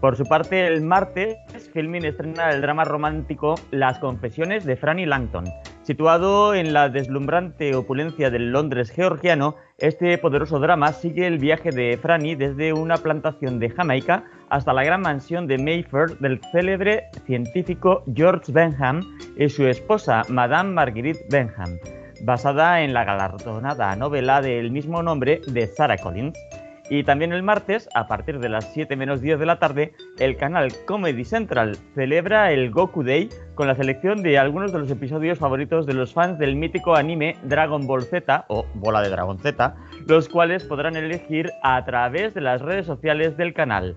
Por 0.00 0.16
su 0.16 0.24
parte, 0.24 0.66
el 0.66 0.82
martes, 0.82 1.36
Filmin 1.72 2.04
estrena 2.04 2.50
el 2.50 2.62
drama 2.62 2.82
romántico 2.82 3.54
Las 3.70 4.00
confesiones 4.00 4.64
de 4.64 4.74
Franny 4.74 5.06
Langton. 5.06 5.44
Situado 5.86 6.52
en 6.52 6.72
la 6.72 6.88
deslumbrante 6.88 7.76
opulencia 7.76 8.28
del 8.28 8.50
Londres 8.50 8.90
georgiano, 8.90 9.54
este 9.78 10.18
poderoso 10.18 10.58
drama 10.58 10.92
sigue 10.92 11.28
el 11.28 11.38
viaje 11.38 11.70
de 11.70 11.96
Franny 11.96 12.34
desde 12.34 12.72
una 12.72 12.96
plantación 12.96 13.60
de 13.60 13.70
Jamaica 13.70 14.24
hasta 14.48 14.72
la 14.72 14.82
gran 14.82 15.02
mansión 15.02 15.46
de 15.46 15.58
Mayfair 15.58 16.18
del 16.18 16.40
célebre 16.50 17.04
científico 17.24 18.02
George 18.12 18.50
Benham 18.50 19.00
y 19.36 19.48
su 19.48 19.64
esposa, 19.64 20.22
Madame 20.28 20.72
Marguerite 20.72 21.24
Benham, 21.30 21.78
basada 22.22 22.82
en 22.82 22.92
la 22.92 23.04
galardonada 23.04 23.94
novela 23.94 24.40
del 24.40 24.72
mismo 24.72 25.04
nombre 25.04 25.40
de 25.46 25.68
Sarah 25.68 25.98
Collins. 25.98 26.36
Y 26.88 27.02
también 27.02 27.32
el 27.32 27.42
martes, 27.42 27.88
a 27.94 28.06
partir 28.06 28.38
de 28.38 28.48
las 28.48 28.72
7 28.72 28.94
menos 28.94 29.20
10 29.20 29.40
de 29.40 29.46
la 29.46 29.58
tarde, 29.58 29.92
el 30.18 30.36
canal 30.36 30.72
Comedy 30.86 31.24
Central 31.24 31.76
celebra 31.94 32.52
el 32.52 32.70
Goku 32.70 33.02
Day 33.02 33.28
con 33.56 33.66
la 33.66 33.74
selección 33.74 34.22
de 34.22 34.38
algunos 34.38 34.72
de 34.72 34.78
los 34.78 34.90
episodios 34.90 35.38
favoritos 35.38 35.86
de 35.86 35.94
los 35.94 36.12
fans 36.12 36.38
del 36.38 36.54
mítico 36.54 36.94
anime 36.94 37.36
Dragon 37.42 37.86
Ball 37.86 38.04
Z 38.04 38.44
o 38.48 38.66
Bola 38.74 39.02
de 39.02 39.10
Dragon 39.10 39.38
Z, 39.38 39.74
los 40.06 40.28
cuales 40.28 40.62
podrán 40.62 40.96
elegir 40.96 41.50
a 41.62 41.84
través 41.84 42.34
de 42.34 42.40
las 42.40 42.62
redes 42.62 42.86
sociales 42.86 43.36
del 43.36 43.52
canal. 43.52 43.96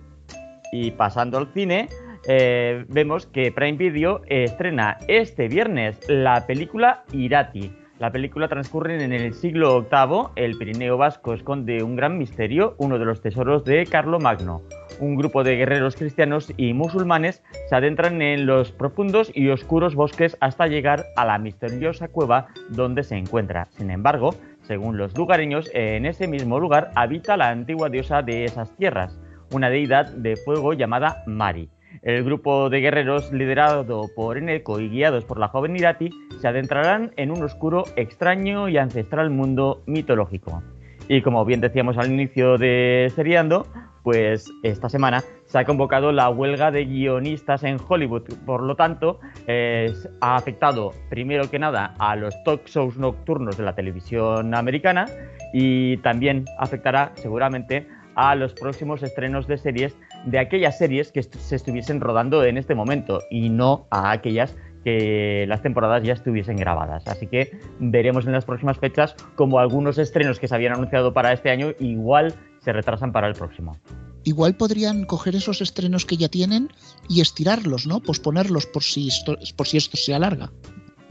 Y 0.72 0.90
pasando 0.92 1.38
al 1.38 1.52
cine, 1.52 1.88
eh, 2.26 2.84
vemos 2.88 3.26
que 3.26 3.52
Prime 3.52 3.78
Video 3.78 4.22
estrena 4.26 4.98
este 5.06 5.46
viernes 5.46 6.00
la 6.08 6.46
película 6.46 7.04
Irati 7.12 7.79
la 8.00 8.10
película 8.10 8.48
transcurre 8.48 9.04
en 9.04 9.12
el 9.12 9.34
siglo 9.34 9.82
VIII. 9.82 10.28
El 10.34 10.56
Pirineo 10.56 10.96
Vasco 10.96 11.34
esconde 11.34 11.82
un 11.82 11.96
gran 11.96 12.16
misterio, 12.16 12.74
uno 12.78 12.98
de 12.98 13.04
los 13.04 13.20
tesoros 13.20 13.62
de 13.66 13.84
Carlomagno. 13.84 14.62
Un 15.00 15.16
grupo 15.16 15.44
de 15.44 15.56
guerreros 15.56 15.96
cristianos 15.96 16.50
y 16.56 16.72
musulmanes 16.72 17.42
se 17.68 17.76
adentran 17.76 18.22
en 18.22 18.46
los 18.46 18.72
profundos 18.72 19.30
y 19.34 19.50
oscuros 19.50 19.94
bosques 19.94 20.38
hasta 20.40 20.66
llegar 20.66 21.04
a 21.14 21.26
la 21.26 21.38
misteriosa 21.38 22.08
cueva 22.08 22.48
donde 22.70 23.02
se 23.02 23.16
encuentra. 23.16 23.66
Sin 23.76 23.90
embargo, 23.90 24.34
según 24.62 24.96
los 24.96 25.14
lugareños, 25.14 25.70
en 25.74 26.06
ese 26.06 26.26
mismo 26.26 26.58
lugar 26.58 26.92
habita 26.94 27.36
la 27.36 27.50
antigua 27.50 27.90
diosa 27.90 28.22
de 28.22 28.46
esas 28.46 28.74
tierras, 28.76 29.20
una 29.52 29.68
deidad 29.68 30.10
de 30.10 30.36
fuego 30.36 30.72
llamada 30.72 31.22
Mari. 31.26 31.68
El 32.02 32.24
grupo 32.24 32.70
de 32.70 32.80
guerreros 32.80 33.32
liderado 33.32 34.06
por 34.14 34.38
Eneco 34.38 34.80
y 34.80 34.88
guiados 34.88 35.24
por 35.24 35.38
la 35.38 35.48
joven 35.48 35.76
Irati 35.76 36.10
se 36.38 36.48
adentrarán 36.48 37.12
en 37.16 37.30
un 37.30 37.42
oscuro, 37.42 37.84
extraño 37.96 38.68
y 38.68 38.78
ancestral 38.78 39.30
mundo 39.30 39.82
mitológico. 39.86 40.62
Y 41.08 41.22
como 41.22 41.44
bien 41.44 41.60
decíamos 41.60 41.98
al 41.98 42.12
inicio 42.12 42.56
de 42.56 43.10
Seriando, 43.14 43.66
pues 44.02 44.50
esta 44.62 44.88
semana 44.88 45.22
se 45.44 45.58
ha 45.58 45.64
convocado 45.64 46.12
la 46.12 46.30
huelga 46.30 46.70
de 46.70 46.84
guionistas 46.84 47.64
en 47.64 47.78
Hollywood. 47.86 48.22
Por 48.46 48.62
lo 48.62 48.76
tanto, 48.76 49.18
ha 50.20 50.36
afectado 50.36 50.92
primero 51.08 51.50
que 51.50 51.58
nada 51.58 51.94
a 51.98 52.16
los 52.16 52.34
talk 52.44 52.66
shows 52.66 52.96
nocturnos 52.96 53.56
de 53.56 53.64
la 53.64 53.74
televisión 53.74 54.54
americana 54.54 55.06
y 55.52 55.96
también 55.98 56.44
afectará 56.58 57.12
seguramente 57.16 57.88
a 58.14 58.34
los 58.34 58.54
próximos 58.54 59.02
estrenos 59.02 59.46
de 59.46 59.58
series 59.58 59.96
de 60.26 60.38
aquellas 60.38 60.78
series 60.78 61.12
que 61.12 61.22
se 61.22 61.56
estuviesen 61.56 62.00
rodando 62.00 62.44
en 62.44 62.58
este 62.58 62.74
momento 62.74 63.20
y 63.30 63.48
no 63.48 63.86
a 63.90 64.10
aquellas 64.10 64.54
que 64.84 65.44
las 65.48 65.62
temporadas 65.62 66.02
ya 66.02 66.14
estuviesen 66.14 66.56
grabadas. 66.56 67.06
Así 67.06 67.26
que 67.26 67.58
veremos 67.78 68.26
en 68.26 68.32
las 68.32 68.44
próximas 68.44 68.78
fechas 68.78 69.14
como 69.34 69.58
algunos 69.58 69.98
estrenos 69.98 70.38
que 70.38 70.48
se 70.48 70.54
habían 70.54 70.74
anunciado 70.74 71.12
para 71.12 71.32
este 71.32 71.50
año 71.50 71.72
igual 71.78 72.34
se 72.60 72.72
retrasan 72.72 73.12
para 73.12 73.28
el 73.28 73.34
próximo. 73.34 73.76
Igual 74.24 74.54
podrían 74.54 75.04
coger 75.04 75.34
esos 75.34 75.62
estrenos 75.62 76.04
que 76.04 76.16
ya 76.16 76.28
tienen 76.28 76.68
y 77.08 77.22
estirarlos, 77.22 77.86
¿no? 77.86 78.00
Posponerlos 78.00 78.66
por 78.66 78.82
si 78.82 79.08
por 79.56 79.66
si 79.66 79.78
esto 79.78 79.96
se 79.96 80.14
alarga. 80.14 80.50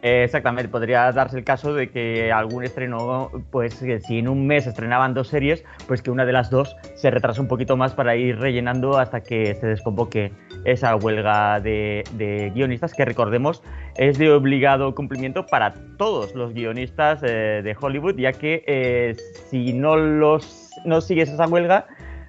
Exactamente, 0.01 0.69
podría 0.69 1.11
darse 1.11 1.37
el 1.37 1.43
caso 1.43 1.73
de 1.73 1.89
que 1.89 2.31
algún 2.31 2.63
estreno, 2.63 3.31
pues 3.51 3.73
si 3.73 4.19
en 4.19 4.27
un 4.27 4.47
mes 4.47 4.65
estrenaban 4.65 5.13
dos 5.13 5.27
series, 5.27 5.63
pues 5.87 6.01
que 6.01 6.09
una 6.09 6.25
de 6.25 6.31
las 6.31 6.49
dos 6.49 6.75
se 6.95 7.11
retrase 7.11 7.41
un 7.41 7.47
poquito 7.47 7.75
más 7.75 7.93
para 7.93 8.15
ir 8.15 8.39
rellenando 8.39 8.97
hasta 8.97 9.21
que 9.21 9.55
se 9.55 9.67
desconvoque 9.67 10.31
esa 10.65 10.95
huelga 10.95 11.59
de, 11.59 12.51
guionistas, 12.53 12.93
que 12.93 13.05
recordemos 13.05 13.61
es 13.97 14.17
de 14.17 14.31
obligado 14.31 14.95
cumplimiento 14.95 15.45
para 15.45 15.73
todos 15.97 16.33
los 16.35 16.53
guionistas 16.53 17.21
eh, 17.23 17.61
de 17.63 17.75
Hollywood, 17.79 18.15
ya 18.15 18.31
que 18.31 18.63
eh, 18.67 19.15
si 19.49 19.73
no, 19.73 19.97
los, 19.97 20.71
no 20.85 21.01
sigues 21.01 21.29
esa 21.29 21.47
huelga, 21.47 21.87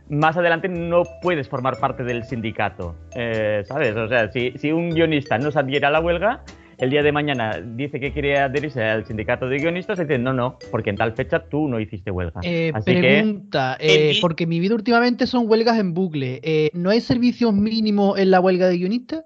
más 0.09 0.37
adelante 0.37 0.69
no 0.69 1.05
puedes 1.23 1.49
formar 1.49 1.79
parte 1.79 2.03
del 2.03 2.25
sindicato, 2.25 2.97
eh, 3.15 3.63
¿sabes? 3.65 3.95
O 3.95 4.09
sea, 4.09 4.31
si, 4.33 4.53
si 4.57 4.73
un 4.73 4.91
guionista 4.91 5.39
no 5.39 5.53
se 5.53 5.61
adhiere 5.61 5.87
a 5.87 5.91
la 5.91 6.01
huelga, 6.01 6.43
el 6.81 6.91
día 6.91 7.03
de 7.03 7.13
mañana 7.13 7.61
dice 7.63 8.01
que 8.01 8.13
quiere 8.13 8.39
adherirse 8.39 8.83
al 8.83 9.07
sindicato 9.07 9.49
de 9.49 9.59
guionistas 9.59 9.99
y 9.99 10.03
dice, 10.03 10.19
no, 10.19 10.33
no, 10.33 10.59
porque 10.71 10.91
en 10.91 10.97
tal 10.97 11.13
fecha 11.13 11.45
tú 11.45 11.69
no 11.69 11.79
hiciste 11.79 12.11
huelga. 12.11 12.41
Eh, 12.43 12.73
pregunta, 12.85 13.77
eh, 13.79 14.17
porque 14.21 14.47
mi 14.47 14.61
vida 14.61 14.75
últimamente 14.75 15.27
son 15.27 15.49
huelgas 15.49 15.79
en 15.79 15.93
bucle. 15.93 16.41
Eh, 16.43 16.71
¿No 16.73 16.91
hay 16.91 17.01
servicios 17.01 17.53
mínimos 17.53 18.19
en 18.19 18.31
la 18.31 18.41
huelga 18.41 18.69
de 18.69 18.79
guionistas? 18.79 19.25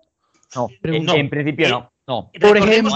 No, 0.56 0.68
en, 0.82 1.30
principio 1.30 1.68
no. 1.68 1.90
No. 2.06 2.30
Por 2.38 2.56
ejemplo, 2.58 2.92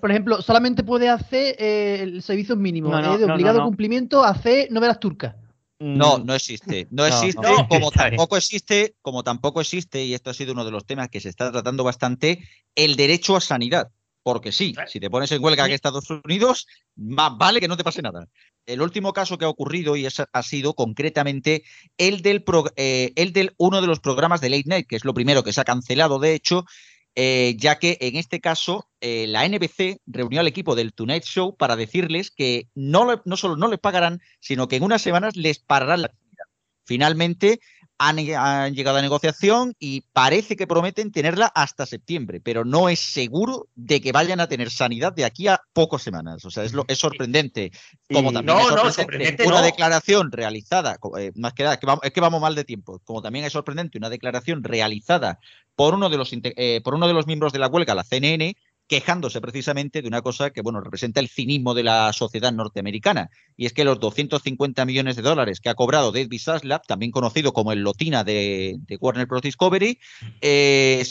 por, 0.00 0.10
ejemplo, 0.10 0.42
solamente 0.42 0.82
puede 0.82 1.08
hacer 1.08 1.56
el 1.58 2.20
servicio 2.22 2.54
mínimo 2.54 2.94
de 2.96 3.24
obligado 3.24 3.64
cumplimiento 3.64 4.24
hacer 4.24 4.70
novelas 4.70 5.00
turcas. 5.00 5.34
No, 5.80 6.18
mm. 6.18 6.26
no 6.26 6.34
existe. 6.34 6.86
No 6.90 7.06
existe, 7.06 7.48
como 7.68 7.90
tampoco 7.90 8.36
existe, 8.36 8.94
como 9.00 9.24
tampoco 9.24 9.60
existe, 9.60 10.04
y 10.04 10.14
esto 10.14 10.30
ha 10.30 10.34
sido 10.34 10.52
uno 10.52 10.64
de 10.64 10.70
los 10.70 10.84
temas 10.84 11.08
que 11.08 11.20
se 11.20 11.30
está 11.30 11.50
tratando 11.50 11.82
bastante, 11.82 12.46
el 12.74 12.96
derecho 12.96 13.34
a 13.34 13.40
sanidad. 13.40 13.90
Porque 14.22 14.52
sí, 14.52 14.74
si 14.86 15.00
te 15.00 15.08
pones 15.08 15.32
en 15.32 15.42
huelga 15.42 15.64
en 15.64 15.72
Estados 15.72 16.10
Unidos, 16.10 16.66
más 16.94 17.38
vale 17.38 17.58
que 17.58 17.68
no 17.68 17.78
te 17.78 17.84
pase 17.84 18.02
nada. 18.02 18.28
El 18.66 18.82
último 18.82 19.14
caso 19.14 19.38
que 19.38 19.46
ha 19.46 19.48
ocurrido 19.48 19.96
y 19.96 20.06
ha 20.06 20.42
sido 20.42 20.74
concretamente 20.74 21.64
el 21.96 22.20
del, 22.20 22.44
eh, 22.76 23.12
el 23.16 23.32
del 23.32 23.54
uno 23.56 23.80
de 23.80 23.86
los 23.86 24.00
programas 24.00 24.42
de 24.42 24.50
Late 24.50 24.64
Night, 24.66 24.86
que 24.86 24.96
es 24.96 25.06
lo 25.06 25.14
primero 25.14 25.42
que 25.42 25.54
se 25.54 25.62
ha 25.62 25.64
cancelado, 25.64 26.18
de 26.18 26.34
hecho, 26.34 26.66
eh, 27.14 27.56
ya 27.58 27.78
que 27.78 27.98
en 28.00 28.16
este 28.16 28.40
caso 28.40 28.88
eh, 29.00 29.26
la 29.26 29.46
NBC 29.48 30.00
reunió 30.06 30.40
al 30.40 30.46
equipo 30.46 30.74
del 30.74 30.92
Tonight 30.92 31.24
Show 31.24 31.56
para 31.56 31.76
decirles 31.76 32.30
que 32.30 32.68
no, 32.74 33.22
no 33.24 33.36
solo 33.36 33.56
no 33.56 33.68
les 33.68 33.80
pagarán, 33.80 34.20
sino 34.40 34.68
que 34.68 34.76
en 34.76 34.84
unas 34.84 35.02
semanas 35.02 35.36
les 35.36 35.58
pararán 35.58 36.02
la 36.02 36.06
actividad. 36.08 36.44
Finalmente, 36.84 37.60
han, 38.00 38.74
llegado 38.74 38.96
a 38.96 39.02
negociación 39.02 39.74
y 39.78 40.00
parece 40.12 40.56
que 40.56 40.66
prometen 40.66 41.12
tenerla 41.12 41.52
hasta 41.54 41.84
septiembre, 41.84 42.40
pero 42.40 42.64
no 42.64 42.88
es 42.88 42.98
seguro 42.98 43.68
de 43.74 44.00
que 44.00 44.10
vayan 44.10 44.40
a 44.40 44.48
tener 44.48 44.70
sanidad 44.70 45.12
de 45.12 45.26
aquí 45.26 45.48
a 45.48 45.60
pocas 45.74 46.00
semanas. 46.00 46.42
O 46.46 46.50
sea, 46.50 46.64
es, 46.64 46.72
lo, 46.72 46.86
es 46.88 46.98
sorprendente. 46.98 47.72
Como 48.10 48.32
también 48.32 48.58
es 48.58 48.94
sorprendente, 48.94 49.46
una 49.46 49.60
declaración 49.60 50.32
realizada, 50.32 50.98
eh, 51.18 51.30
más 51.34 51.52
que 51.52 51.64
nada, 51.64 51.78
es 52.02 52.10
que 52.12 52.20
vamos 52.20 52.40
mal 52.40 52.54
de 52.54 52.64
tiempo, 52.64 53.00
como 53.04 53.20
también 53.20 53.44
es 53.44 53.52
sorprendente 53.52 53.98
una 53.98 54.08
declaración 54.08 54.64
realizada 54.64 55.38
por 55.76 55.94
uno 55.94 56.08
de 56.08 56.16
los, 56.16 56.30
eh, 56.32 56.80
por 56.82 56.94
uno 56.94 57.06
de 57.06 57.12
los 57.12 57.26
miembros 57.26 57.52
de 57.52 57.58
la 57.58 57.68
huelga, 57.68 57.94
la 57.94 58.04
CNN, 58.04 58.56
quejándose 58.90 59.40
precisamente 59.40 60.02
de 60.02 60.08
una 60.08 60.20
cosa 60.20 60.50
que 60.50 60.62
bueno 60.62 60.80
representa 60.80 61.20
el 61.20 61.28
cinismo 61.28 61.74
de 61.74 61.84
la 61.84 62.12
sociedad 62.12 62.52
norteamericana 62.52 63.30
y 63.56 63.66
es 63.66 63.72
que 63.72 63.84
los 63.84 64.00
250 64.00 64.84
millones 64.84 65.14
de 65.14 65.22
dólares 65.22 65.60
que 65.60 65.68
ha 65.68 65.76
cobrado 65.76 66.10
David 66.10 66.40
Zaslav, 66.42 66.82
también 66.88 67.12
conocido 67.12 67.52
como 67.52 67.70
el 67.70 67.82
Lotina 67.82 68.24
de, 68.24 68.80
Warner 68.98 69.26
Bros 69.26 69.42
Discovery, 69.42 70.00
eh, 70.40 71.04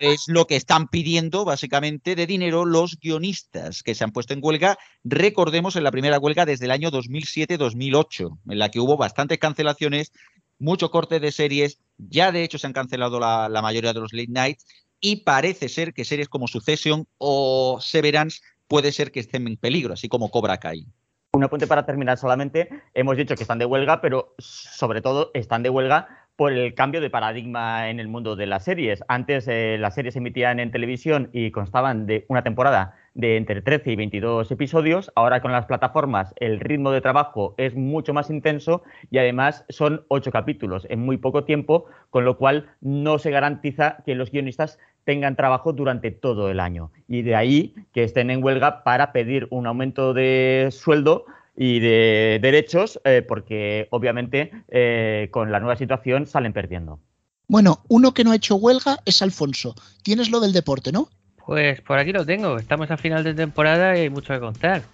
es 0.00 0.24
lo 0.28 0.46
que 0.46 0.56
están 0.56 0.88
pidiendo 0.88 1.46
básicamente 1.46 2.14
de 2.16 2.26
dinero 2.26 2.66
los 2.66 2.98
guionistas 3.00 3.82
que 3.82 3.94
se 3.94 4.04
han 4.04 4.10
puesto 4.10 4.34
en 4.34 4.40
huelga. 4.42 4.76
Recordemos 5.02 5.74
en 5.76 5.84
la 5.84 5.90
primera 5.90 6.18
huelga 6.18 6.44
desde 6.44 6.66
el 6.66 6.70
año 6.70 6.90
2007-2008, 6.90 8.40
en 8.50 8.58
la 8.58 8.70
que 8.70 8.80
hubo 8.80 8.98
bastantes 8.98 9.38
cancelaciones 9.38 10.12
mucho 10.58 10.90
corte 10.90 11.18
de 11.18 11.32
series, 11.32 11.78
ya 11.96 12.30
de 12.30 12.44
hecho 12.44 12.58
se 12.58 12.66
han 12.66 12.72
cancelado 12.72 13.18
la, 13.18 13.48
la, 13.48 13.62
mayoría 13.62 13.92
de 13.92 14.00
los 14.00 14.12
late 14.12 14.30
nights 14.30 14.64
y 15.02 15.16
parece 15.16 15.68
ser 15.68 15.92
que 15.92 16.06
series 16.06 16.28
como 16.28 16.48
Succession 16.48 17.06
o 17.18 17.78
Severance 17.80 18.40
puede 18.68 18.92
ser 18.92 19.10
que 19.12 19.20
estén 19.20 19.46
en 19.46 19.58
peligro, 19.58 19.92
así 19.92 20.08
como 20.08 20.30
Cobra 20.30 20.56
Kai. 20.56 20.86
Un 21.32 21.44
apunte 21.44 21.66
para 21.66 21.84
terminar 21.84 22.16
solamente, 22.18 22.68
hemos 22.94 23.16
dicho 23.16 23.34
que 23.34 23.42
están 23.42 23.58
de 23.58 23.66
huelga, 23.66 24.00
pero 24.00 24.34
sobre 24.38 25.02
todo 25.02 25.30
están 25.34 25.62
de 25.62 25.70
huelga 25.70 26.08
por 26.36 26.52
el 26.52 26.74
cambio 26.74 27.00
de 27.00 27.10
paradigma 27.10 27.90
en 27.90 28.00
el 28.00 28.08
mundo 28.08 28.36
de 28.36 28.46
las 28.46 28.64
series. 28.64 29.02
Antes 29.08 29.48
eh, 29.48 29.76
las 29.78 29.94
series 29.94 30.14
se 30.14 30.20
emitían 30.20 30.60
en 30.60 30.70
televisión 30.70 31.30
y 31.32 31.50
constaban 31.50 32.06
de 32.06 32.24
una 32.28 32.42
temporada 32.42 32.94
de 33.14 33.36
entre 33.36 33.62
13 33.62 33.92
y 33.92 33.96
22 33.96 34.50
episodios. 34.50 35.12
Ahora 35.14 35.42
con 35.42 35.52
las 35.52 35.66
plataformas 35.66 36.34
el 36.40 36.60
ritmo 36.60 36.90
de 36.90 37.00
trabajo 37.00 37.54
es 37.58 37.74
mucho 37.74 38.14
más 38.14 38.30
intenso 38.30 38.82
y 39.10 39.18
además 39.18 39.64
son 39.68 40.04
ocho 40.08 40.30
capítulos 40.30 40.86
en 40.88 41.00
muy 41.00 41.16
poco 41.16 41.44
tiempo, 41.44 41.86
con 42.10 42.24
lo 42.24 42.38
cual 42.38 42.70
no 42.80 43.18
se 43.18 43.30
garantiza 43.30 43.98
que 44.04 44.14
los 44.14 44.30
guionistas 44.30 44.78
tengan 45.04 45.36
trabajo 45.36 45.72
durante 45.72 46.10
todo 46.10 46.50
el 46.50 46.60
año. 46.60 46.90
Y 47.08 47.22
de 47.22 47.34
ahí 47.34 47.74
que 47.92 48.04
estén 48.04 48.30
en 48.30 48.42
huelga 48.42 48.84
para 48.84 49.12
pedir 49.12 49.48
un 49.50 49.66
aumento 49.66 50.14
de 50.14 50.68
sueldo 50.70 51.24
y 51.56 51.80
de 51.80 52.38
derechos, 52.40 53.00
eh, 53.04 53.22
porque 53.26 53.88
obviamente 53.90 54.50
eh, 54.68 55.28
con 55.30 55.52
la 55.52 55.60
nueva 55.60 55.76
situación 55.76 56.26
salen 56.26 56.52
perdiendo. 56.52 57.00
Bueno, 57.48 57.82
uno 57.88 58.14
que 58.14 58.24
no 58.24 58.30
ha 58.30 58.36
hecho 58.36 58.56
huelga 58.56 58.98
es 59.04 59.20
Alfonso. 59.20 59.74
Tienes 60.02 60.30
lo 60.30 60.40
del 60.40 60.52
deporte, 60.52 60.92
¿no? 60.92 61.10
Pues 61.52 61.82
por 61.82 61.98
aquí 61.98 62.12
lo 62.12 62.24
tengo. 62.24 62.56
Estamos 62.56 62.90
a 62.90 62.96
final 62.96 63.24
de 63.24 63.34
temporada 63.34 63.94
y 63.94 64.00
hay 64.00 64.08
mucho 64.08 64.32
que 64.32 64.40
contar. 64.40 64.84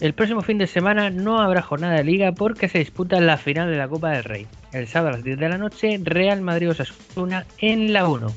El 0.00 0.14
próximo 0.14 0.42
fin 0.42 0.58
de 0.58 0.66
semana 0.66 1.10
no 1.10 1.40
habrá 1.40 1.62
jornada 1.62 1.94
de 1.94 2.02
liga 2.02 2.32
porque 2.32 2.68
se 2.68 2.80
disputa 2.80 3.20
la 3.20 3.36
final 3.36 3.70
de 3.70 3.76
la 3.76 3.86
Copa 3.86 4.10
del 4.10 4.24
Rey. 4.24 4.48
El 4.72 4.88
sábado 4.88 5.10
a 5.10 5.12
las 5.12 5.22
10 5.22 5.38
de 5.38 5.48
la 5.48 5.58
noche, 5.58 6.00
Real 6.02 6.40
Madrid-Osasuna 6.40 7.46
en 7.58 7.92
la 7.92 8.08
1. 8.08 8.34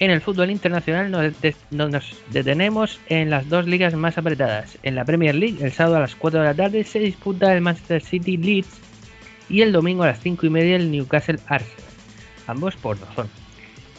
En 0.00 0.10
el 0.10 0.20
fútbol 0.20 0.50
internacional 0.50 1.12
nos, 1.12 1.32
nos, 1.70 2.24
detenemos 2.32 2.98
en 3.08 3.30
las 3.30 3.48
dos 3.48 3.68
ligas 3.68 3.94
más 3.94 4.18
apretadas. 4.18 4.76
En 4.82 4.96
la 4.96 5.04
Premier 5.04 5.36
League, 5.36 5.64
el 5.64 5.70
sábado 5.70 5.98
a 5.98 6.00
las 6.00 6.16
4 6.16 6.40
de 6.40 6.46
la 6.46 6.54
tarde 6.54 6.82
se 6.82 6.98
disputa 6.98 7.54
el 7.54 7.60
Manchester 7.60 8.02
City 8.02 8.36
Leeds 8.36 8.80
y 9.48 9.62
el 9.62 9.70
domingo 9.70 10.02
a 10.02 10.08
las 10.08 10.18
5 10.18 10.44
y 10.44 10.50
media 10.50 10.74
el 10.74 10.90
Newcastle 10.90 11.38
Arsenal. 11.46 11.84
Ambos 12.48 12.74
por 12.74 12.98
razón. 12.98 13.28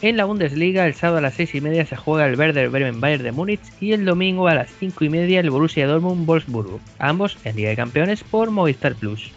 En 0.00 0.16
la 0.16 0.26
Bundesliga, 0.26 0.86
el 0.86 0.94
sábado 0.94 1.18
a 1.18 1.22
las 1.22 1.34
6 1.34 1.56
y 1.56 1.60
media 1.60 1.84
se 1.84 1.96
juega 1.96 2.24
el 2.26 2.38
Werder 2.38 2.70
Bremen 2.70 3.00
Bayern 3.00 3.24
de 3.24 3.32
Múnich 3.32 3.60
y 3.80 3.92
el 3.92 4.04
domingo 4.04 4.46
a 4.46 4.54
las 4.54 4.70
5 4.78 5.04
y 5.04 5.08
media 5.08 5.40
el 5.40 5.50
Borussia 5.50 5.88
Dortmund 5.88 6.24
Wolfsburgo. 6.24 6.78
Ambos 7.00 7.36
en 7.42 7.56
Liga 7.56 7.70
de 7.70 7.76
Campeones 7.76 8.22
por 8.22 8.52
Movistar 8.52 8.94
Plus. 8.94 9.32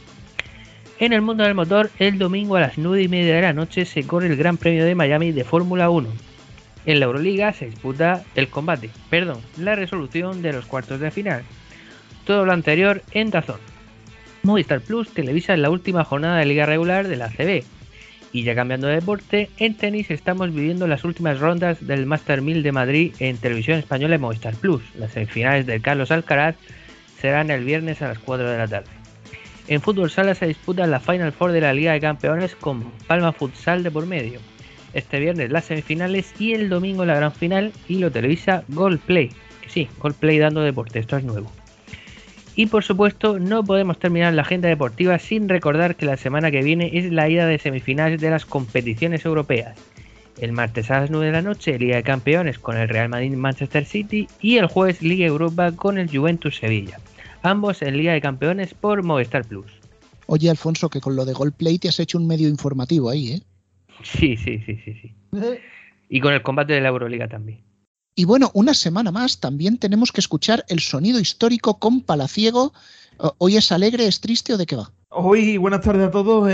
En 1.00 1.14
el 1.14 1.24
mundo 1.24 1.44
del 1.44 1.56
motor, 1.56 1.90
el 1.98 2.20
domingo 2.20 2.58
a 2.58 2.62
las 2.62 2.78
9 2.78 3.02
y 3.02 3.08
media 3.08 3.34
de 3.34 3.42
la 3.42 3.54
noche 3.54 3.86
se 3.86 4.04
corre 4.04 4.28
el 4.28 4.36
Gran 4.36 4.58
Premio 4.58 4.86
de 4.86 4.94
Miami 4.94 5.32
de 5.32 5.44
Fórmula 5.44 5.90
1. 5.90 6.08
En 6.86 7.00
la 7.00 7.08
Euroliga 7.08 7.54
se 7.54 7.66
disputa 7.66 8.24
el 8.36 8.48
combate, 8.50 8.92
perdón, 9.10 9.40
la 9.58 9.74
resolución 9.74 10.44
de 10.44 10.54
los 10.54 10.68
cuartos 10.68 11.00
de 11.00 11.10
final. 11.10 11.42
Todo 12.24 12.46
lo 12.46 12.52
anterior 12.52 13.02
en 13.14 13.32
Dazón. 13.32 13.60
Movistar 14.44 14.82
Plus 14.82 15.10
televisa 15.10 15.58
la 15.58 15.72
última 15.72 16.04
jornada 16.04 16.38
de 16.38 16.46
liga 16.46 16.68
regular 16.68 17.08
de 17.08 17.16
la 17.16 17.30
CB. 17.30 17.64
Y 18.34 18.44
ya 18.44 18.56
cambiando 18.56 18.88
de 18.88 18.96
deporte, 18.96 19.50
en 19.58 19.76
tenis 19.76 20.10
estamos 20.10 20.54
viviendo 20.54 20.88
las 20.88 21.04
últimas 21.04 21.40
rondas 21.40 21.86
del 21.86 22.06
Master 22.06 22.42
1000 22.42 22.64
de 22.64 22.72
Madrid 22.72 23.14
en 23.20 23.38
televisión 23.38 23.78
española 23.78 24.16
y 24.16 24.20
Movistar 24.20 24.56
Plus. 24.56 24.84
Las 24.96 25.12
semifinales 25.12 25.66
del 25.66 25.82
Carlos 25.82 26.12
Alcaraz 26.12 26.56
serán 27.20 27.52
el 27.52 27.66
viernes 27.66 28.02
a 28.02 28.08
las 28.08 28.20
4 28.20 28.50
de 28.50 28.58
la 28.58 28.68
tarde. 28.68 28.90
En 29.68 29.82
fútbol 29.82 30.10
sala 30.10 30.34
se 30.34 30.48
disputa 30.48 30.88
la 30.88 31.00
Final 31.00 31.34
Four 31.34 31.52
de 31.52 31.62
la 31.62 31.74
Liga 31.74 31.94
de 31.94 32.00
Campeones 32.00 32.56
con 32.56 32.92
Palma 33.08 33.32
Futsal 33.32 33.84
de 33.84 33.92
por 33.92 34.06
medio 34.06 34.40
este 34.94 35.20
viernes 35.20 35.52
las 35.52 35.66
semifinales 35.66 36.34
y 36.40 36.54
el 36.54 36.70
domingo 36.70 37.06
la 37.06 37.16
gran 37.16 37.32
final 37.32 37.72
y 37.88 38.00
lo 38.00 38.12
televisa 38.12 38.64
Goldplay. 38.70 39.30
Que 39.62 39.70
sí, 39.70 39.90
Goldplay 40.00 40.40
dando 40.40 40.62
deporte, 40.62 41.00
esto 41.00 41.18
es 41.18 41.24
nuevo. 41.24 41.52
Y 42.56 42.66
por 42.66 42.84
supuesto, 42.84 43.40
no 43.40 43.64
podemos 43.64 43.98
terminar 43.98 44.34
la 44.34 44.42
agenda 44.42 44.68
deportiva 44.68 45.18
sin 45.20 45.48
recordar 45.48 45.96
que 45.96 46.06
la 46.06 46.18
semana 46.18 46.52
que 46.52 46.62
viene 46.62 46.92
es 46.94 47.12
la 47.12 47.30
ida 47.30 47.48
de 47.48 47.58
semifinales 47.58 48.20
de 48.20 48.30
las 48.30 48.46
competiciones 48.46 49.26
europeas. 49.26 49.78
El 50.40 50.52
martes 50.52 50.90
a 50.92 51.02
las 51.02 51.12
9 51.12 51.28
de 51.28 51.32
la 51.32 51.42
noche, 51.42 51.78
Liga 51.78 51.98
de 51.98 52.04
Campeones 52.04 52.60
con 52.60 52.78
el 52.78 52.90
Real 52.90 53.10
Madrid 53.10 53.34
Manchester 53.36 53.86
City 53.86 54.28
y 54.42 54.58
el 54.58 54.68
jueves 54.68 55.02
Liga 55.02 55.26
Europa 55.26 55.72
con 55.74 55.98
el 55.98 56.10
Juventus 56.10 56.58
Sevilla. 56.58 57.00
Ambos 57.44 57.82
en 57.82 57.98
Liga 57.98 58.14
de 58.14 58.22
Campeones 58.22 58.74
por 58.74 59.04
Movistar 59.04 59.46
Plus. 59.46 59.72
Oye, 60.28 60.50
Alfonso, 60.50 60.90
que 60.90 61.02
con 61.02 61.16
lo 61.16 61.26
de 61.26 61.34
Goldplay 61.34 61.78
te 61.78 61.90
has 61.90 62.00
hecho 62.00 62.18
un 62.18 62.28
medio 62.28 62.48
informativo 62.48 63.10
ahí, 63.10 63.34
¿eh? 63.34 63.42
Sí, 64.04 64.38
sí, 64.38 64.60
sí, 64.66 64.80
sí, 64.84 64.94
sí. 65.02 65.14
Y 66.10 66.20
con 66.20 66.34
el 66.34 66.42
combate 66.42 66.74
de 66.74 66.82
la 66.82 66.90
Euroliga 66.90 67.28
también. 67.28 67.60
Y 68.14 68.26
bueno, 68.26 68.52
una 68.54 68.74
semana 68.74 69.12
más 69.12 69.40
también 69.40 69.78
tenemos 69.78 70.12
que 70.12 70.20
escuchar 70.20 70.66
el 70.68 70.82
sonido 70.82 71.20
histórico 71.20 71.80
con 71.80 72.02
Palaciego. 72.02 72.74
¿Hoy 73.38 73.56
es 73.56 73.72
alegre, 73.72 74.06
es 74.06 74.20
triste 74.20 74.54
o 74.54 74.58
de 74.58 74.66
qué 74.66 74.76
va? 74.76 74.92
Hoy, 75.10 75.58
buenas 75.58 75.82
tardes 75.82 76.08
a 76.08 76.12
todos. 76.12 76.52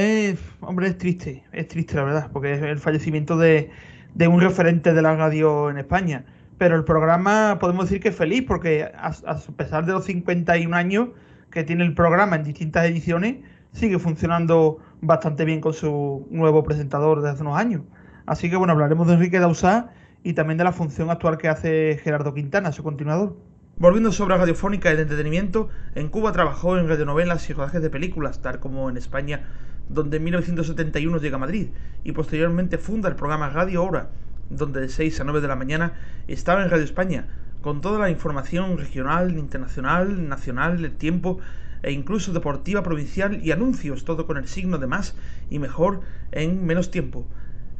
hombre, 0.61 0.87
es 0.87 0.97
triste, 0.99 1.43
es 1.51 1.67
triste 1.67 1.95
la 1.95 2.03
verdad, 2.03 2.29
porque 2.31 2.53
es 2.53 2.61
el 2.61 2.77
fallecimiento 2.77 3.37
de, 3.37 3.71
un 4.19 4.39
referente 4.39 4.93
de 4.93 5.01
la 5.01 5.15
radio 5.15 5.71
en 5.71 5.79
España. 5.79 6.25
Pero 6.59 6.75
el 6.75 6.83
programa 6.83 7.57
podemos 7.59 7.85
decir 7.85 8.01
que 8.01 8.09
es 8.09 8.15
feliz, 8.15 8.43
porque 8.47 8.91
a, 8.95 9.11
pesar 9.55 9.85
de 9.87 9.93
los 9.93 10.05
51 10.05 10.75
años 10.75 11.09
que 11.49 11.63
tiene 11.63 11.83
el 11.85 11.95
programa 11.95 12.35
en 12.35 12.43
distintas 12.43 12.85
ediciones, 12.85 13.37
sigue 13.73 13.97
funcionando 13.97 14.77
bastante 15.01 15.43
bien 15.43 15.61
con 15.61 15.73
su 15.73 16.27
nuevo 16.29 16.63
presentador 16.63 17.23
de 17.23 17.31
hace 17.31 17.41
unos 17.41 17.57
años. 17.57 17.81
Así 18.27 18.47
que 18.49 18.57
bueno, 18.57 18.73
hablaremos 18.73 19.07
de 19.07 19.13
Enrique 19.13 19.39
Dausá 19.39 19.91
y 20.23 20.33
también 20.33 20.57
de 20.57 20.63
la 20.63 20.71
función 20.71 21.09
actual 21.09 21.37
que 21.37 21.47
hace 21.47 21.99
Gerardo 22.03 22.33
Quintana, 22.33 22.71
su 22.71 22.83
continuador. 22.83 23.37
Volviendo 23.77 24.11
sobre 24.11 24.31
la 24.31 24.39
radiofónica 24.39 24.89
y 24.89 24.93
el 24.93 25.01
entretenimiento, 25.01 25.69
en 25.93 26.09
Cuba 26.09 26.31
trabajó 26.31 26.77
en 26.77 26.87
radionovelas 26.87 27.47
y 27.49 27.53
rodajes 27.53 27.81
de 27.81 27.91
películas, 27.91 28.41
tal 28.41 28.59
como 28.59 28.89
en 28.89 28.97
España, 28.97 29.45
donde 29.87 30.17
en 30.17 30.23
1971 30.23 31.17
llega 31.19 31.35
a 31.35 31.39
Madrid 31.39 31.69
y 32.03 32.11
posteriormente 32.11 32.77
funda 32.77 33.07
el 33.07 33.15
programa 33.15 33.49
Radio 33.49 33.83
Hora, 33.83 34.09
donde 34.49 34.81
de 34.81 34.89
6 34.89 35.21
a 35.21 35.23
9 35.25 35.41
de 35.41 35.47
la 35.47 35.55
mañana 35.55 35.93
estaba 36.27 36.63
en 36.63 36.69
Radio 36.69 36.83
España, 36.83 37.27
con 37.61 37.81
toda 37.81 37.99
la 37.99 38.09
información 38.09 38.77
regional, 38.77 39.37
internacional, 39.37 40.27
nacional, 40.27 40.83
el 40.83 40.95
tiempo 40.95 41.39
e 41.83 41.91
incluso 41.91 42.33
deportiva 42.33 42.81
provincial 42.81 43.39
y 43.43 43.51
anuncios, 43.51 44.05
todo 44.05 44.25
con 44.25 44.37
el 44.37 44.47
signo 44.47 44.77
de 44.77 44.87
más 44.87 45.15
y 45.49 45.59
mejor 45.59 46.01
en 46.31 46.65
menos 46.65 46.91
tiempo. 46.91 47.27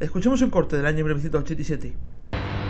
Escuchemos 0.00 0.42
un 0.42 0.50
corte 0.50 0.76
del 0.76 0.86
año 0.86 1.04
1987. 1.04 1.94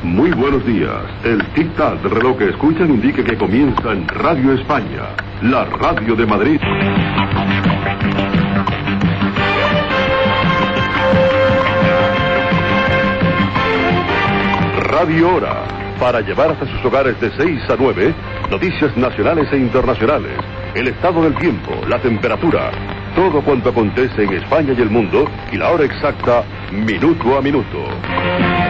Muy 0.02 0.30
buenos 0.30 0.64
días. 0.64 1.02
El 1.24 1.42
tic-tac 1.54 2.00
del 2.02 2.12
reloj 2.12 2.38
que 2.38 2.48
escuchan 2.50 2.88
indica 2.88 3.24
que 3.24 3.36
comienza 3.36 3.92
en 3.92 4.06
Radio 4.06 4.52
España, 4.52 5.08
la 5.42 5.64
radio 5.64 6.14
de 6.14 6.26
Madrid. 6.26 6.60
Radio 14.76 15.34
Hora, 15.34 15.64
para 15.98 16.20
llevar 16.20 16.52
hasta 16.52 16.66
sus 16.66 16.84
hogares 16.84 17.20
de 17.20 17.30
6 17.36 17.70
a 17.70 17.76
9 17.78 18.14
noticias 18.50 18.96
nacionales 18.96 19.52
e 19.52 19.58
internacionales 19.58 20.38
el 20.74 20.88
estado 20.88 21.22
del 21.22 21.34
tiempo, 21.36 21.72
la 21.88 21.98
temperatura, 22.00 22.70
todo 23.16 23.42
cuanto 23.42 23.70
acontece 23.70 24.22
en 24.22 24.34
España 24.34 24.74
y 24.76 24.80
el 24.80 24.90
mundo 24.90 25.24
y 25.50 25.56
la 25.56 25.70
hora 25.70 25.84
exacta, 25.84 26.44
minuto 26.70 27.36
a 27.36 27.42
minuto. 27.42 28.67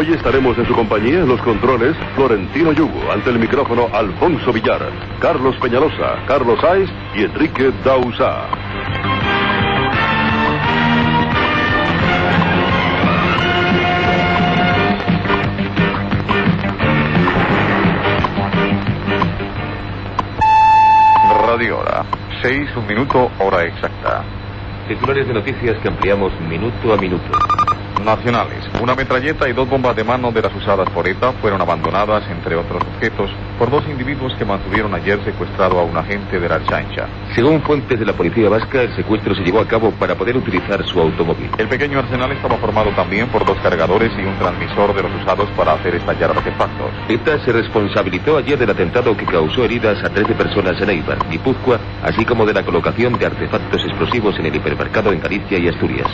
Hoy 0.00 0.14
estaremos 0.14 0.56
en 0.56 0.66
su 0.66 0.72
compañía 0.72 1.18
en 1.18 1.28
los 1.28 1.42
controles 1.42 1.94
Florentino 2.14 2.72
Yugo, 2.72 3.12
ante 3.12 3.28
el 3.28 3.38
micrófono 3.38 3.86
Alfonso 3.92 4.50
Villar, 4.50 4.80
Carlos 5.20 5.54
Peñalosa, 5.60 6.24
Carlos 6.26 6.58
Aiz 6.64 6.88
y 7.14 7.24
Enrique 7.24 7.70
Dausa. 7.84 8.48
Radio 21.46 21.78
Hora. 21.78 22.06
6, 22.40 22.70
un 22.74 22.86
minuto, 22.86 23.30
hora 23.38 23.66
exacta. 23.66 24.24
Titulares 24.88 25.28
de 25.28 25.34
noticias 25.34 25.76
que 25.82 25.88
ampliamos 25.88 26.32
minuto 26.40 26.90
a 26.90 26.96
minuto. 26.96 27.30
Nacionales. 28.04 28.64
Una 28.80 28.94
metralleta 28.94 29.48
y 29.48 29.52
dos 29.52 29.68
bombas 29.68 29.94
de 29.94 30.04
mano 30.04 30.32
de 30.32 30.42
las 30.42 30.54
usadas 30.54 30.88
por 30.90 31.06
ETA 31.06 31.32
fueron 31.40 31.60
abandonadas, 31.60 32.24
entre 32.30 32.56
otros 32.56 32.82
objetos, 32.94 33.30
por 33.58 33.70
dos 33.70 33.84
individuos 33.88 34.34
que 34.38 34.44
mantuvieron 34.44 34.94
ayer 34.94 35.22
secuestrado 35.24 35.78
a 35.78 35.84
un 35.84 35.96
agente 35.96 36.40
de 36.40 36.48
la 36.48 36.64
chancha. 36.64 37.06
Según 37.34 37.60
fuentes 37.62 37.98
de 37.98 38.06
la 38.06 38.12
policía 38.12 38.48
vasca, 38.48 38.82
el 38.82 38.94
secuestro 38.96 39.34
se 39.34 39.42
llevó 39.42 39.60
a 39.60 39.68
cabo 39.68 39.90
para 39.92 40.14
poder 40.14 40.36
utilizar 40.36 40.84
su 40.86 41.00
automóvil. 41.00 41.50
El 41.58 41.68
pequeño 41.68 41.98
arsenal 41.98 42.32
estaba 42.32 42.56
formado 42.56 42.90
también 42.90 43.28
por 43.28 43.44
dos 43.44 43.58
cargadores 43.62 44.10
y 44.18 44.22
un 44.22 44.36
transmisor 44.38 44.94
de 44.94 45.02
los 45.02 45.14
usados 45.22 45.48
para 45.56 45.74
hacer 45.74 45.94
estallar 45.94 46.30
artefactos. 46.30 46.90
ETA 47.08 47.44
se 47.44 47.52
responsabilizó 47.52 48.38
ayer 48.38 48.58
del 48.58 48.70
atentado 48.70 49.16
que 49.16 49.26
causó 49.26 49.64
heridas 49.64 50.02
a 50.04 50.10
13 50.10 50.34
personas 50.34 50.80
en 50.80 50.90
Eibar, 50.90 51.18
Guipúzcoa, 51.30 51.78
así 52.02 52.24
como 52.24 52.46
de 52.46 52.54
la 52.54 52.62
colocación 52.62 53.18
de 53.18 53.26
artefactos 53.26 53.84
explosivos 53.84 54.38
en 54.38 54.46
el 54.46 54.56
hipermercado 54.56 55.12
en 55.12 55.20
Galicia 55.20 55.58
y 55.58 55.68
Asturias. 55.68 56.10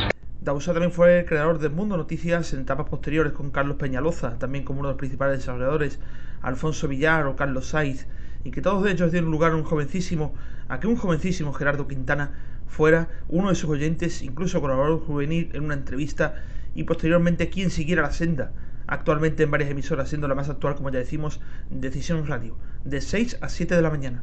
Dausa 0.46 0.72
también 0.72 0.92
fue 0.92 1.18
el 1.18 1.26
creador 1.26 1.58
de 1.58 1.68
Mundo 1.70 1.96
Noticias 1.96 2.52
en 2.52 2.60
etapas 2.60 2.88
posteriores 2.88 3.32
con 3.32 3.50
Carlos 3.50 3.78
Peñaloza, 3.78 4.38
también 4.38 4.62
como 4.62 4.78
uno 4.78 4.90
de 4.90 4.92
los 4.92 4.98
principales 4.98 5.40
desarrolladores, 5.40 5.98
Alfonso 6.40 6.86
Villar 6.86 7.26
o 7.26 7.34
Carlos 7.34 7.66
Saiz, 7.66 8.06
y 8.44 8.52
que 8.52 8.62
todos 8.62 8.88
ellos 8.88 9.10
dieron 9.10 9.32
lugar 9.32 9.50
a 9.50 9.56
un 9.56 9.64
jovencísimo, 9.64 10.36
a 10.68 10.78
que 10.78 10.86
un 10.86 10.94
jovencísimo 10.94 11.52
Gerardo 11.52 11.88
Quintana 11.88 12.30
fuera 12.68 13.08
uno 13.26 13.48
de 13.48 13.56
sus 13.56 13.70
oyentes, 13.70 14.22
incluso 14.22 14.60
colaborador 14.60 15.00
juvenil 15.00 15.50
en 15.52 15.64
una 15.64 15.74
entrevista, 15.74 16.36
y 16.76 16.84
posteriormente 16.84 17.48
quien 17.48 17.70
siguiera 17.70 18.02
la 18.02 18.12
senda, 18.12 18.52
actualmente 18.86 19.42
en 19.42 19.50
varias 19.50 19.70
emisoras, 19.70 20.10
siendo 20.10 20.28
la 20.28 20.36
más 20.36 20.48
actual, 20.48 20.76
como 20.76 20.90
ya 20.90 21.00
decimos, 21.00 21.40
Decisión 21.70 22.24
Radio, 22.24 22.56
de 22.84 23.00
6 23.00 23.38
a 23.40 23.48
7 23.48 23.74
de 23.74 23.82
la 23.82 23.90
mañana. 23.90 24.22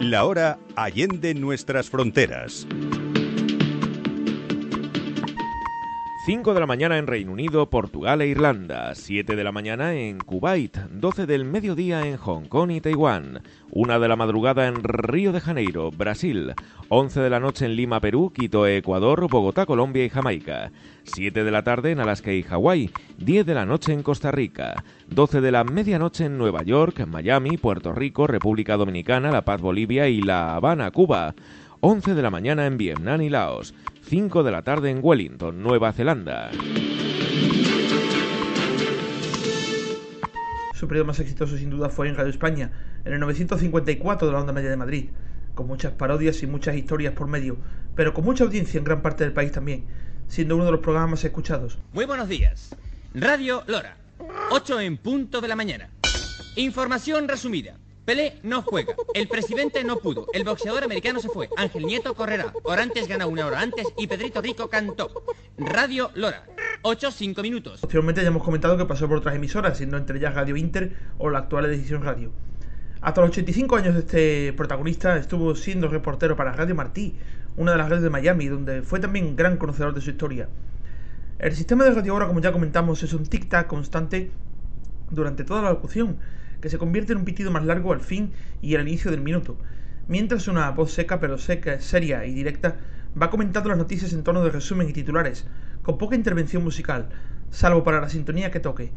La 0.00 0.24
hora 0.24 0.58
allende 0.74 1.34
nuestras 1.34 1.90
fronteras. 1.90 2.66
5 6.30 6.54
de 6.54 6.60
la 6.60 6.66
mañana 6.66 6.96
en 6.96 7.08
Reino 7.08 7.32
Unido, 7.32 7.70
Portugal 7.70 8.22
e 8.22 8.28
Irlanda, 8.28 8.94
7 8.94 9.34
de 9.34 9.42
la 9.42 9.50
mañana 9.50 9.94
en 9.94 10.18
Kuwait, 10.18 10.76
12 10.76 11.26
del 11.26 11.44
mediodía 11.44 12.06
en 12.06 12.18
Hong 12.18 12.44
Kong 12.44 12.70
y 12.70 12.80
Taiwán, 12.80 13.42
1 13.72 13.98
de 13.98 14.06
la 14.06 14.14
madrugada 14.14 14.68
en 14.68 14.76
Río 14.76 15.32
de 15.32 15.40
Janeiro, 15.40 15.90
Brasil, 15.90 16.54
11 16.88 17.18
de 17.18 17.30
la 17.30 17.40
noche 17.40 17.64
en 17.66 17.74
Lima, 17.74 17.98
Perú, 17.98 18.32
Quito, 18.32 18.68
Ecuador, 18.68 19.26
Bogotá, 19.28 19.66
Colombia 19.66 20.04
y 20.04 20.08
Jamaica, 20.08 20.70
7 21.02 21.42
de 21.42 21.50
la 21.50 21.64
tarde 21.64 21.90
en 21.90 21.98
Alaska 21.98 22.32
y 22.32 22.44
Hawái, 22.44 22.92
10 23.18 23.44
de 23.44 23.54
la 23.54 23.66
noche 23.66 23.92
en 23.92 24.04
Costa 24.04 24.30
Rica, 24.30 24.84
12 25.08 25.40
de 25.40 25.50
la 25.50 25.64
medianoche 25.64 26.26
en 26.26 26.38
Nueva 26.38 26.62
York, 26.62 27.08
Miami, 27.08 27.56
Puerto 27.56 27.92
Rico, 27.92 28.28
República 28.28 28.76
Dominicana, 28.76 29.32
La 29.32 29.44
Paz, 29.44 29.60
Bolivia 29.60 30.06
y 30.06 30.22
La 30.22 30.54
Habana, 30.54 30.92
Cuba, 30.92 31.34
11 31.82 32.14
de 32.14 32.20
la 32.20 32.28
mañana 32.28 32.66
en 32.66 32.76
Vietnam 32.76 33.22
y 33.22 33.30
Laos, 33.30 33.72
5 34.02 34.42
de 34.42 34.50
la 34.50 34.60
tarde 34.60 34.90
en 34.90 35.00
Wellington, 35.02 35.62
Nueva 35.62 35.94
Zelanda. 35.94 36.50
Su 40.74 40.86
periodo 40.86 41.06
más 41.06 41.20
exitoso 41.20 41.56
sin 41.56 41.70
duda 41.70 41.88
fue 41.88 42.08
en 42.08 42.16
Radio 42.16 42.30
España, 42.30 42.70
en 43.06 43.14
el 43.14 43.20
954 43.20 44.26
de 44.26 44.32
la 44.32 44.40
onda 44.40 44.52
media 44.52 44.68
de 44.68 44.76
Madrid, 44.76 45.08
con 45.54 45.66
muchas 45.66 45.92
parodias 45.92 46.42
y 46.42 46.46
muchas 46.46 46.76
historias 46.76 47.14
por 47.14 47.28
medio, 47.28 47.56
pero 47.94 48.12
con 48.12 48.26
mucha 48.26 48.44
audiencia 48.44 48.76
en 48.76 48.84
gran 48.84 49.00
parte 49.00 49.24
del 49.24 49.32
país 49.32 49.50
también, 49.50 49.86
siendo 50.28 50.56
uno 50.56 50.66
de 50.66 50.72
los 50.72 50.80
programas 50.80 51.10
más 51.10 51.24
escuchados. 51.24 51.78
Muy 51.94 52.04
buenos 52.04 52.28
días. 52.28 52.76
Radio 53.14 53.64
Lora, 53.66 53.96
8 54.50 54.80
en 54.80 54.98
punto 54.98 55.40
de 55.40 55.48
la 55.48 55.56
mañana. 55.56 55.88
Información 56.56 57.26
resumida. 57.26 57.79
Pelé 58.10 58.40
no 58.42 58.62
juega, 58.62 58.96
el 59.14 59.28
presidente 59.28 59.84
no 59.84 59.98
pudo, 59.98 60.26
el 60.32 60.42
boxeador 60.42 60.82
americano 60.82 61.20
se 61.20 61.28
fue, 61.28 61.48
Ángel 61.56 61.86
Nieto 61.86 62.12
correrá, 62.14 62.52
Orantes 62.64 63.06
gana 63.06 63.28
una 63.28 63.46
hora 63.46 63.60
antes 63.60 63.86
y 63.96 64.08
Pedrito 64.08 64.42
Rico 64.42 64.68
cantó. 64.68 65.22
Radio 65.56 66.10
Lora, 66.16 66.42
8 66.82 67.08
5 67.08 67.40
minutos. 67.40 67.82
Posteriormente 67.82 68.22
ya 68.22 68.26
hemos 68.26 68.42
comentado 68.42 68.76
que 68.76 68.84
pasó 68.84 69.06
por 69.06 69.18
otras 69.18 69.36
emisoras, 69.36 69.78
siendo 69.78 69.96
entre 69.96 70.18
ellas 70.18 70.34
Radio 70.34 70.56
Inter 70.56 70.96
o 71.18 71.30
la 71.30 71.38
actual 71.38 71.70
Decisión 71.70 72.02
Radio. 72.02 72.32
Hasta 73.00 73.20
los 73.20 73.30
85 73.30 73.76
años 73.76 73.94
de 73.94 74.00
este 74.00 74.54
protagonista 74.54 75.16
estuvo 75.16 75.54
siendo 75.54 75.86
reportero 75.86 76.34
para 76.34 76.52
Radio 76.52 76.74
Martí, 76.74 77.14
una 77.56 77.70
de 77.70 77.78
las 77.78 77.90
redes 77.90 78.02
de 78.02 78.10
Miami, 78.10 78.48
donde 78.48 78.82
fue 78.82 78.98
también 78.98 79.36
gran 79.36 79.56
conocedor 79.56 79.94
de 79.94 80.00
su 80.00 80.10
historia. 80.10 80.48
El 81.38 81.54
sistema 81.54 81.84
de 81.84 81.92
radio 81.92 82.14
ahora, 82.14 82.26
como 82.26 82.40
ya 82.40 82.50
comentamos, 82.50 83.04
es 83.04 83.12
un 83.12 83.24
tic-tac 83.24 83.68
constante 83.68 84.32
durante 85.10 85.44
toda 85.44 85.62
la 85.62 85.70
locución, 85.70 86.16
que 86.60 86.70
se 86.70 86.78
convierte 86.78 87.12
en 87.12 87.18
un 87.18 87.24
pitido 87.24 87.50
más 87.50 87.64
largo 87.64 87.92
al 87.92 88.00
fin 88.00 88.32
y 88.60 88.74
al 88.74 88.86
inicio 88.86 89.10
del 89.10 89.20
minuto, 89.20 89.58
mientras 90.08 90.48
una 90.48 90.70
voz 90.70 90.92
seca 90.92 91.20
pero 91.20 91.38
seca, 91.38 91.80
seria 91.80 92.26
y 92.26 92.34
directa 92.34 92.76
va 93.20 93.30
comentando 93.30 93.68
las 93.68 93.78
noticias 93.78 94.12
en 94.12 94.22
tono 94.22 94.44
de 94.44 94.50
resumen 94.50 94.88
y 94.88 94.92
titulares, 94.92 95.46
con 95.82 95.98
poca 95.98 96.16
intervención 96.16 96.62
musical, 96.62 97.08
salvo 97.50 97.82
para 97.82 98.00
la 98.00 98.08
sintonía 98.08 98.50
que 98.50 98.60
toque. 98.60 98.92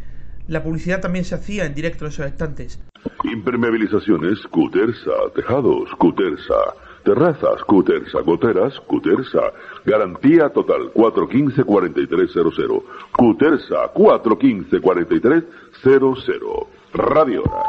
La 0.48 0.62
publicidad 0.62 1.02
también 1.02 1.26
se 1.26 1.36
hacía 1.36 1.66
en 1.66 1.74
directo 1.74 2.06
en 2.06 2.12
esos 2.12 2.28
instantes. 2.28 2.80
Impermeabilizaciones, 3.24 4.40
Cutersa, 4.48 5.12
tejados, 5.34 5.90
Cutersa, 5.98 6.76
terrazas, 7.06 7.64
Cutersa, 7.66 8.20
goteras, 8.22 8.78
Cutersa. 8.82 9.54
Garantía 9.86 10.50
total 10.50 10.92
415-4300. 10.94 12.84
Cutersa 13.16 13.94
415-4300. 13.94 16.68
Radio 16.94 17.42
Hora. 17.42 17.64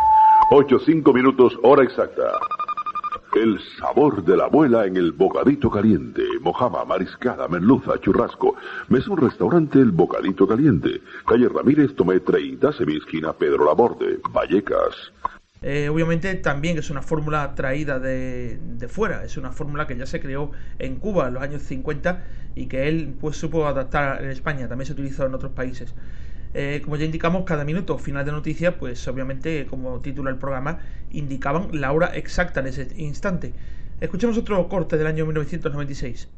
8-5 0.51 1.15
minutos, 1.15 1.59
hora 1.63 1.83
exacta. 1.83 2.31
El 3.35 3.59
sabor 3.81 4.23
de 4.23 4.37
la 4.37 4.45
abuela 4.45 4.85
en 4.85 4.99
el 4.99 5.13
bocadito 5.13 5.71
caliente. 5.71 6.23
Mojama, 6.43 6.85
mariscada, 6.85 7.49
merluza, 7.49 7.99
churrasco. 8.01 8.55
Mesón 8.89 9.17
restaurante 9.17 9.79
El 9.79 9.93
Bocadito 9.93 10.47
Caliente. 10.47 11.01
Calle 11.27 11.49
Ramírez, 11.49 11.97
Tomé 11.97 12.21
30, 12.21 12.73
semiesquina 12.75 13.33
Pedro 13.33 13.65
Laborde, 13.65 14.19
Vallecas. 14.31 15.13
Eh, 15.63 15.89
obviamente 15.89 16.35
también 16.35 16.77
es 16.77 16.91
una 16.91 17.01
fórmula 17.01 17.55
traída 17.55 17.99
de, 17.99 18.59
de, 18.59 18.89
fuera, 18.89 19.25
es 19.25 19.39
una 19.39 19.53
fórmula 19.53 19.87
que 19.87 19.97
ya 19.97 20.05
se 20.05 20.21
creó 20.21 20.51
en 20.79 20.97
Cuba 20.97 21.29
en 21.29 21.35
los 21.35 21.43
años 21.43 21.63
50 21.63 22.23
y 22.55 22.67
que 22.67 22.89
él 22.89 23.15
pues 23.19 23.39
supo 23.39 23.67
adaptar 23.67 24.23
en 24.23 24.29
España, 24.29 24.69
también 24.69 24.87
se 24.87 24.93
utilizó 24.93 25.25
en 25.25 25.33
otros 25.33 25.53
países. 25.53 25.95
Eh, 26.55 26.81
como 26.85 26.97
ya 26.97 27.05
indicamos, 27.05 27.45
cada 27.45 27.65
minuto 27.65 27.99
final 27.99 28.25
de 28.25 28.31
noticia, 28.31 28.79
pues 28.79 29.07
obviamente, 29.09 29.67
como 29.67 30.01
titula 30.01 30.31
el 30.31 30.37
programa, 30.39 30.79
indicaban 31.11 31.69
la 31.73 31.91
hora 31.93 32.13
exacta 32.15 32.61
en 32.61 32.69
ese 32.69 32.89
instante. 32.97 33.53
Escuchemos 34.01 34.39
otro 34.39 34.69
corte 34.69 34.97
del 34.97 35.07
año 35.09 35.27
1996. 35.27 36.29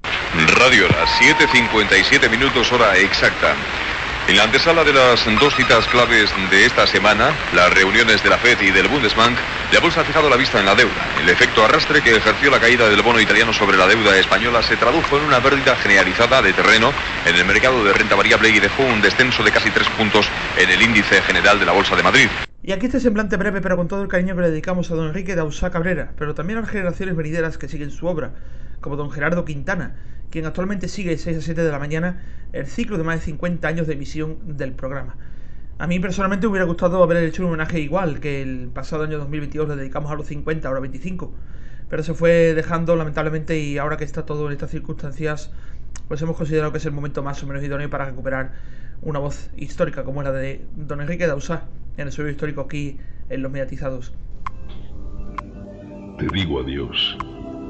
Radio 0.59 0.87
Hora, 0.87 1.05
7.57 1.07 2.31
minutos 2.31 2.73
hora 2.73 2.97
exacta. 2.99 3.55
En 4.29 4.37
la 4.37 4.43
antesala 4.43 4.83
de 4.83 4.93
las 4.93 5.25
dos 5.39 5.55
citas 5.55 5.87
claves 5.87 6.29
de 6.51 6.67
esta 6.67 6.85
semana, 6.89 7.31
las 7.55 7.73
reuniones 7.73 8.25
de 8.25 8.29
la 8.29 8.37
FED 8.39 8.61
y 8.61 8.73
del 8.73 8.89
Bundesbank, 8.89 9.39
la 9.73 9.79
bolsa 9.79 10.01
ha 10.01 10.05
fijado 10.05 10.29
la 10.29 10.35
vista 10.35 10.59
en 10.59 10.67
la 10.67 10.75
deuda. 10.75 11.15
El 11.23 11.29
efecto 11.29 11.65
arrastre 11.65 12.03
que 12.03 12.17
ejerció 12.17 12.51
la 12.51 12.59
caída 12.59 12.89
del 12.89 13.03
bono 13.03 13.21
italiano 13.21 13.53
sobre 13.53 13.77
la 13.77 13.87
deuda 13.87 14.19
española 14.19 14.65
se 14.65 14.77
tradujo 14.77 15.17
en 15.17 15.27
una 15.27 15.41
pérdida 15.41 15.77
generalizada 15.77 16.43
de 16.43 16.53
terreno 16.53 16.93
en 17.25 17.37
el 17.37 17.45
mercado 17.45 17.85
de 17.85 17.93
renta 17.93 18.17
variable 18.17 18.49
y 18.49 18.59
dejó 18.59 18.83
un 18.83 19.01
descenso 19.01 19.45
de 19.45 19.53
casi 19.53 19.71
tres 19.71 19.89
puntos 19.91 20.27
en 20.59 20.71
el 20.71 20.83
índice 20.83 21.23
general 21.23 21.61
de 21.61 21.67
la 21.67 21.73
Bolsa 21.73 21.95
de 21.95 22.03
Madrid. 22.03 22.29
Y 22.65 22.73
aquí 22.73 22.87
este 22.87 22.99
semblante 22.99 23.37
breve, 23.37 23.61
pero 23.61 23.77
con 23.77 23.87
todo 23.87 24.03
el 24.03 24.09
cariño 24.09 24.35
que 24.35 24.43
le 24.43 24.51
dedicamos 24.51 24.91
a 24.91 24.97
don 24.97 25.07
Enrique 25.07 25.37
Dausá 25.37 25.71
Cabrera, 25.71 26.11
pero 26.19 26.35
también 26.35 26.59
a 26.59 26.63
las 26.63 26.71
generaciones 26.71 27.15
venideras 27.15 27.59
que 27.59 27.69
siguen 27.69 27.93
su 27.93 28.09
obra, 28.09 28.33
como 28.81 28.97
don 28.97 29.13
Gerardo 29.13 29.45
Quintana, 29.45 29.95
quien 30.31 30.47
actualmente 30.47 30.89
sigue 30.89 31.17
6 31.17 31.39
a 31.39 31.41
7 31.41 31.63
de 31.63 31.71
la 31.71 31.79
mañana 31.79 32.23
el 32.53 32.67
ciclo 32.67 32.99
de 32.99 33.05
más 33.05 33.21
de 33.21 33.27
50 33.27 33.69
años 33.69 33.87
de 33.87 33.95
emisión 33.95 34.57
del 34.57 34.73
programa. 34.73 35.17
A 35.79 35.87
mí 35.87 35.99
personalmente 36.01 36.47
me 36.47 36.53
hubiera 36.53 36.65
gustado 36.65 37.03
haber 37.03 37.19
hecho 37.19 37.43
un 37.43 37.49
homenaje 37.49 37.81
igual 37.81 38.21
que 38.21 38.41
el 38.41 38.69
pasado 38.73 39.05
año 39.05 39.19
2022 39.19 39.69
le 39.69 39.77
dedicamos 39.77 40.11
a 40.11 40.15
los 40.15 40.27
50, 40.27 40.67
ahora 40.67 40.81
25, 40.81 41.33
pero 41.91 42.03
se 42.03 42.15
fue 42.15 42.55
dejando 42.55 42.97
lamentablemente 42.97 43.59
y 43.59 43.77
ahora 43.77 43.97
que 43.97 44.05
está 44.05 44.25
todo 44.25 44.47
en 44.47 44.53
estas 44.53 44.71
circunstancias, 44.71 45.53
pues 46.09 46.23
hemos 46.23 46.37
considerado 46.37 46.73
que 46.73 46.79
es 46.79 46.87
el 46.87 46.93
momento 46.93 47.23
más 47.23 47.43
o 47.43 47.47
menos 47.47 47.63
idóneo 47.63 47.91
para 47.91 48.07
recuperar 48.07 48.53
una 49.03 49.19
voz 49.19 49.51
histórica 49.57 50.03
como 50.03 50.23
la 50.23 50.33
de 50.33 50.65
don 50.77 51.03
Enrique 51.03 51.27
Dausá 51.27 51.65
en 51.99 52.07
el 52.07 52.13
suelo 52.13 52.31
histórico 52.31 52.63
aquí 52.63 52.99
en 53.29 53.43
Los 53.43 53.53
Mediatizados. 53.53 54.15
Te 56.19 56.27
digo 56.33 56.61
adiós, 56.61 57.19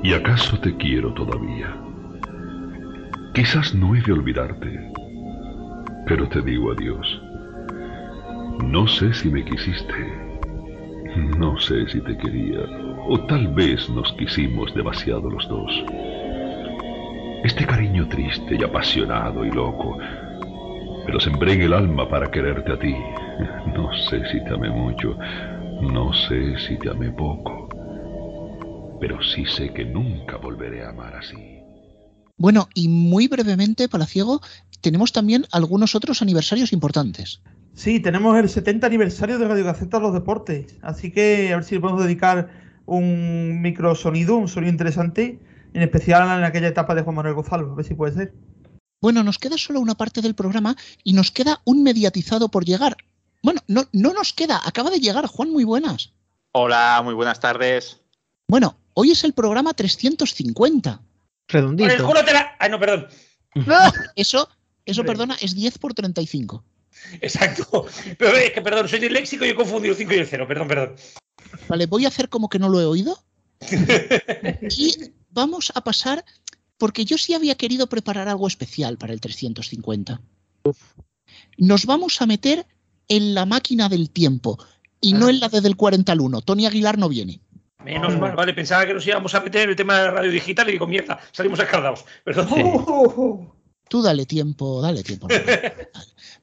y 0.04 0.14
acaso 0.14 0.60
te 0.60 0.76
quiero 0.76 1.12
todavía. 1.14 1.85
Quizás 3.36 3.74
no 3.74 3.94
he 3.94 4.00
de 4.00 4.14
olvidarte, 4.14 4.80
pero 6.06 6.26
te 6.26 6.40
digo 6.40 6.72
adiós. 6.72 7.20
No 8.64 8.86
sé 8.86 9.12
si 9.12 9.28
me 9.28 9.44
quisiste, 9.44 9.92
no 11.38 11.58
sé 11.58 11.86
si 11.86 12.00
te 12.00 12.16
quería, 12.16 12.60
o 13.06 13.20
tal 13.26 13.48
vez 13.48 13.90
nos 13.90 14.10
quisimos 14.14 14.74
demasiado 14.74 15.28
los 15.28 15.46
dos. 15.50 15.70
Este 17.44 17.66
cariño 17.66 18.08
triste 18.08 18.56
y 18.58 18.64
apasionado 18.64 19.44
y 19.44 19.50
loco, 19.50 19.98
me 21.06 21.12
lo 21.12 21.20
sembré 21.20 21.52
en 21.52 21.60
el 21.60 21.74
alma 21.74 22.08
para 22.08 22.30
quererte 22.30 22.72
a 22.72 22.78
ti. 22.78 22.96
No 23.76 23.94
sé 24.08 24.24
si 24.32 24.42
te 24.44 24.54
amé 24.54 24.70
mucho, 24.70 25.14
no 25.82 26.10
sé 26.14 26.56
si 26.56 26.78
te 26.78 26.88
amé 26.88 27.10
poco, 27.10 27.68
pero 28.98 29.20
sí 29.20 29.44
sé 29.44 29.74
que 29.74 29.84
nunca 29.84 30.38
volveré 30.38 30.82
a 30.82 30.88
amar 30.88 31.16
así. 31.16 31.55
Bueno, 32.38 32.68
y 32.74 32.88
muy 32.88 33.28
brevemente, 33.28 33.88
Palaciego, 33.88 34.42
tenemos 34.82 35.12
también 35.12 35.46
algunos 35.52 35.94
otros 35.94 36.20
aniversarios 36.20 36.72
importantes. 36.72 37.40
Sí, 37.74 38.00
tenemos 38.00 38.38
el 38.38 38.48
70 38.48 38.86
aniversario 38.86 39.38
de 39.38 39.48
Radio 39.48 39.64
Gaceta 39.64 39.98
Los 39.98 40.12
Deportes, 40.12 40.76
así 40.82 41.10
que 41.10 41.52
a 41.52 41.56
ver 41.56 41.64
si 41.64 41.74
le 41.74 41.80
podemos 41.80 42.02
dedicar 42.02 42.50
un 42.84 43.60
microsonido, 43.60 44.36
un 44.36 44.48
sonido 44.48 44.70
interesante, 44.70 45.40
en 45.74 45.82
especial 45.82 46.38
en 46.38 46.44
aquella 46.44 46.68
etapa 46.68 46.94
de 46.94 47.02
Juan 47.02 47.16
Manuel 47.16 47.34
Gonzalo, 47.34 47.72
a 47.72 47.74
ver 47.74 47.84
si 47.84 47.94
puede 47.94 48.14
ser. 48.14 48.34
Bueno, 49.00 49.22
nos 49.22 49.38
queda 49.38 49.58
solo 49.58 49.80
una 49.80 49.94
parte 49.94 50.22
del 50.22 50.34
programa 50.34 50.76
y 51.04 51.12
nos 51.12 51.30
queda 51.30 51.60
un 51.64 51.82
mediatizado 51.82 52.48
por 52.48 52.64
llegar. 52.64 52.96
Bueno, 53.42 53.60
no, 53.66 53.84
no 53.92 54.12
nos 54.12 54.32
queda, 54.32 54.60
acaba 54.64 54.90
de 54.90 55.00
llegar, 55.00 55.26
Juan, 55.26 55.50
muy 55.50 55.64
buenas. 55.64 56.12
Hola, 56.52 57.00
muy 57.04 57.14
buenas 57.14 57.40
tardes. 57.40 58.00
Bueno, 58.48 58.78
hoy 58.94 59.10
es 59.10 59.24
el 59.24 59.34
programa 59.34 59.74
350. 59.74 61.02
Redondito. 61.48 61.90
Ay, 62.58 62.70
no, 62.70 62.78
perdón. 62.80 63.06
Eso, 64.16 64.48
eso, 64.84 65.04
perdona, 65.04 65.36
es 65.40 65.54
10 65.54 65.78
por 65.78 65.94
35. 65.94 66.62
Exacto. 67.20 67.86
Pero 68.18 68.36
es 68.36 68.52
que, 68.52 68.62
perdón, 68.62 68.88
soy 68.88 69.00
disléxico 69.00 69.44
y 69.44 69.48
he 69.48 69.54
confundido 69.54 69.94
5 69.94 70.12
y 70.12 70.16
el 70.16 70.26
0. 70.26 70.46
Perdón, 70.46 70.68
perdón. 70.68 70.96
Vale, 71.68 71.86
voy 71.86 72.04
a 72.04 72.08
hacer 72.08 72.28
como 72.28 72.48
que 72.48 72.58
no 72.58 72.68
lo 72.68 72.80
he 72.80 72.84
oído. 72.84 73.18
y 74.76 75.12
vamos 75.30 75.72
a 75.74 75.82
pasar, 75.82 76.24
porque 76.78 77.04
yo 77.04 77.18
sí 77.18 77.34
había 77.34 77.56
querido 77.56 77.88
preparar 77.88 78.28
algo 78.28 78.46
especial 78.46 78.98
para 78.98 79.12
el 79.12 79.20
350. 79.20 80.20
Nos 81.58 81.86
vamos 81.86 82.20
a 82.20 82.26
meter 82.26 82.66
en 83.08 83.34
la 83.34 83.46
máquina 83.46 83.88
del 83.88 84.10
tiempo 84.10 84.58
y 85.00 85.12
no 85.12 85.28
en 85.28 85.40
la 85.40 85.48
de 85.48 85.60
del 85.60 85.76
40 85.76 86.12
al 86.12 86.20
1. 86.20 86.42
Tony 86.42 86.66
Aguilar 86.66 86.98
no 86.98 87.08
viene. 87.08 87.40
Menos 87.84 88.18
mal, 88.18 88.34
vale, 88.34 88.52
pensaba 88.54 88.86
que 88.86 88.94
nos 88.94 89.06
íbamos 89.06 89.34
a 89.34 89.40
meter 89.40 89.62
en 89.62 89.70
el 89.70 89.76
tema 89.76 89.98
de 89.98 90.04
la 90.06 90.10
radio 90.10 90.30
digital 90.30 90.68
y 90.68 90.72
digo, 90.72 90.86
mierda, 90.86 91.20
salimos 91.32 91.60
escaldados. 91.60 92.04
Perdón. 92.24 93.52
Tú 93.88 94.02
dale 94.02 94.26
tiempo, 94.26 94.82
dale 94.82 95.02
tiempo. 95.04 95.28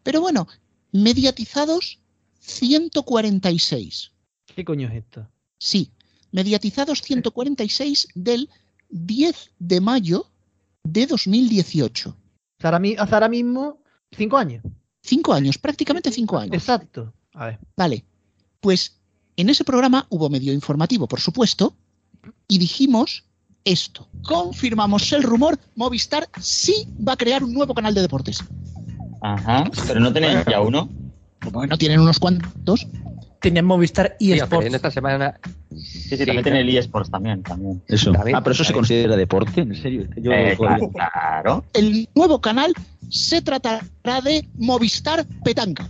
Pero 0.03 0.21
bueno, 0.21 0.47
mediatizados 0.93 1.99
146. 2.39 4.11
¿Qué 4.55 4.63
coño 4.63 4.87
es 4.87 4.95
esto? 4.95 5.27
Sí, 5.57 5.91
mediatizados 6.31 7.01
146 7.01 8.07
del 8.15 8.49
10 8.89 9.51
de 9.59 9.81
mayo 9.81 10.27
de 10.83 11.07
2018. 11.07 12.15
Hasta 12.59 13.15
ahora 13.15 13.29
mismo, 13.29 13.81
cinco 14.11 14.37
años. 14.37 14.63
Cinco 15.01 15.33
años, 15.33 15.57
prácticamente 15.57 16.11
cinco 16.11 16.37
años. 16.37 16.53
Exacto. 16.53 17.13
A 17.33 17.47
ver. 17.47 17.59
Vale, 17.75 18.05
pues 18.61 19.01
en 19.37 19.49
ese 19.49 19.63
programa 19.63 20.05
hubo 20.09 20.29
medio 20.29 20.53
informativo, 20.53 21.07
por 21.07 21.19
supuesto, 21.19 21.75
y 22.47 22.57
dijimos 22.57 23.23
esto. 23.65 24.07
Confirmamos 24.23 25.11
el 25.13 25.23
rumor, 25.23 25.57
Movistar 25.75 26.29
sí 26.39 26.87
va 27.05 27.13
a 27.13 27.17
crear 27.17 27.43
un 27.43 27.53
nuevo 27.53 27.73
canal 27.73 27.93
de 27.93 28.01
deportes. 28.01 28.43
Ajá, 29.21 29.69
pero 29.87 29.99
no 29.99 30.11
tenéis 30.11 30.45
ya 30.49 30.59
uno. 30.61 30.89
Bueno, 31.51 31.77
tienen 31.77 31.99
unos 31.99 32.19
cuantos. 32.19 32.87
Tenían 33.39 33.65
Movistar 33.65 34.15
y 34.19 34.31
Sports. 34.33 34.67
en 34.67 34.75
esta 34.75 34.89
semana. 34.89 35.37
Sí, 35.69 36.15
sí, 36.15 36.17
también 36.17 36.43
tiene 36.43 36.61
el 36.61 36.77
eSports 36.77 37.11
también, 37.11 37.43
también. 37.43 37.81
Eso. 37.87 38.13
Ah, 38.15 38.41
pero 38.41 38.51
eso 38.51 38.63
se 38.63 38.71
considera 38.71 39.17
deporte, 39.17 39.61
¿en 39.61 39.75
serio? 39.75 40.07
Yo 40.15 40.31
Eh, 40.31 40.57
claro. 40.93 41.65
El 41.73 42.07
nuevo 42.15 42.39
canal 42.39 42.73
se 43.09 43.41
tratará 43.41 44.21
de 44.23 44.47
Movistar 44.55 45.25
Petanca. 45.43 45.89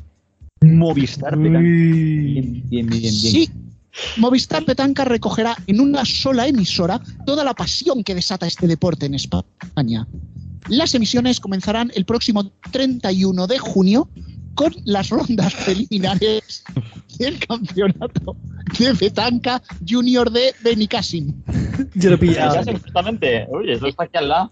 Movistar, 0.63 1.37
Petanca. 1.37 1.59
Bien, 1.59 2.63
bien, 2.69 2.87
bien, 2.87 2.89
bien. 2.89 3.13
Sí, 3.13 3.49
Movistar 4.17 4.65
Petanca 4.65 5.05
recogerá 5.05 5.55
en 5.67 5.79
una 5.79 6.03
sola 6.05 6.47
emisora 6.47 6.99
toda 7.25 7.43
la 7.43 7.53
pasión 7.53 8.03
que 8.03 8.15
desata 8.15 8.47
este 8.47 8.67
deporte 8.67 9.05
en 9.05 9.13
España. 9.13 10.07
Las 10.69 10.95
emisiones 10.95 11.39
comenzarán 11.39 11.91
el 11.95 12.05
próximo 12.05 12.51
31 12.71 13.47
de 13.47 13.59
junio 13.59 14.09
con 14.55 14.73
las 14.85 15.09
rondas 15.09 15.53
preliminares 15.65 16.63
del 17.17 17.39
campeonato 17.39 18.35
de 18.79 18.95
Petanca 18.95 19.61
Junior 19.87 20.31
de 20.31 20.53
Benicassim. 20.63 21.33
Yo 21.95 22.11
lo 22.11 22.17
sé, 22.17 22.73
justamente. 22.77 23.45
Oye, 23.49 23.73
eso 23.73 23.87
está 23.87 24.05
aquí 24.05 24.17
al 24.17 24.29
lado. 24.29 24.51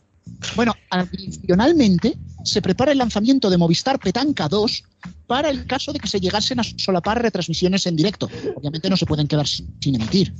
Bueno, 0.55 0.73
adicionalmente 0.89 2.17
se 2.43 2.61
prepara 2.61 2.91
el 2.91 2.97
lanzamiento 2.97 3.49
de 3.49 3.57
Movistar 3.57 3.99
Petanca 3.99 4.47
2 4.47 4.83
para 5.27 5.49
el 5.49 5.65
caso 5.65 5.93
de 5.93 5.99
que 5.99 6.07
se 6.07 6.19
llegasen 6.19 6.59
a 6.59 6.63
solapar 6.63 7.21
retransmisiones 7.21 7.85
en 7.87 7.95
directo. 7.95 8.29
Obviamente 8.55 8.89
no 8.89 8.97
se 8.97 9.05
pueden 9.05 9.27
quedar 9.27 9.47
sin 9.47 9.95
emitir. 9.95 10.33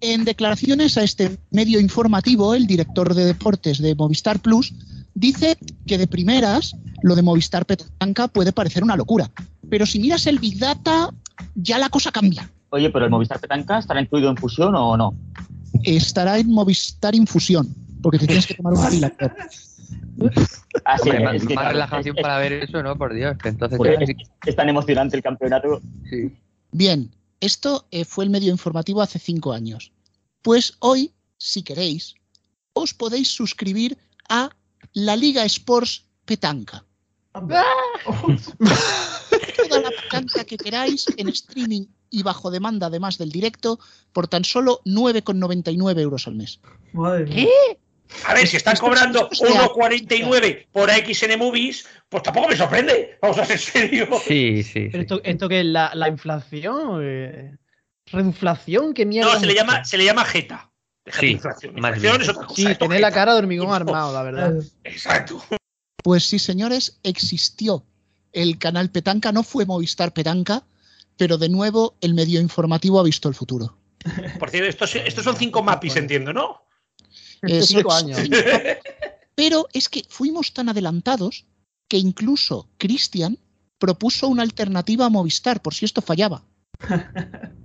En 0.00 0.24
declaraciones 0.24 0.96
a 0.96 1.02
este 1.02 1.38
medio 1.50 1.80
informativo, 1.80 2.54
el 2.54 2.66
director 2.66 3.14
de 3.14 3.24
deportes 3.24 3.78
de 3.78 3.94
Movistar 3.96 4.38
Plus 4.40 4.72
dice 5.14 5.58
que 5.86 5.98
de 5.98 6.06
primeras 6.06 6.76
lo 7.02 7.16
de 7.16 7.22
Movistar 7.22 7.66
Petanca 7.66 8.28
puede 8.28 8.52
parecer 8.52 8.84
una 8.84 8.96
locura, 8.96 9.30
pero 9.68 9.86
si 9.86 9.98
miras 9.98 10.26
el 10.26 10.38
Big 10.38 10.58
Data 10.58 11.12
ya 11.54 11.78
la 11.78 11.88
cosa 11.88 12.12
cambia. 12.12 12.48
Oye, 12.70 12.90
pero 12.90 13.06
el 13.06 13.10
Movistar 13.10 13.40
Petanca 13.40 13.78
estará 13.78 14.00
incluido 14.00 14.30
en 14.30 14.36
fusión 14.36 14.74
o 14.76 14.96
no? 14.96 15.14
Estará 15.82 16.38
en 16.38 16.50
Movistar 16.50 17.14
Infusión, 17.14 17.74
porque 18.02 18.18
te 18.18 18.26
tienes 18.26 18.46
que 18.46 18.54
tomar 18.54 18.74
una 18.74 18.90
pila. 18.90 19.12
Ah, 20.84 20.98
sí, 20.98 21.10
Hombre, 21.10 21.36
es 21.36 21.46
que, 21.46 21.54
más 21.54 21.62
claro, 21.62 21.68
relajación 21.70 22.16
es- 22.18 22.22
para 22.22 22.38
ver 22.38 22.52
eso, 22.52 22.82
¿no? 22.82 22.96
Por 22.96 23.14
Dios. 23.14 23.36
que 23.38 23.48
Entonces, 23.48 23.78
ya- 23.82 23.92
es, 23.92 24.10
es 24.46 24.56
tan 24.56 24.68
emocionante 24.68 25.16
el 25.16 25.22
campeonato. 25.22 25.80
sí. 26.10 26.36
Bien, 26.72 27.10
esto 27.40 27.86
eh, 27.90 28.04
fue 28.04 28.24
el 28.24 28.30
medio 28.30 28.50
informativo 28.52 29.00
hace 29.00 29.18
cinco 29.18 29.52
años. 29.52 29.92
Pues 30.42 30.74
hoy, 30.80 31.12
si 31.38 31.62
queréis, 31.62 32.14
os 32.74 32.92
podéis 32.94 33.28
suscribir 33.28 33.96
a 34.28 34.50
la 34.92 35.16
Liga 35.16 35.44
Sports 35.44 36.04
Petanca. 36.24 36.84
Toda 39.68 39.80
la 39.80 39.90
petanca 39.90 40.44
que 40.44 40.56
queráis 40.56 41.06
en 41.16 41.28
streaming 41.28 41.86
y 42.10 42.22
bajo 42.22 42.50
demanda, 42.50 42.86
además 42.86 43.18
del 43.18 43.30
directo, 43.30 43.78
por 44.12 44.28
tan 44.28 44.44
solo 44.44 44.80
9,99 44.84 46.00
euros 46.00 46.26
al 46.26 46.36
mes. 46.36 46.60
Madre 46.92 47.26
mía. 47.26 47.46
A 48.26 48.34
ver, 48.34 48.46
si 48.46 48.56
están 48.56 48.76
cobrando 48.76 49.28
esto 49.30 49.46
es 49.46 49.54
real. 49.54 49.68
1,49 49.68 50.66
por 50.72 50.90
XN 50.90 51.38
Movies, 51.38 51.86
pues 52.08 52.22
tampoco 52.22 52.48
me 52.48 52.56
sorprende. 52.56 53.18
Vamos 53.20 53.38
a 53.38 53.44
ser 53.44 53.58
serios. 53.58 54.08
Sí, 54.22 54.62
sí. 54.62 54.88
¿Pero 54.90 55.02
esto, 55.02 55.20
esto 55.24 55.48
qué 55.48 55.60
es? 55.60 55.66
¿La, 55.66 55.92
la 55.94 56.08
inflación? 56.08 57.00
Eh, 57.02 57.56
¿Reduflación? 58.06 58.94
¿Qué 58.94 59.04
mierda? 59.04 59.34
No, 59.34 59.40
se 59.40 59.46
le 59.46 59.54
llama, 59.54 59.84
se 59.84 59.98
le 59.98 60.04
llama 60.04 60.24
Jeta. 60.24 60.70
Sí, 61.06 61.32
inflación. 61.32 61.74
Inflación 61.76 62.22
es 62.22 62.28
otra 62.28 62.46
cosa. 62.46 62.68
Sí, 62.68 62.74
tiene 62.78 62.98
la 62.98 63.12
cara 63.12 63.32
de 63.32 63.38
hormigón 63.38 63.72
armado, 63.72 64.12
la 64.12 64.22
verdad. 64.22 64.54
Exacto. 64.84 65.42
Pues 66.02 66.24
sí, 66.24 66.38
señores, 66.38 66.98
existió 67.02 67.84
el 68.32 68.58
canal 68.58 68.90
Petanca, 68.90 69.32
no 69.32 69.42
fue 69.42 69.66
Movistar 69.66 70.12
Petanca, 70.12 70.64
pero 71.16 71.38
de 71.38 71.48
nuevo 71.48 71.96
el 72.00 72.14
medio 72.14 72.40
informativo 72.40 73.00
ha 73.00 73.02
visto 73.02 73.28
el 73.28 73.34
futuro. 73.34 73.76
Por 74.38 74.50
cierto, 74.50 74.68
estos, 74.68 74.94
estos 74.94 75.24
son 75.24 75.36
cinco 75.36 75.62
mapis, 75.62 75.96
entiendo, 75.96 76.32
¿no? 76.32 76.62
Eh, 77.42 77.62
Cinco 77.62 77.92
años. 77.92 78.18
Pero 79.34 79.68
es 79.72 79.88
que 79.88 80.04
fuimos 80.08 80.52
tan 80.52 80.68
adelantados 80.68 81.44
que 81.86 81.98
incluso 81.98 82.68
Cristian 82.76 83.38
propuso 83.78 84.28
una 84.28 84.42
alternativa 84.42 85.06
a 85.06 85.10
Movistar 85.10 85.62
por 85.62 85.74
si 85.74 85.84
esto 85.84 86.02
fallaba. 86.02 86.42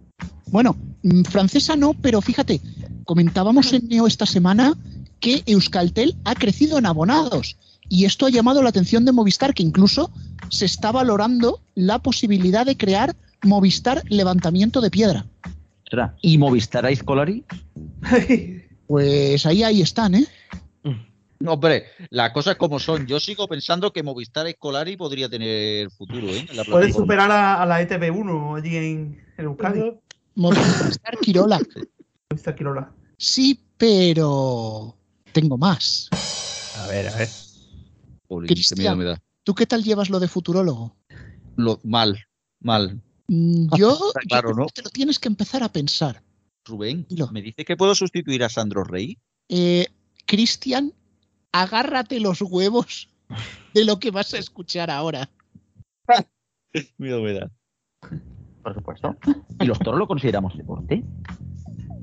Bueno, 0.54 0.78
mm, 1.02 1.24
francesa 1.24 1.76
no, 1.76 1.96
pero 1.96 2.22
fíjate, 2.22 2.62
comentábamos 3.06 3.74
en 3.74 3.88
Neo 3.88 4.06
esta 4.06 4.28
semana 4.28 4.78
que 5.20 5.42
Euskaltel 5.48 6.16
ha 6.26 6.36
crecido 6.36 6.78
en 6.78 6.86
abonados 6.86 7.58
y 7.90 8.06
esto 8.06 8.28
ha 8.28 8.30
llamado 8.30 8.62
la 8.62 8.70
atención 8.70 9.04
de 9.04 9.14
Movistar, 9.14 9.56
que 9.56 9.64
incluso 9.64 10.12
se 10.50 10.66
está 10.66 10.92
valorando 10.92 11.60
la 11.74 11.98
posibilidad 11.98 12.68
de 12.68 12.78
crear 12.78 13.16
Movistar 13.42 14.04
Levantamiento 14.10 14.80
de 14.80 14.92
Piedra. 14.92 15.26
¿Y 16.22 16.38
Movistar 16.38 16.92
Ice 16.92 17.04
Colari? 17.04 17.44
Pues 18.88 19.46
ahí, 19.46 19.64
ahí 19.64 19.82
están, 19.82 20.16
¿eh? 20.16 20.28
No, 21.40 21.54
hombre, 21.54 21.88
las 22.10 22.32
cosas 22.32 22.56
como 22.56 22.80
son. 22.80 23.06
Yo 23.06 23.20
sigo 23.20 23.48
pensando 23.50 23.92
que 23.92 24.02
Movistar 24.02 24.48
Escolari 24.48 24.96
podría 24.96 25.28
tener 25.28 25.92
futuro, 25.92 26.28
¿eh? 26.30 26.46
En 26.50 26.56
la 26.56 26.64
Puede 26.64 26.90
superar 26.92 27.30
a, 27.32 27.62
a 27.62 27.66
la 27.66 27.82
E 27.82 27.90
ETV1 27.90 28.58
allí 28.58 28.78
en, 28.78 29.22
en 29.38 29.46
Euskadi. 29.46 29.92
Movistar 30.36 31.18
Quirola. 31.22 31.62
Movistar 32.30 32.56
Quirola. 32.56 32.94
Sí, 33.18 33.60
pero 33.78 34.96
tengo 35.34 35.58
más. 35.58 36.10
A 36.78 36.88
ver, 36.88 37.10
a 37.10 37.16
ver. 37.18 37.28
Jolín, 38.30 38.48
qué 38.48 38.54
Cristian. 38.54 38.80
miedo 38.80 38.96
me 38.96 39.04
da. 39.04 39.22
¿Tú 39.44 39.54
qué 39.54 39.66
tal 39.66 39.84
llevas 39.84 40.10
lo 40.10 40.22
de 40.22 40.30
futurólogo? 40.30 40.96
Lo- 41.58 41.82
mal, 41.84 42.18
mal. 42.62 43.02
Mm, 43.28 43.68
Yo, 43.76 44.00
claro, 44.30 44.50
yo 44.50 44.54
creo 44.54 44.56
¿no? 44.56 44.66
que 44.68 44.74
te 44.74 44.82
lo 44.84 44.90
tienes 44.90 45.20
que 45.20 45.28
empezar 45.28 45.62
a 45.62 45.70
pensar. 45.74 46.24
Rubén, 46.66 47.06
Dilo. 47.10 47.30
¿me 47.32 47.42
dice 47.42 47.66
que 47.66 47.76
puedo 47.78 47.94
sustituir 47.96 48.44
a 48.44 48.50
Sandro 48.50 48.84
Rey? 48.84 49.18
Eh, 49.50 49.88
Cristian, 50.26 50.94
agárrate 51.52 52.20
los 52.20 52.42
huevos 52.42 53.10
de 53.74 53.86
lo 53.86 54.00
que 54.00 54.12
vas 54.12 54.34
a 54.34 54.38
escuchar 54.38 54.90
ahora. 54.90 55.30
Miedo 56.98 57.22
me 57.22 57.34
da. 57.34 57.52
Por 58.64 58.74
supuesto. 58.74 59.16
¿Y 59.60 59.66
los 59.66 59.78
toros 59.80 60.00
lo 60.00 60.08
consideramos 60.08 60.58
deporte? 60.58 61.04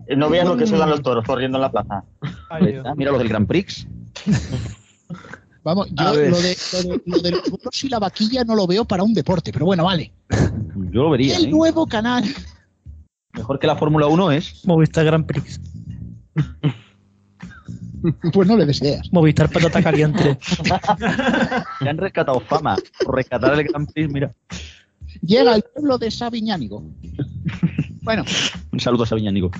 Eh, 0.07 0.17
No 0.17 0.29
veas 0.29 0.47
lo 0.47 0.57
que 0.57 0.67
sudan 0.67 0.91
los 0.91 1.03
toros 1.03 1.25
corriendo 1.25 1.59
en 1.59 1.63
la 1.63 1.71
plaza. 1.73 2.05
Ay, 2.51 2.75
está, 2.75 2.95
Mira 2.95 3.11
los 3.11 3.19
del 3.19 3.29
Grand 3.29 3.47
Prix. 3.49 3.87
Vamos, 5.63 5.89
yo 5.91 6.05
lo 6.05 6.13
de, 6.13 6.31
lo, 6.31 6.39
de, 6.41 7.03
lo 7.07 7.19
del 7.19 7.43
toros 7.43 7.85
y 7.85 7.89
la 7.89 7.99
vaquilla 7.99 8.45
no 8.45 8.55
lo 8.55 8.67
veo 8.67 8.85
para 8.85 9.03
un 9.03 9.13
deporte, 9.13 9.53
pero 9.53 9.67
bueno, 9.67 9.85
vale. 9.85 10.13
Yo 10.93 11.03
lo 11.03 11.11
vería, 11.11 11.37
El 11.37 11.47
¿eh? 11.47 11.51
nuevo 11.51 11.87
canal. 11.87 12.25
Mejor 13.35 13.59
que 13.59 13.67
la 13.67 13.77
Fórmula 13.77 14.07
1 14.07 14.33
es. 14.33 14.65
Movistar 14.67 15.05
Grand 15.05 15.27
Prix. 15.27 15.61
Pues 18.33 18.49
no 18.49 18.57
le 18.57 18.65
deseas. 18.65 19.13
Movistar 19.13 19.51
Patata 19.51 19.83
Caliente. 19.83 20.39
Ya 21.83 21.91
han 21.91 21.99
rescatado 21.99 22.41
fama. 22.41 22.77
Por 23.05 23.17
rescatar 23.17 23.53
el 23.61 23.65
Grand 23.69 23.93
Prix, 23.93 24.11
mira. 24.11 24.35
Llega 25.21 25.53
al 25.53 25.63
pueblo 25.63 25.99
de 25.99 26.11
Sabiñánigo. 26.11 26.83
Bueno, 28.03 28.25
Un 28.73 28.81
saludo 28.81 29.03
a 29.03 29.07
Sabiñánigo. 29.07 29.51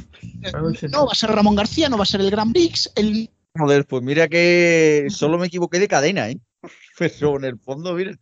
no 0.91 1.07
va 1.07 1.13
a 1.13 1.15
ser 1.15 1.31
Ramón 1.31 1.55
García, 1.55 1.89
no 1.91 1.99
va 1.99 2.05
a 2.05 2.07
ser 2.07 2.23
el 2.23 2.31
Gran 2.31 2.53
Prix. 2.53 2.91
El, 2.97 3.29
Joder, 3.59 3.85
pues 3.87 4.03
mira 4.03 4.27
que 4.29 5.09
solo 5.11 5.37
me 5.37 5.49
equivoqué 5.49 5.79
de 5.79 5.89
cadena, 5.89 6.31
¿eh? 6.31 6.39
Pero 6.99 7.37
en 7.37 7.45
el 7.45 7.59
fondo, 7.59 7.93
mira, 7.95 8.13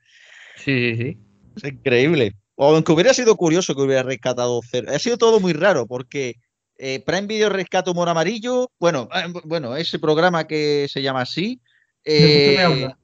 Sí, 0.57 0.97
sí, 0.97 0.97
sí. 0.97 1.19
es 1.57 1.73
increíble. 1.73 2.35
O 2.61 2.75
aunque 2.75 2.91
hubiera 2.91 3.15
sido 3.15 3.37
curioso 3.37 3.77
que 3.77 3.83
hubiera 3.83 4.03
rescatado 4.03 4.61
cero. 4.69 4.91
Ha 4.93 4.99
sido 4.99 5.17
todo 5.17 5.39
muy 5.39 5.53
raro 5.53 5.87
porque 5.87 6.35
eh, 6.77 7.01
Prime 7.07 7.29
Video 7.29 7.51
rescata 7.51 7.93
humor 7.93 8.09
amarillo. 8.09 8.73
Bueno, 8.81 9.09
eh, 9.15 9.33
bueno, 9.45 9.77
ese 9.77 10.01
programa 10.01 10.49
que 10.49 10.89
se 10.91 11.01
llama 11.01 11.21
así. 11.21 11.61
Del 12.05 12.19
que 12.21 12.39
usted 12.39 12.57
me 12.57 12.63
eh, 12.63 12.65
habla. 12.65 12.99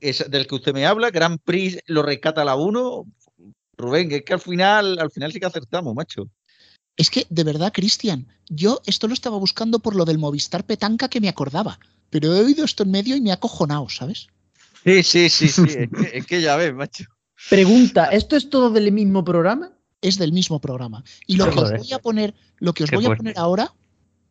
es 0.00 0.28
del 0.28 0.46
que 0.48 0.54
usted 0.56 0.74
me 0.74 0.84
habla. 0.84 1.10
Grand 1.10 1.38
Prix 1.44 1.78
lo 1.86 2.02
rescata 2.02 2.44
la 2.44 2.56
1. 2.56 3.06
Rubén, 3.76 4.10
es 4.10 4.22
que 4.24 4.32
al 4.32 4.40
final, 4.40 4.98
al 4.98 5.12
final 5.12 5.32
sí 5.32 5.38
que 5.38 5.46
acertamos, 5.46 5.94
macho. 5.94 6.28
Es 6.96 7.08
que, 7.08 7.24
de 7.30 7.44
verdad, 7.44 7.72
Cristian, 7.72 8.26
yo 8.48 8.80
esto 8.84 9.06
lo 9.06 9.14
estaba 9.14 9.38
buscando 9.38 9.78
por 9.78 9.94
lo 9.94 10.06
del 10.06 10.18
Movistar 10.18 10.64
Petanca 10.66 11.08
que 11.08 11.20
me 11.20 11.28
acordaba, 11.28 11.78
pero 12.10 12.34
he 12.34 12.40
oído 12.40 12.64
esto 12.64 12.82
en 12.82 12.90
medio 12.90 13.14
y 13.14 13.20
me 13.20 13.30
ha 13.30 13.34
acojonado, 13.34 13.88
¿sabes? 13.90 14.26
Sí, 14.84 15.04
sí, 15.04 15.28
sí, 15.28 15.46
sí. 15.46 15.62
Es 15.62 15.88
que, 15.88 16.18
es 16.18 16.26
que 16.26 16.42
ya 16.42 16.56
ves, 16.56 16.74
macho. 16.74 17.04
Pregunta, 17.50 18.06
¿esto 18.06 18.36
es 18.36 18.50
todo 18.50 18.70
del 18.70 18.90
mismo 18.92 19.24
programa? 19.24 19.72
Es 20.00 20.18
del 20.18 20.32
mismo 20.32 20.60
programa. 20.60 21.02
Y 21.26 21.36
lo 21.36 21.50
que 21.50 21.58
os 21.60 21.72
voy 21.72 21.92
a 21.92 21.98
poner, 21.98 22.34
lo 22.58 22.72
que 22.72 22.84
os 22.84 22.90
Qué 22.90 22.96
voy 22.96 23.04
a 23.04 23.08
fuerte. 23.08 23.22
poner 23.22 23.38
ahora 23.38 23.72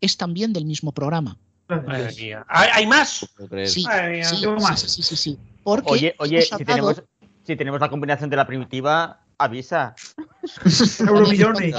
es 0.02 0.18
también 0.18 0.54
del 0.54 0.66
mismo 0.66 0.92
programa. 0.92 1.38
Madre 1.68 2.14
mía. 2.16 2.46
¿Hay, 2.48 2.70
hay 2.74 2.88
más? 2.88 3.26
Sí, 3.66 3.84
Madre 3.84 4.12
mía. 4.18 4.24
sí, 4.26 4.42
Tengo 4.42 4.58
sí, 4.60 4.64
más. 4.64 4.80
sí, 4.82 4.88
sí, 4.90 5.04
sí, 5.04 5.16
sí. 5.16 5.38
Porque 5.64 5.92
Oye, 5.92 6.16
oye, 6.20 6.36
hemos 6.38 6.48
si 6.48 6.54
hablado- 6.54 6.66
tenemos, 6.66 7.04
si 7.46 7.56
tenemos 7.56 7.80
la 7.82 7.90
combinación 7.90 8.30
de 8.30 8.36
la 8.38 8.48
primitiva, 8.48 9.22
avisa. 9.38 9.96
Euromillones. 11.00 11.74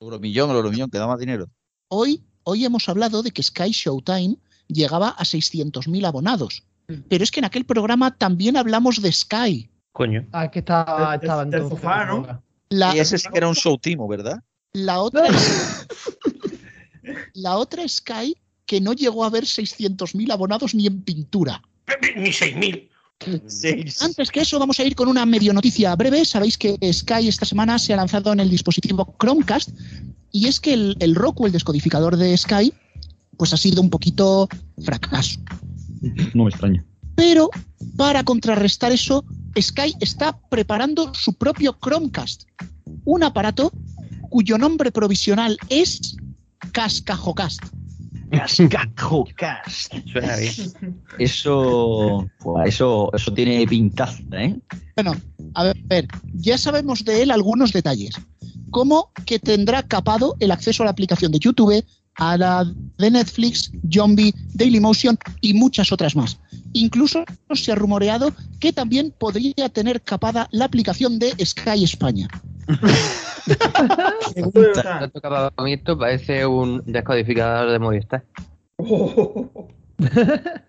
Euromillón, 0.00 0.50
Euromillón, 0.50 0.90
que 0.90 0.98
da 0.98 1.06
más 1.06 1.18
dinero. 1.18 1.48
Hoy, 1.88 2.22
hoy 2.44 2.64
hemos 2.64 2.88
hablado 2.88 3.22
de 3.22 3.30
que 3.32 3.42
Sky 3.42 3.70
Showtime 3.70 4.36
llegaba 4.68 5.08
a 5.10 5.24
600.000 5.24 6.06
abonados. 6.06 6.64
Pero 7.08 7.24
es 7.24 7.30
que 7.30 7.40
en 7.40 7.44
aquel 7.46 7.64
programa 7.64 8.16
también 8.16 8.56
hablamos 8.56 9.00
de 9.00 9.10
Sky. 9.12 9.70
Coño. 9.92 10.26
Ah, 10.32 10.50
que 10.50 10.60
estaba, 10.60 11.14
estaba 11.14 11.44
del 11.44 11.54
entonces. 11.54 11.78
sofá, 11.78 12.06
¿no? 12.06 12.42
La, 12.70 12.96
Y 12.96 13.00
ese 13.00 13.18
sí 13.18 13.28
que 13.30 13.38
era 13.38 13.48
un 13.48 13.54
show 13.54 13.76
timo, 13.78 14.08
¿verdad? 14.08 14.42
la 14.72 15.00
otra 15.00 15.28
la 17.34 17.58
otra 17.58 17.86
Sky 17.86 18.34
que 18.64 18.80
no 18.80 18.94
llegó 18.94 19.24
a 19.24 19.30
ver 19.30 19.44
600.000 19.44 20.32
abonados 20.32 20.74
ni 20.74 20.86
en 20.86 21.02
pintura. 21.02 21.62
Ni 22.16 22.30
6.000. 22.30 22.88
Antes 24.00 24.30
que 24.30 24.40
eso, 24.40 24.58
vamos 24.58 24.80
a 24.80 24.84
ir 24.84 24.96
con 24.96 25.08
una 25.08 25.26
medio 25.26 25.52
noticia 25.52 25.94
breve. 25.94 26.24
Sabéis 26.24 26.56
que 26.56 26.76
Sky 26.92 27.28
esta 27.28 27.44
semana 27.44 27.78
se 27.78 27.92
ha 27.92 27.96
lanzado 27.96 28.32
en 28.32 28.40
el 28.40 28.48
dispositivo 28.48 29.14
Chromecast 29.20 29.70
y 30.32 30.48
es 30.48 30.58
que 30.58 30.72
el, 30.72 30.96
el 31.00 31.14
Roku, 31.14 31.46
el 31.46 31.52
descodificador 31.52 32.16
de 32.16 32.36
Sky, 32.36 32.72
pues 33.36 33.52
ha 33.52 33.56
sido 33.56 33.82
un 33.82 33.90
poquito 33.90 34.48
fracaso. 34.82 35.38
No 36.34 36.44
me 36.44 36.50
extraña. 36.50 36.84
Pero 37.14 37.50
para 37.96 38.24
contrarrestar 38.24 38.92
eso, 38.92 39.24
Sky 39.60 39.94
está 40.00 40.38
preparando 40.48 41.12
su 41.14 41.34
propio 41.34 41.76
Chromecast, 41.80 42.44
un 43.04 43.22
aparato 43.22 43.72
cuyo 44.30 44.56
nombre 44.56 44.90
provisional 44.90 45.58
es 45.68 46.16
Cascajocast. 46.72 47.62
Cascajocast. 48.30 49.92
Suena 50.10 50.36
bien. 50.36 51.02
Eso, 51.18 52.26
eso, 52.64 53.10
eso 53.12 53.34
tiene 53.34 53.66
pintaza, 53.66 54.22
¿eh? 54.32 54.58
Bueno, 54.96 55.14
a 55.54 55.64
ver, 55.64 55.76
ver, 55.84 56.08
ya 56.32 56.56
sabemos 56.56 57.04
de 57.04 57.22
él 57.22 57.30
algunos 57.30 57.72
detalles, 57.72 58.14
como 58.70 59.10
que 59.26 59.38
tendrá 59.38 59.82
capado 59.82 60.34
el 60.40 60.50
acceso 60.50 60.82
a 60.82 60.86
la 60.86 60.92
aplicación 60.92 61.30
de 61.30 61.40
YouTube, 61.40 61.84
a 62.16 62.36
la 62.36 62.64
de 62.98 63.10
Netflix, 63.10 63.72
Zombie, 63.90 64.34
Dailymotion 64.54 65.18
y 65.40 65.54
muchas 65.54 65.92
otras 65.92 66.14
más. 66.14 66.38
Incluso 66.72 67.24
se 67.54 67.72
ha 67.72 67.74
rumoreado 67.74 68.32
que 68.60 68.72
también 68.72 69.12
podría 69.18 69.68
tener 69.68 70.00
capada 70.02 70.48
la 70.52 70.66
aplicación 70.66 71.18
de 71.18 71.32
Sky 71.44 71.84
España. 71.84 72.28
Tanto 74.82 75.20
capamiento 75.20 75.98
parece 75.98 76.46
un 76.46 76.82
descodificador 76.86 77.70
de 77.70 77.78
Movistar. 77.78 78.24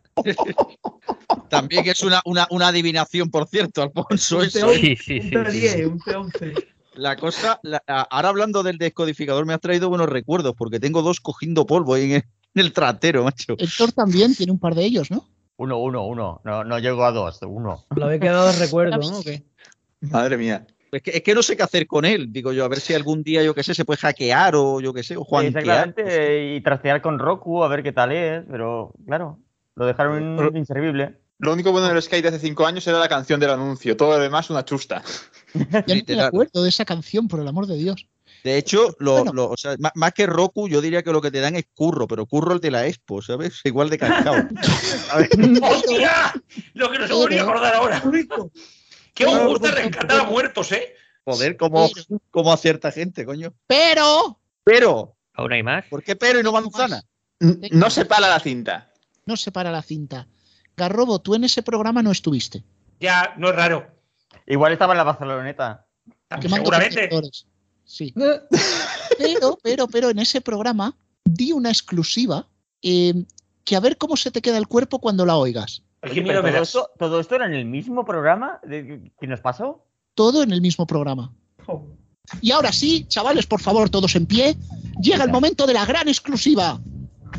También 1.49 1.87
es 1.87 2.03
una, 2.03 2.21
una, 2.25 2.47
una 2.51 2.67
adivinación, 2.67 3.29
por 3.29 3.47
cierto, 3.47 3.81
Alfonso. 3.81 4.37
Un 4.37 4.45
Eso, 4.45 4.67
T11, 4.67 4.79
Sí, 4.79 4.95
sí, 4.95 5.13
un 5.15 5.21
sí, 5.23 5.31
T10, 5.31 5.87
un 5.87 5.99
T11. 5.99 6.65
La 6.95 7.15
cosa, 7.15 7.59
la- 7.63 7.81
ahora 7.87 8.29
hablando 8.29 8.61
del 8.63 8.77
descodificador, 8.77 9.45
me 9.45 9.53
ha 9.53 9.57
traído 9.57 9.89
buenos 9.89 10.09
recuerdos, 10.09 10.53
porque 10.57 10.79
tengo 10.79 11.01
dos 11.01 11.19
cogiendo 11.19 11.65
polvo 11.65 11.95
ahí 11.95 12.03
en 12.05 12.11
el, 12.11 12.23
en 12.55 12.61
el 12.65 12.73
trastero, 12.73 13.23
macho. 13.23 13.55
Héctor 13.57 13.91
también 13.93 14.35
tiene 14.35 14.51
un 14.51 14.59
par 14.59 14.75
de 14.75 14.85
ellos, 14.85 15.09
¿no? 15.09 15.25
Uno, 15.57 15.77
uno, 15.79 16.05
uno. 16.05 16.41
No, 16.43 16.63
no 16.63 16.79
llego 16.79 17.03
a 17.05 17.11
dos, 17.11 17.39
uno. 17.43 17.83
Lo 17.95 18.05
había 18.05 18.19
quedado 18.19 18.51
de 18.51 18.59
recuerdo, 18.59 18.97
¿no? 18.97 19.21
Madre 20.01 20.37
mía. 20.37 20.67
Es 20.91 21.01
que, 21.01 21.11
es 21.11 21.21
que 21.23 21.33
no 21.33 21.41
sé 21.41 21.57
qué 21.57 21.63
hacer 21.63 21.87
con 21.87 22.05
él, 22.05 22.31
digo 22.31 22.53
yo, 22.53 22.65
a 22.65 22.67
ver 22.67 22.79
si 22.79 22.93
algún 22.93 23.23
día, 23.23 23.41
yo 23.43 23.55
qué 23.55 23.63
sé, 23.63 23.73
se 23.73 23.83
puede 23.85 23.97
hackear 23.99 24.53
o 24.55 24.79
yo 24.79 24.93
qué 24.93 25.01
sé, 25.01 25.17
o 25.17 25.23
juanquear. 25.23 25.63
Exactamente, 25.89 26.53
y 26.55 26.61
trastear 26.61 27.01
con 27.01 27.17
Roku 27.17 27.63
a 27.63 27.67
ver 27.67 27.81
qué 27.81 27.91
tal 27.91 28.11
es, 28.11 28.43
pero 28.47 28.93
claro, 29.07 29.39
lo 29.75 29.87
dejaron 29.87 30.35
Pero- 30.37 30.55
inservible. 30.55 31.17
Lo 31.39 31.51
único 31.53 31.71
bueno 31.71 31.87
del 31.87 32.01
Sky 32.01 32.21
de 32.21 32.29
hace 32.29 32.39
cinco 32.39 32.65
años 32.65 32.85
era 32.87 32.99
la 32.99 33.09
canción 33.09 33.39
del 33.39 33.49
anuncio. 33.49 33.97
Todo 33.97 34.11
lo 34.17 34.19
demás 34.19 34.49
una 34.49 34.63
chusta. 34.65 35.03
Ya 35.85 35.95
no 35.95 36.03
me 36.15 36.21
acuerdo 36.23 36.63
de 36.63 36.69
esa 36.69 36.83
canción, 36.85 37.27
por 37.27 37.39
el 37.39 37.47
amor 37.47 37.67
de 37.67 37.75
Dios. 37.77 38.07
De 38.43 38.57
hecho, 38.57 38.95
lo, 38.99 39.13
Bueno. 39.17 39.33
lo- 39.33 39.49
o 39.51 39.57
sea, 39.57 39.75
má- 39.77 39.91
más 39.95 40.13
que 40.13 40.25
Roku, 40.25 40.67
yo 40.67 40.81
diría 40.81 41.03
que 41.03 41.11
lo 41.11 41.21
que 41.21 41.29
te 41.31 41.39
dan 41.39 41.55
es 41.55 41.65
curro, 41.73 42.07
pero 42.07 42.25
curro 42.25 42.53
el 42.53 42.59
de 42.59 42.71
la 42.71 42.87
Expo, 42.87 43.21
¿sabes? 43.21 43.61
Igual 43.63 43.89
de 43.89 43.97
cascado. 43.99 44.35
¡Hostia! 45.61 46.33
Lo 46.73 46.91
que 46.91 46.99
no 46.99 47.07
se 47.07 47.13
volvió 47.13 47.41
a 47.41 47.43
acordar 47.43 47.75
ahora. 47.75 48.03
¡Qué 49.13 49.25
os 49.25 49.45
gusta 49.47 49.71
rescatar 49.71 50.19
a 50.21 50.23
muertos, 50.23 50.71
eh! 50.71 50.95
Joder, 51.25 51.55
cómo, 51.55 51.89
cómo 52.31 52.51
acierta 52.51 52.91
gente, 52.91 53.25
coño. 53.25 53.53
Pero 53.67 54.39
Pero, 54.63 55.15
¿Aún 55.35 55.53
hay 55.53 55.63
más? 55.63 55.85
¿por 55.89 56.03
qué 56.03 56.15
pero 56.15 56.39
y 56.39 56.43
no 56.43 56.51
manzana? 56.51 57.01
No 57.39 57.89
se 57.89 58.05
pala 58.05 58.27
la 58.29 58.39
cinta. 58.39 58.91
no 59.25 59.37
se 59.37 59.51
para 59.51 59.71
la 59.71 59.81
cinta. 59.81 60.27
Garrobo, 60.75 61.19
tú 61.19 61.35
en 61.35 61.43
ese 61.43 61.63
programa 61.63 62.01
no 62.01 62.11
estuviste. 62.11 62.63
Ya, 62.99 63.33
no 63.37 63.49
es 63.49 63.55
raro. 63.55 63.87
Igual 64.47 64.73
estaba 64.73 64.93
en 64.93 64.97
la 64.97 65.03
Barceloneta. 65.03 65.85
Quemando 66.41 66.55
Seguramente. 66.71 67.09
Sí. 67.85 68.13
Pero, 69.17 69.59
pero, 69.61 69.87
pero 69.87 70.09
en 70.09 70.17
ese 70.17 70.41
programa 70.41 70.95
di 71.23 71.51
una 71.51 71.69
exclusiva 71.69 72.47
eh, 72.81 73.13
que 73.63 73.75
a 73.75 73.79
ver 73.79 73.97
cómo 73.97 74.17
se 74.17 74.31
te 74.31 74.41
queda 74.41 74.57
el 74.57 74.67
cuerpo 74.67 74.99
cuando 74.99 75.23
la 75.25 75.37
oigas. 75.37 75.83
Oye, 76.01 76.21
me 76.23 76.33
todo, 76.33 76.47
esto, 76.47 76.89
¿Todo 76.97 77.19
esto 77.19 77.35
era 77.35 77.45
en 77.45 77.53
el 77.53 77.65
mismo 77.65 78.03
programa 78.03 78.59
de- 78.63 79.11
que 79.19 79.27
nos 79.27 79.39
pasó? 79.39 79.85
Todo 80.15 80.41
en 80.41 80.51
el 80.51 80.61
mismo 80.61 80.87
programa. 80.87 81.31
Y 82.41 82.51
ahora 82.51 82.71
sí, 82.71 83.05
chavales, 83.07 83.45
por 83.45 83.61
favor, 83.61 83.89
todos 83.89 84.15
en 84.15 84.25
pie. 84.25 84.57
Llega 84.99 85.23
el 85.23 85.31
momento 85.31 85.67
de 85.67 85.73
la 85.73 85.85
gran 85.85 86.07
exclusiva. 86.07 86.79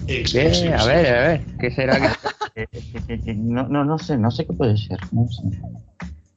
A 0.09 0.85
ver, 0.87 1.07
a 1.07 1.29
ver. 1.29 1.47
¿Qué 1.59 1.71
será 1.71 2.01
que.? 2.01 2.09
Eh, 3.07 3.35
No, 3.35 3.67
no, 3.69 3.85
no 3.85 3.99
sé, 3.99 4.17
no 4.17 4.31
sé 4.31 4.47
qué 4.47 4.53
puede 4.53 4.77
ser. 4.77 4.99
No 5.11 5.27
sé. 5.29 5.43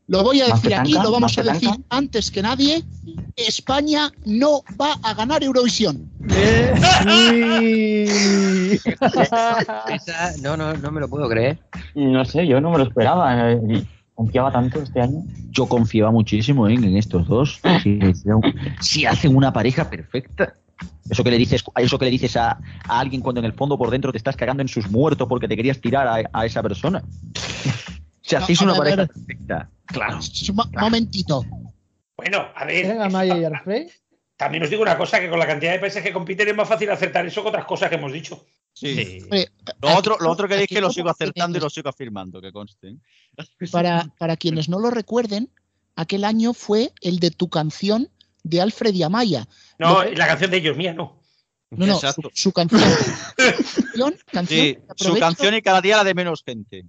Lo 0.08 0.24
voy 0.24 0.42
a 0.42 0.48
decir 0.48 0.72
¿Más 0.72 0.80
aquí, 0.80 0.94
lo 0.94 1.12
vamos 1.12 1.38
¿Más 1.38 1.38
a 1.38 1.44
decir 1.54 1.70
antes 1.90 2.32
que 2.32 2.42
nadie. 2.42 2.84
España 3.36 4.12
no 4.26 4.64
va 4.82 4.94
a 5.04 5.14
ganar 5.14 5.44
Eurovisión. 5.44 6.10
Esa- 9.94 10.38
no, 10.42 10.58
no, 10.58 10.74
no 10.74 10.92
me 10.92 11.00
lo 11.02 11.08
puedo 11.08 11.30
creer. 11.30 11.60
No 11.94 12.26
sé, 12.26 12.48
yo 12.48 12.60
no 12.62 12.72
me 12.72 12.78
lo 12.80 12.84
esperaba. 12.86 13.52
eh, 13.52 13.84
Confiaba 14.16 14.52
tanto 14.52 14.82
este 14.82 15.00
año. 15.02 15.24
Yo 15.52 15.68
confiaba 15.68 16.10
muchísimo 16.12 16.68
en, 16.68 16.84
en 16.84 16.98
estos 16.98 17.28
dos. 17.28 17.60
Si, 17.84 18.00
si 18.82 19.06
hacen 19.06 19.36
una 19.36 19.54
pareja 19.54 19.88
perfecta. 19.90 20.56
Eso 21.10 21.24
que 21.24 21.32
le 21.32 21.38
dices, 21.38 21.64
eso 21.78 21.98
que 21.98 22.06
le 22.06 22.12
dices 22.12 22.36
a, 22.36 22.52
a 22.84 23.00
alguien 23.00 23.22
cuando 23.22 23.40
en 23.40 23.46
el 23.46 23.54
fondo 23.54 23.78
por 23.78 23.90
dentro 23.90 24.12
te 24.12 24.18
estás 24.18 24.36
cagando 24.36 24.62
en 24.62 24.68
sus 24.68 24.90
muertos 24.90 25.28
porque 25.28 25.48
te 25.48 25.56
querías 25.56 25.80
tirar 25.80 26.08
a, 26.08 26.30
a 26.34 26.46
esa 26.46 26.62
persona. 26.62 27.04
Si 28.22 28.36
No, 28.36 28.42
hacéis 28.42 28.62
a 28.62 28.64
una 28.66 28.74
ver, 28.74 28.80
pareja 28.80 29.08
perfecta. 29.08 29.70
Claro. 29.86 30.20
Un 30.50 30.56
mo- 30.56 30.70
momentito. 30.82 31.46
Bueno, 32.18 32.46
a 32.56 32.66
ver. 32.66 32.88
Venga, 32.88 33.10
Maya 33.10 33.38
y 33.38 33.46
Alfred. 33.46 33.88
También 34.36 34.64
os 34.64 34.70
digo 34.70 34.82
una 34.84 34.98
cosa, 34.98 35.20
que 35.20 35.30
con 35.30 35.40
la 35.40 35.48
cantidad 35.48 35.72
de 35.72 35.80
países 35.80 36.04
que 36.04 36.14
compiten 36.14 36.48
es 36.50 36.56
más 36.56 36.68
fácil 36.68 36.90
acertar 36.92 37.26
eso 37.26 37.42
que 37.42 37.50
otras 37.50 37.66
cosas 37.66 37.90
que 37.90 37.96
hemos 37.96 38.12
dicho. 38.14 38.46
Sí. 38.74 39.20
Lo 39.82 39.96
otro, 39.96 40.18
lo 40.20 40.30
otro 40.30 40.48
que 40.48 40.62
es 40.62 40.68
que 40.68 40.80
lo 40.82 40.92
sigo 40.92 41.10
acertando 41.10 41.58
y 41.58 41.62
lo 41.62 41.70
sigo 41.72 41.90
afirmando, 41.90 42.40
que 42.40 42.52
conste. 42.52 42.98
Para, 43.72 44.06
para 44.20 44.38
quienes 44.38 44.70
no 44.70 44.78
lo 44.78 44.92
recuerden, 44.92 45.50
aquel 45.96 46.24
año 46.24 46.54
fue 46.54 46.92
el 47.02 47.18
de 47.20 47.32
tu 47.32 47.50
canción 47.50 48.10
de 48.48 48.62
Alfred 48.62 48.94
y 48.94 49.04
Amaya. 49.04 49.48
No, 49.80 50.04
la 50.04 50.28
canción 50.28 50.52
de 50.52 50.58
ellos, 50.58 50.76
mía, 50.78 50.94
no. 50.94 51.22
No, 51.70 51.86
no, 51.86 52.00
su, 52.00 52.06
Exacto. 52.06 52.32
su 52.34 52.52
canción. 52.54 52.82
canción, 53.38 54.18
canción 54.32 54.48
Sí, 54.48 54.78
su 54.96 55.10
aprovecho- 55.10 55.20
canción 55.20 55.54
y 55.56 55.62
cada 55.62 55.82
día 55.82 55.98
la 55.98 56.04
de 56.06 56.14
menos 56.14 56.44
gente. 56.46 56.86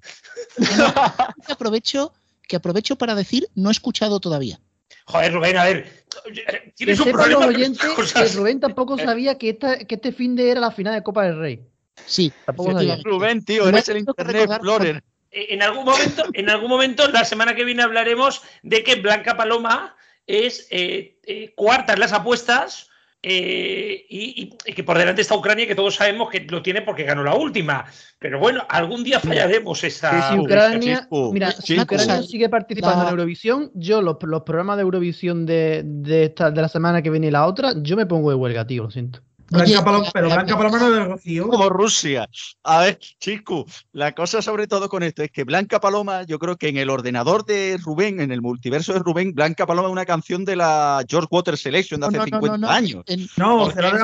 que 1.47 1.53
aprovecho, 1.53 2.13
que 2.47 2.57
aprovecho 2.57 2.97
para 2.97 3.15
decir, 3.15 3.49
no 3.55 3.71
he 3.71 3.73
escuchado 3.73 4.21
todavía. 4.21 4.61
Joder, 5.07 5.33
Rubén, 5.33 5.57
a 5.57 5.65
ver. 5.65 6.05
Que 6.33 6.73
Tienes 6.77 7.01
un 7.01 7.13
problema 7.13 7.49
que. 7.49 8.29
Rubén 8.37 8.61
tampoco 8.61 8.99
sabía 8.99 9.39
que, 9.39 9.51
esta, 9.51 9.79
que 9.79 9.95
este 9.97 10.13
fin 10.13 10.37
de 10.37 10.51
era 10.51 10.61
la 10.61 10.71
final 10.71 10.95
de 10.95 11.03
Copa 11.03 11.25
del 11.25 11.39
Rey. 11.39 11.61
Sí, 12.07 12.33
Tampoco 12.47 12.73
sabía. 12.73 12.99
Rubén, 13.03 13.45
tío, 13.45 13.65
No 13.65 13.69
eres 13.71 13.89
el 13.89 13.99
Internet 13.99 14.51
Explorer. 14.51 15.03
En 15.31 15.63
algún 15.63 15.85
momento, 15.85 16.25
en 16.33 16.49
algún 16.49 16.71
momento, 16.71 17.09
la 17.09 17.25
semana 17.25 17.55
que 17.55 17.65
viene 17.65 17.83
hablaremos 17.83 18.43
de 18.63 18.83
que 18.83 18.95
Blanca 18.97 19.37
Paloma 19.37 19.95
es 20.29 20.69
eh, 20.71 21.19
eh, 21.27 21.53
cuarta 21.57 21.95
en 21.95 22.01
las 22.01 22.13
apuestas 22.13 22.89
eh, 23.23 24.07
y, 24.09 24.43
y- 24.45 24.57
y 24.71 24.73
que 24.75 24.85
por 24.85 24.97
delante 24.97 25.23
está 25.23 25.35
Ucrania, 25.35 25.67
que 25.67 25.75
todos 25.75 25.97
sabemos 25.97 26.31
que 26.31 26.41
lo 26.49 26.63
tiene 26.63 26.83
porque 26.83 27.03
ganó 27.03 27.25
la 27.25 27.35
última. 27.35 27.85
Pero 28.21 28.39
bueno, 28.39 28.65
algún 28.69 29.03
día 29.03 29.19
fallaremos 29.19 29.83
esa. 29.83 30.11
si 30.31 30.39
Ucrania, 30.39 31.09
mira, 31.33 31.51
si 31.51 31.81
Ucrania 31.81 32.23
sigue 32.23 32.49
participando 32.49 33.03
La- 33.03 33.09
en 33.11 33.15
Eurovisión, 33.15 33.71
yo 33.75 34.03
los, 34.03 34.17
los 34.23 34.43
programas 34.43 34.77
de 34.77 34.83
Eurovisión 34.83 35.47
de, 35.47 35.83
de, 35.85 36.25
esta, 36.27 36.51
de 36.53 36.63
la 36.63 36.69
semana 36.69 37.03
que 37.03 37.11
viene 37.11 37.27
y 37.27 37.31
la 37.33 37.47
otra, 37.47 37.73
yo 37.83 37.97
me 37.97 38.07
pongo 38.07 38.31
de 38.31 38.37
huelga, 38.37 38.67
tío, 38.67 38.85
lo 38.85 38.91
siento. 38.91 39.21
Blanca 39.51 39.85
Paloma, 39.85 40.09
pero 40.13 40.27
Blanca 40.29 40.57
Paloma 40.57 40.79
no 40.79 40.87
es 40.89 40.93
de 40.93 41.05
Rocío. 41.05 41.49
Como 41.49 41.69
Rusia. 41.69 42.29
A 42.65 42.81
ver, 42.83 42.99
chico, 43.19 43.67
la 43.93 44.13
cosa 44.15 44.43
sobre 44.43 44.67
todo 44.67 44.89
con 44.89 45.03
esto 45.03 45.23
es 45.23 45.31
que 45.31 45.45
Blanca 45.45 45.81
Paloma, 45.81 46.25
yo 46.25 46.39
creo 46.39 46.57
que 46.57 46.69
en 46.69 46.77
el 46.77 46.91
ordenador 46.91 47.45
de 47.45 47.79
Rubén, 47.83 48.21
en 48.21 48.31
el 48.31 48.43
multiverso 48.43 48.93
de 48.93 48.99
Rubén, 48.99 49.33
Blanca 49.35 49.67
Paloma 49.67 49.89
es 49.89 49.93
una 49.93 50.05
canción 50.07 50.45
de 50.45 50.57
la 50.57 51.03
George 51.09 51.29
Water 51.31 51.57
Selection 51.57 52.01
de 52.01 52.07
hace 52.09 52.17
No, 52.19 52.25
no, 52.25 52.31
no, 52.31 52.37
50 52.37 52.59
no, 52.59 52.71
años. 52.71 53.05
en- 53.07 53.27
No, 53.37 53.71
será 53.71 53.93
de 53.93 53.99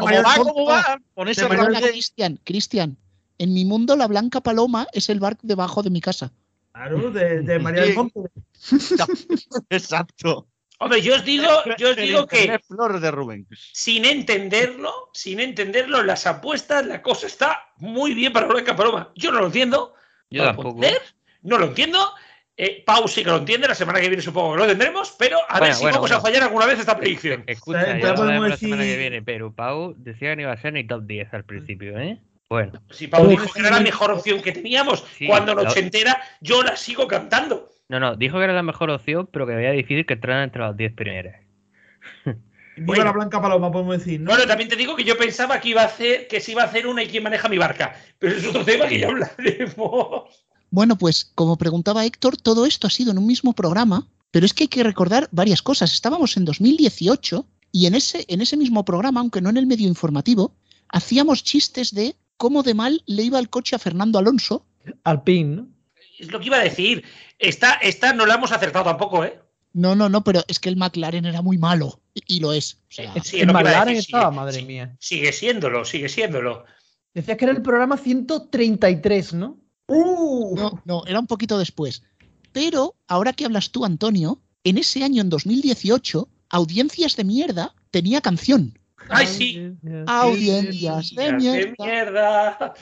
la 1.71 1.81
Cristian, 1.81 2.41
Cristian, 2.45 2.97
en 3.39 3.53
mi 3.53 3.65
mundo 3.65 3.97
la 3.97 4.07
blanca 4.07 4.41
paloma 4.41 4.87
es 4.93 5.09
el 5.11 5.21
bar 5.21 5.37
debajo 5.43 5.83
de 5.83 5.91
mi 5.91 6.01
casa. 6.01 6.33
Claro, 6.73 7.11
de, 7.11 7.43
de 7.43 7.59
María 7.59 7.83
del 7.83 7.95
Monte. 7.95 8.21
Exacto. 9.71 10.47
Hombre, 10.85 11.03
yo 11.03 11.15
os 11.17 11.25
digo, 11.25 11.49
yo 11.79 11.91
os 11.91 11.97
digo 11.97 12.27
que 12.27 12.59
Flores 12.67 13.01
de 13.01 13.11
Rubén. 13.11 13.47
sin 13.73 14.05
entenderlo, 14.05 15.11
sin 15.13 15.41
entenderlo, 15.41 16.03
las 16.03 16.27
apuestas, 16.27 16.87
la 16.87 17.03
cosa 17.03 17.27
está 17.27 17.69
muy 17.79 18.15
bien 18.15 18.33
para 18.33 18.47
Blanca 18.47 18.77
Paloma. 18.77 19.11
Yo 19.17 19.33
no 19.33 19.41
lo 19.41 19.47
entiendo. 19.47 19.95
Yo 20.31 20.39
no 20.39 20.45
lo 20.45 20.49
tampoco. 20.51 20.77
puedo 20.77 20.87
entender, 20.89 21.15
no 21.43 21.59
lo 21.59 21.67
entiendo. 21.67 22.11
Eh, 22.57 22.85
Pau 22.87 23.09
sí 23.09 23.25
que 23.25 23.31
lo 23.31 23.39
entiende, 23.39 23.67
la 23.67 23.75
semana 23.75 24.01
que 24.01 24.09
viene 24.09 24.23
supongo 24.23 24.53
que 24.53 24.59
lo 24.61 24.67
tendremos, 24.69 25.13
pero 25.19 25.39
a 25.49 25.59
ver 25.59 25.75
si 25.75 25.83
bueno, 25.83 25.97
vamos 25.97 26.11
bueno. 26.11 26.17
a 26.19 26.21
fallar 26.21 26.43
alguna 26.45 26.67
vez 26.67 26.79
esta 26.79 26.97
predicción. 26.97 27.43
Escucha, 27.49 27.85
Ya 27.99 28.15
podemos 28.15 28.27
veremos 28.27 28.49
la 28.51 28.57
semana 28.57 28.83
que 28.83 28.89
decir- 28.91 28.99
viene, 29.01 29.23
pero 29.23 29.53
Pau 29.53 29.95
decía 29.97 30.31
que 30.31 30.37
no 30.37 30.43
iba 30.43 30.53
a 30.53 30.57
ser 30.61 30.73
ni 30.73 30.87
top 30.87 31.03
10 31.05 31.35
al 31.35 31.45
principio, 31.45 31.99
¿eh? 31.99 32.21
Bueno. 32.49 32.81
Si 32.91 33.09
Pau 33.09 33.27
dijo 33.27 33.53
que 33.53 33.59
era 33.61 33.71
la 33.71 33.81
mejor 33.81 34.13
opción 34.13 34.41
que 34.41 34.53
teníamos, 34.53 35.05
Sí, 35.19 35.27
cuando 35.27 35.53
la- 35.55 35.65
nos 35.65 35.77
entera, 35.77 36.17
yo 36.41 36.63
la 36.63 36.77
sigo 36.77 37.09
cantando. 37.09 37.71
No, 37.89 38.01
no, 38.01 38.17
dijo 38.17 38.39
que 38.39 38.45
era 38.45 38.53
la 38.53 38.63
mejor 38.63 38.91
opción, 38.91 39.29
pero 39.31 39.47
que 39.47 39.55
veía 39.55 39.71
difícil 39.71 40.07
que 40.07 40.15
entraran 40.15 40.45
entre 40.45 40.63
las 40.63 40.77
10 40.77 40.95
primeras. 40.95 41.41
Viva 42.25 42.37
Bueno. 42.77 43.05
la 43.05 43.13
Blanca 43.13 43.41
Paloma, 43.41 43.71
podemos 43.71 43.99
decir, 43.99 44.21
¿no? 44.21 44.31
Bueno, 44.31 44.47
también 44.47 44.69
te 44.69 44.77
digo 44.77 44.97
que 44.97 45.05
yo 45.05 45.17
pensaba 45.17 45.61
que 45.61 45.69
iba 45.69 45.83
a 45.83 45.87
hacer, 45.87 46.27
que 46.27 46.41
se 46.41 46.53
iba 46.53 46.63
a 46.63 46.67
hacer 46.67 46.87
una 46.87 47.03
y 47.03 47.07
quién 47.07 47.23
maneja 47.23 47.49
mi 47.49 47.59
barca, 47.59 47.95
pero 48.19 48.37
es 48.37 48.47
otro 48.47 48.65
tema 48.65 48.89
que 48.89 48.99
ya 48.99 49.09
hablaremos. 49.09 50.45
Bueno, 50.71 50.99
pues 50.99 51.31
como 51.37 51.57
preguntaba 51.57 52.05
Héctor, 52.05 52.37
todo 52.37 52.67
esto 52.67 52.89
ha 52.89 52.91
sido 52.91 53.13
en 53.13 53.19
un 53.19 53.27
mismo 53.27 53.53
programa, 53.53 54.09
pero 54.33 54.45
es 54.45 54.53
que 54.53 54.65
hay 54.65 54.69
que 54.69 54.83
recordar 54.83 55.29
varias 55.31 55.63
cosas. 55.63 55.93
Estábamos 55.93 56.37
en 56.37 56.45
2018 56.45 57.47
y 57.71 57.87
en 57.87 57.95
ese, 57.95 58.25
en 58.27 58.41
ese 58.41 58.57
mismo 58.57 58.85
programa, 58.85 59.21
aunque 59.21 59.41
no 59.41 59.51
en 59.51 59.57
el 59.57 59.69
medio 59.69 59.87
informativo, 59.87 60.57
hacíamos 60.89 61.45
chistes 61.45 61.95
de 61.95 62.17
cómo 62.37 62.65
de 62.65 62.75
mal 62.75 63.03
le 63.07 63.23
iba 63.23 63.39
el 63.39 63.51
coche 63.51 63.77
a 63.77 63.79
Fernando 63.79 64.19
Alonso. 64.19 64.67
Alpine, 65.05 65.57
¿no? 65.57 65.74
Es 66.19 66.31
lo 66.31 66.39
que 66.41 66.47
iba 66.47 66.57
a 66.59 66.63
decir. 66.65 67.05
Esta, 67.39 67.75
esta 67.75 68.13
no 68.13 68.27
la 68.27 68.35
hemos 68.35 68.53
acertado 68.53 68.85
tampoco, 68.85 69.25
¿eh? 69.25 69.39
No, 69.73 69.95
no, 69.97 70.09
no, 70.09 70.23
pero 70.23 70.43
es 70.47 70.61
que 70.61 70.69
el 70.69 70.77
McLaren 70.77 71.25
era 71.27 71.43
muy 71.43 71.59
malo 71.59 72.01
y, 72.15 72.37
y 72.37 72.41
lo 72.41 72.53
es. 72.53 72.75
O 72.89 72.93
sea, 72.93 73.13
Sí, 73.23 73.41
el 73.41 73.49
McLaren 73.53 73.95
decir, 73.95 73.99
estaba, 74.17 74.31
sigue- 74.31 74.37
madre 74.37 74.63
mía. 74.63 74.97
Sigue 75.01 75.33
siéndolo, 75.33 75.85
sigue 75.85 76.09
siéndolo. 76.09 76.65
Decías 77.13 77.37
que 77.37 77.45
era 77.45 77.53
el 77.55 77.63
programa 77.63 77.97
133, 77.97 79.35
¿no? 79.35 79.59
¡Uh! 79.89 80.55
No, 80.57 80.83
no, 80.85 81.03
era 81.07 81.19
un 81.21 81.27
poquito 81.27 81.59
después. 81.59 82.03
Pero 82.53 82.95
ahora 83.09 83.33
que 83.33 83.45
hablas 83.45 83.71
tú, 83.71 83.85
Antonio, 83.85 84.41
en 84.63 84.79
ese 84.79 85.03
año, 85.03 85.21
en 85.23 85.29
2018, 85.31 86.29
Audiencias 86.51 87.17
de 87.17 87.25
Mierda 87.25 87.75
tenía 87.91 88.21
canción. 88.21 88.79
¡Ay, 89.09 89.27
sí! 89.27 89.73
Audiencias 90.07 91.11
de 91.15 91.25
¡Qué 91.27 91.33
mierda. 91.33 91.75
mierda! 91.85 92.75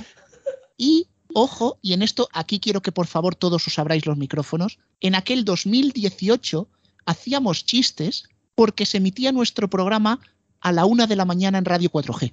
Y, 0.77 1.09
ojo, 1.35 1.79
y 1.83 1.93
en 1.93 2.03
esto 2.03 2.29
aquí 2.33 2.61
quiero 2.61 2.83
que 2.83 2.93
por 2.93 3.07
favor 3.07 3.35
todos 3.35 3.67
os 3.67 3.79
abráis 3.79 4.07
los 4.07 4.17
micrófonos, 4.17 4.79
en 5.01 5.15
aquel 5.15 5.45
2018 5.45 6.69
hacíamos 7.07 7.65
chistes 7.65 8.25
porque 8.55 8.87
se 8.87 8.99
emitía 8.99 9.33
nuestro 9.33 9.69
programa 9.69 10.21
a 10.61 10.73
la 10.73 10.85
una 10.85 11.07
de 11.07 11.17
la 11.17 11.25
mañana 11.25 11.59
en 11.59 11.65
Radio 11.65 11.91
4G. 11.91 12.33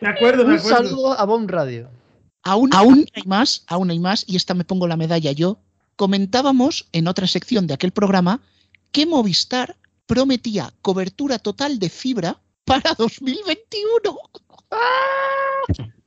Me 0.00 0.08
acuerdo, 0.08 0.44
me 0.44 0.54
Un 0.54 0.58
acuerdo. 0.58 0.76
saludo 0.76 1.18
a 1.18 1.24
Bon 1.24 1.48
Radio. 1.48 1.90
Aún, 2.42 2.70
aún 2.72 3.06
hay 3.14 3.22
más, 3.24 3.64
aún 3.66 3.90
hay 3.90 3.98
más, 3.98 4.24
y 4.28 4.36
esta 4.36 4.54
me 4.54 4.64
pongo 4.64 4.86
la 4.86 4.96
medalla 4.96 5.32
yo. 5.32 5.58
Comentábamos 5.96 6.86
en 6.92 7.08
otra 7.08 7.26
sección 7.26 7.66
de 7.66 7.74
aquel 7.74 7.90
programa 7.90 8.40
que 8.92 9.06
Movistar 9.06 9.76
prometía 10.06 10.72
cobertura 10.82 11.38
total 11.38 11.78
de 11.78 11.88
fibra 11.88 12.40
para 12.64 12.94
2021. 12.94 14.18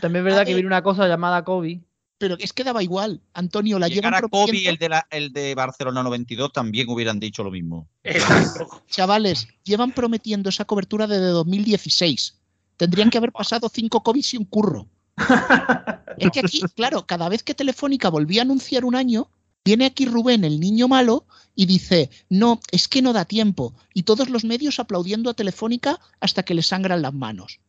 También 0.00 0.22
es 0.22 0.24
verdad 0.24 0.40
A 0.40 0.44
que 0.44 0.50
ver. 0.50 0.56
viene 0.56 0.66
una 0.66 0.82
cosa 0.82 1.06
llamada 1.08 1.44
COVID. 1.44 1.80
Pero 2.18 2.36
es 2.40 2.52
que 2.52 2.64
daba 2.64 2.82
igual. 2.82 3.20
Antonio, 3.32 3.78
la 3.78 3.86
llevan 3.86 4.12
a 4.14 4.20
Kobe, 4.22 4.68
el 4.68 4.76
de, 4.76 4.88
la, 4.88 5.06
el 5.10 5.32
de 5.32 5.54
Barcelona 5.54 6.02
92, 6.02 6.52
también 6.52 6.88
hubieran 6.90 7.20
dicho 7.20 7.44
lo 7.44 7.50
mismo. 7.52 7.88
Exacto. 8.02 8.82
Chavales, 8.88 9.46
llevan 9.62 9.92
prometiendo 9.92 10.48
esa 10.48 10.64
cobertura 10.64 11.06
desde 11.06 11.26
2016. 11.28 12.36
Tendrían 12.76 13.10
que 13.10 13.18
haber 13.18 13.30
pasado 13.30 13.70
cinco 13.72 14.02
COVID 14.02 14.24
y 14.32 14.36
un 14.36 14.44
curro. 14.46 14.88
Es 16.18 16.32
que 16.32 16.40
aquí, 16.40 16.60
claro, 16.74 17.06
cada 17.06 17.28
vez 17.28 17.44
que 17.44 17.54
Telefónica 17.54 18.08
volvía 18.08 18.40
a 18.40 18.44
anunciar 18.44 18.84
un 18.84 18.96
año, 18.96 19.30
viene 19.64 19.86
aquí 19.86 20.06
Rubén, 20.06 20.44
el 20.44 20.60
niño 20.60 20.88
malo, 20.88 21.26
y 21.54 21.66
dice, 21.66 22.10
no, 22.28 22.60
es 22.70 22.88
que 22.88 23.02
no 23.02 23.12
da 23.12 23.24
tiempo. 23.24 23.74
Y 23.92 24.04
todos 24.04 24.30
los 24.30 24.44
medios 24.44 24.78
aplaudiendo 24.78 25.28
a 25.28 25.34
Telefónica 25.34 25.98
hasta 26.20 26.42
que 26.42 26.54
le 26.54 26.62
sangran 26.62 27.02
las 27.02 27.12
manos. 27.12 27.60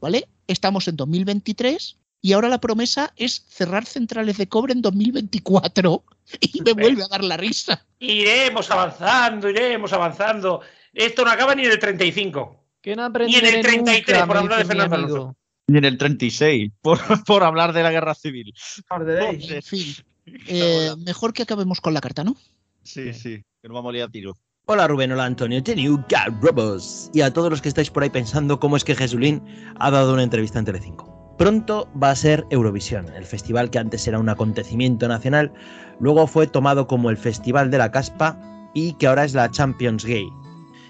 ¿Vale? 0.00 0.28
Estamos 0.46 0.88
en 0.88 0.96
2023 0.96 1.98
y 2.22 2.32
ahora 2.32 2.48
la 2.48 2.60
promesa 2.60 3.12
es 3.16 3.44
cerrar 3.48 3.84
centrales 3.84 4.38
de 4.38 4.48
cobre 4.48 4.72
en 4.72 4.82
2024. 4.82 6.04
Y 6.40 6.60
me 6.62 6.72
vuelve 6.72 7.04
a 7.04 7.08
dar 7.08 7.22
la 7.22 7.36
risa. 7.36 7.86
Iremos 8.00 8.68
avanzando, 8.68 9.48
iremos 9.48 9.92
avanzando. 9.92 10.60
Esto 10.92 11.24
no 11.24 11.30
acaba 11.30 11.54
ni 11.54 11.64
en 11.64 11.70
el 11.70 11.78
35. 11.78 12.64
Que 12.80 12.96
no 12.96 13.08
Ni 13.08 13.36
en 13.36 13.46
el 13.46 13.60
33, 13.62 14.18
nunca, 14.18 14.26
por 14.26 14.36
hablar 14.38 14.58
de 14.58 14.64
Fernando. 14.64 14.96
Alonso. 14.96 15.36
Y 15.68 15.76
en 15.76 15.84
el 15.84 15.98
36, 15.98 16.72
por, 16.80 16.98
por 17.24 17.44
hablar 17.44 17.72
de 17.72 17.84
la 17.84 17.92
guerra 17.92 18.14
civil. 18.16 18.52
Arderéis. 18.88 19.50
En 19.50 19.62
fin, 19.62 19.94
eh, 20.26 20.94
mejor 20.98 21.32
que 21.32 21.42
acabemos 21.42 21.80
con 21.80 21.94
la 21.94 22.00
carta, 22.00 22.24
¿no? 22.24 22.36
Sí, 22.82 23.12
sí, 23.12 23.42
que 23.62 23.68
nos 23.68 23.74
vamos 23.74 23.90
a 23.90 23.92
liar 23.92 24.08
a 24.08 24.12
tiro. 24.12 24.36
Hola 24.66 24.88
Rubén, 24.88 25.12
hola 25.12 25.24
Antonio, 25.24 25.62
The 25.62 25.76
New 25.76 25.96
God 25.96 26.40
Robots. 26.40 27.10
Y 27.14 27.20
a 27.20 27.32
todos 27.32 27.50
los 27.50 27.62
que 27.62 27.68
estáis 27.68 27.90
por 27.90 28.02
ahí 28.02 28.10
pensando 28.10 28.58
cómo 28.58 28.76
es 28.76 28.82
que 28.82 28.96
Jesulín 28.96 29.42
ha 29.78 29.90
dado 29.90 30.12
una 30.12 30.24
entrevista 30.24 30.58
en 30.58 30.64
Telecinco. 30.64 31.34
Pronto 31.38 31.88
va 32.02 32.10
a 32.10 32.16
ser 32.16 32.44
Eurovisión, 32.50 33.08
el 33.14 33.24
festival 33.24 33.70
que 33.70 33.78
antes 33.78 34.08
era 34.08 34.18
un 34.18 34.28
acontecimiento 34.28 35.06
nacional, 35.06 35.52
luego 36.00 36.26
fue 36.26 36.46
tomado 36.46 36.86
como 36.86 37.10
el 37.10 37.16
Festival 37.16 37.70
de 37.70 37.78
la 37.78 37.92
Caspa 37.92 38.40
y 38.74 38.94
que 38.94 39.06
ahora 39.06 39.24
es 39.24 39.34
la 39.34 39.50
Champions 39.50 40.04
Gay. 40.04 40.28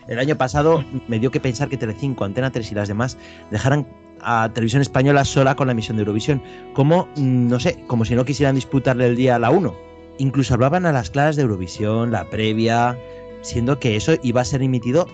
El 0.09 0.21
año 0.21 0.39
pasado 0.39 0.85
me 1.09 1.19
dio 1.19 1.31
que 1.31 1.41
pensar 1.41 1.69
que 1.69 1.77
Telecinco, 1.77 2.25
Antena 2.25 2.53
3 2.53 2.73
y 2.73 2.75
las 2.77 2.89
demás 2.89 3.19
dejaran 3.51 3.87
a 4.27 4.53
Televisión 4.53 4.83
Española 4.83 5.25
sola 5.25 5.55
con 5.55 5.69
la 5.69 5.73
emisión 5.73 5.97
de 5.97 6.03
Eurovisión, 6.03 6.43
como, 6.75 7.09
mm, 7.17 7.49
no 7.49 7.61
sé, 7.61 7.83
como 7.87 8.05
si 8.05 8.15
no 8.17 8.25
quisieran 8.25 8.57
disputarle 8.57 9.07
el 9.07 9.17
día 9.17 9.37
a 9.37 9.39
la 9.39 9.51
1. 9.51 9.75
Incluso 10.19 10.55
hablaban 10.55 10.85
a 10.85 10.93
las 10.93 11.11
claras 11.11 11.37
de 11.37 11.43
Eurovisión, 11.43 12.11
la 12.11 12.29
previa, 12.29 12.99
siendo 13.43 13.79
que 13.79 13.95
eso 13.95 14.17
iba 14.23 14.41
a 14.41 14.45
ser 14.45 14.63
emitido 14.63 15.07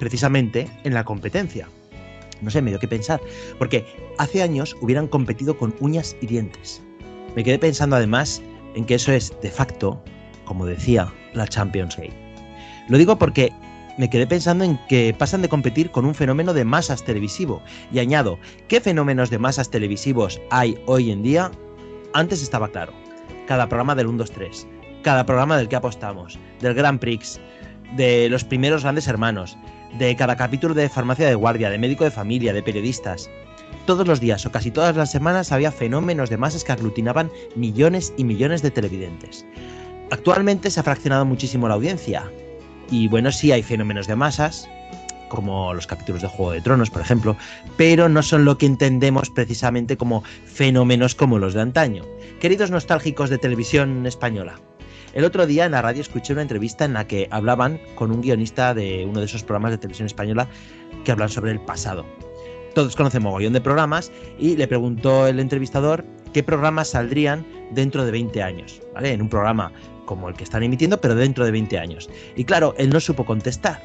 precisamente 0.00 0.68
en 0.82 0.92
la 0.92 1.04
competencia. 1.04 1.68
No 2.40 2.50
sé, 2.50 2.60
me 2.60 2.70
dio 2.70 2.80
que 2.80 2.88
pensar, 2.88 3.20
porque 3.58 3.86
hace 4.18 4.42
años 4.42 4.76
hubieran 4.80 5.06
competido 5.06 5.56
con 5.56 5.74
uñas 5.78 6.16
y 6.20 6.26
dientes. 6.26 6.82
Me 7.36 7.44
quedé 7.44 7.58
pensando 7.58 7.94
además 7.94 8.42
en 8.74 8.84
que 8.84 8.96
eso 8.96 9.12
es, 9.12 9.32
de 9.40 9.50
facto, 9.50 10.02
como 10.44 10.66
decía, 10.66 11.12
la 11.34 11.46
Champions 11.46 11.96
League. 11.96 12.16
Lo 12.88 12.98
digo 12.98 13.18
porque 13.18 13.52
me 13.98 14.08
quedé 14.08 14.26
pensando 14.26 14.64
en 14.64 14.78
que 14.88 15.14
pasan 15.18 15.42
de 15.42 15.48
competir 15.48 15.90
con 15.90 16.06
un 16.06 16.14
fenómeno 16.14 16.54
de 16.54 16.64
masas 16.64 17.04
televisivo. 17.04 17.60
Y 17.92 17.98
añado, 17.98 18.38
¿qué 18.68 18.80
fenómenos 18.80 19.28
de 19.28 19.38
masas 19.38 19.70
televisivos 19.70 20.40
hay 20.50 20.78
hoy 20.86 21.10
en 21.10 21.22
día? 21.22 21.50
Antes 22.14 22.42
estaba 22.42 22.68
claro. 22.68 22.92
Cada 23.46 23.68
programa 23.68 23.94
del 23.94 24.06
1, 24.06 24.18
2, 24.18 24.30
3. 24.30 24.66
Cada 25.02 25.26
programa 25.26 25.58
del 25.58 25.68
que 25.68 25.76
apostamos. 25.76 26.38
Del 26.60 26.74
Grand 26.74 27.00
Prix. 27.00 27.40
De 27.96 28.28
los 28.28 28.44
primeros 28.44 28.82
grandes 28.82 29.08
hermanos. 29.08 29.58
De 29.98 30.14
cada 30.16 30.36
capítulo 30.36 30.74
de 30.74 30.88
farmacia 30.88 31.26
de 31.26 31.34
guardia. 31.34 31.68
De 31.68 31.78
médico 31.78 32.04
de 32.04 32.10
familia. 32.10 32.52
De 32.52 32.62
periodistas. 32.62 33.28
Todos 33.84 34.06
los 34.06 34.20
días 34.20 34.46
o 34.46 34.52
casi 34.52 34.70
todas 34.70 34.96
las 34.96 35.10
semanas 35.10 35.50
había 35.50 35.72
fenómenos 35.72 36.30
de 36.30 36.36
masas 36.36 36.62
que 36.62 36.72
aglutinaban 36.72 37.30
millones 37.56 38.12
y 38.16 38.24
millones 38.24 38.62
de 38.62 38.70
televidentes. 38.70 39.44
Actualmente 40.10 40.70
se 40.70 40.78
ha 40.80 40.82
fraccionado 40.84 41.24
muchísimo 41.24 41.68
la 41.68 41.74
audiencia. 41.74 42.30
Y 42.90 43.08
bueno, 43.08 43.30
sí 43.32 43.52
hay 43.52 43.62
fenómenos 43.62 44.06
de 44.06 44.16
masas, 44.16 44.68
como 45.28 45.74
los 45.74 45.86
capítulos 45.86 46.22
de 46.22 46.28
Juego 46.28 46.52
de 46.52 46.60
Tronos, 46.60 46.90
por 46.90 47.02
ejemplo, 47.02 47.36
pero 47.76 48.08
no 48.08 48.22
son 48.22 48.44
lo 48.44 48.56
que 48.56 48.66
entendemos 48.66 49.30
precisamente 49.30 49.96
como 49.96 50.22
fenómenos 50.46 51.14
como 51.14 51.38
los 51.38 51.54
de 51.54 51.60
antaño. 51.60 52.04
Queridos 52.40 52.70
nostálgicos 52.70 53.30
de 53.30 53.38
televisión 53.38 54.06
española, 54.06 54.58
el 55.14 55.24
otro 55.24 55.46
día 55.46 55.64
en 55.64 55.72
la 55.72 55.82
radio 55.82 56.00
escuché 56.00 56.32
una 56.32 56.42
entrevista 56.42 56.84
en 56.84 56.92
la 56.94 57.06
que 57.06 57.28
hablaban 57.30 57.80
con 57.94 58.10
un 58.10 58.20
guionista 58.20 58.74
de 58.74 59.06
uno 59.08 59.20
de 59.20 59.26
esos 59.26 59.42
programas 59.42 59.72
de 59.72 59.78
televisión 59.78 60.06
española 60.06 60.48
que 61.04 61.12
hablan 61.12 61.28
sobre 61.28 61.52
el 61.52 61.60
pasado. 61.60 62.06
Todos 62.74 62.94
conocen 62.94 63.22
mogollón 63.22 63.54
de 63.54 63.60
programas 63.60 64.12
y 64.38 64.56
le 64.56 64.68
preguntó 64.68 65.26
el 65.26 65.40
entrevistador 65.40 66.04
qué 66.32 66.42
programas 66.42 66.90
saldrían 66.90 67.46
dentro 67.72 68.04
de 68.04 68.12
20 68.12 68.42
años, 68.42 68.80
¿vale? 68.94 69.12
En 69.12 69.22
un 69.22 69.28
programa 69.28 69.72
como 70.08 70.30
el 70.30 70.34
que 70.34 70.44
están 70.44 70.62
emitiendo, 70.62 71.00
pero 71.02 71.14
dentro 71.14 71.44
de 71.44 71.50
20 71.50 71.78
años. 71.78 72.08
Y 72.34 72.44
claro, 72.44 72.74
él 72.78 72.88
no 72.88 72.98
supo 72.98 73.26
contestar, 73.26 73.78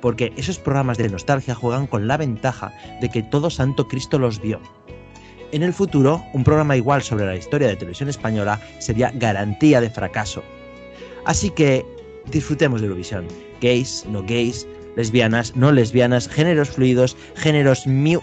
porque 0.00 0.32
esos 0.36 0.56
programas 0.56 0.98
de 0.98 1.08
nostalgia 1.08 1.56
juegan 1.56 1.88
con 1.88 2.06
la 2.06 2.16
ventaja 2.16 2.72
de 3.00 3.10
que 3.10 3.24
todo 3.24 3.50
santo 3.50 3.88
Cristo 3.88 4.20
los 4.20 4.40
vio. 4.40 4.60
En 5.50 5.64
el 5.64 5.74
futuro, 5.74 6.24
un 6.32 6.44
programa 6.44 6.76
igual 6.76 7.02
sobre 7.02 7.26
la 7.26 7.34
historia 7.34 7.66
de 7.66 7.74
televisión 7.76 8.08
española 8.08 8.60
sería 8.78 9.10
garantía 9.16 9.80
de 9.80 9.90
fracaso. 9.90 10.44
Así 11.24 11.50
que 11.50 11.84
disfrutemos 12.30 12.80
de 12.80 12.86
Eurovisión. 12.86 13.26
Gays, 13.60 14.06
no 14.08 14.22
gays, 14.22 14.68
lesbianas, 14.94 15.56
no 15.56 15.72
lesbianas, 15.72 16.28
géneros 16.28 16.70
fluidos, 16.70 17.16
géneros 17.34 17.84
miu 17.86 18.20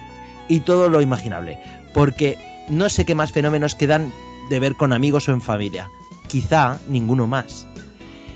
y 0.47 0.61
todo 0.61 0.87
lo 0.87 1.01
imaginable. 1.01 1.59
Porque 1.93 2.37
no 2.69 2.87
sé 2.87 3.03
qué 3.03 3.15
más 3.15 3.33
fenómenos 3.33 3.75
quedan 3.75 4.13
de 4.49 4.59
ver 4.59 4.75
con 4.75 4.93
amigos 4.93 5.27
o 5.27 5.33
en 5.33 5.41
familia. 5.41 5.89
Quizá 6.31 6.79
ninguno 6.87 7.27
más. 7.27 7.67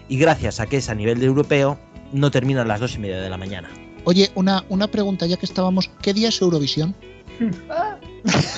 Y 0.10 0.18
gracias 0.18 0.60
a 0.60 0.68
que 0.68 0.78
es 0.78 0.89
a 0.89 0.96
nivel 0.96 1.20
de 1.20 1.28
europeo, 1.28 1.80
no 2.12 2.30
termina 2.30 2.64
a 2.64 2.66
las 2.66 2.82
dos 2.82 2.96
y 2.96 3.00
media 3.00 3.22
de 3.22 3.30
la 3.30 3.38
mañana. 3.38 3.70
Oye, 4.04 4.30
una, 4.36 4.66
una 4.68 4.88
pregunta 4.88 5.26
ya 5.26 5.38
que 5.38 5.46
estábamos. 5.46 5.89
¿Qué 6.02 6.14
día 6.14 6.28
es 6.28 6.41
Eurovisión? 6.41 6.93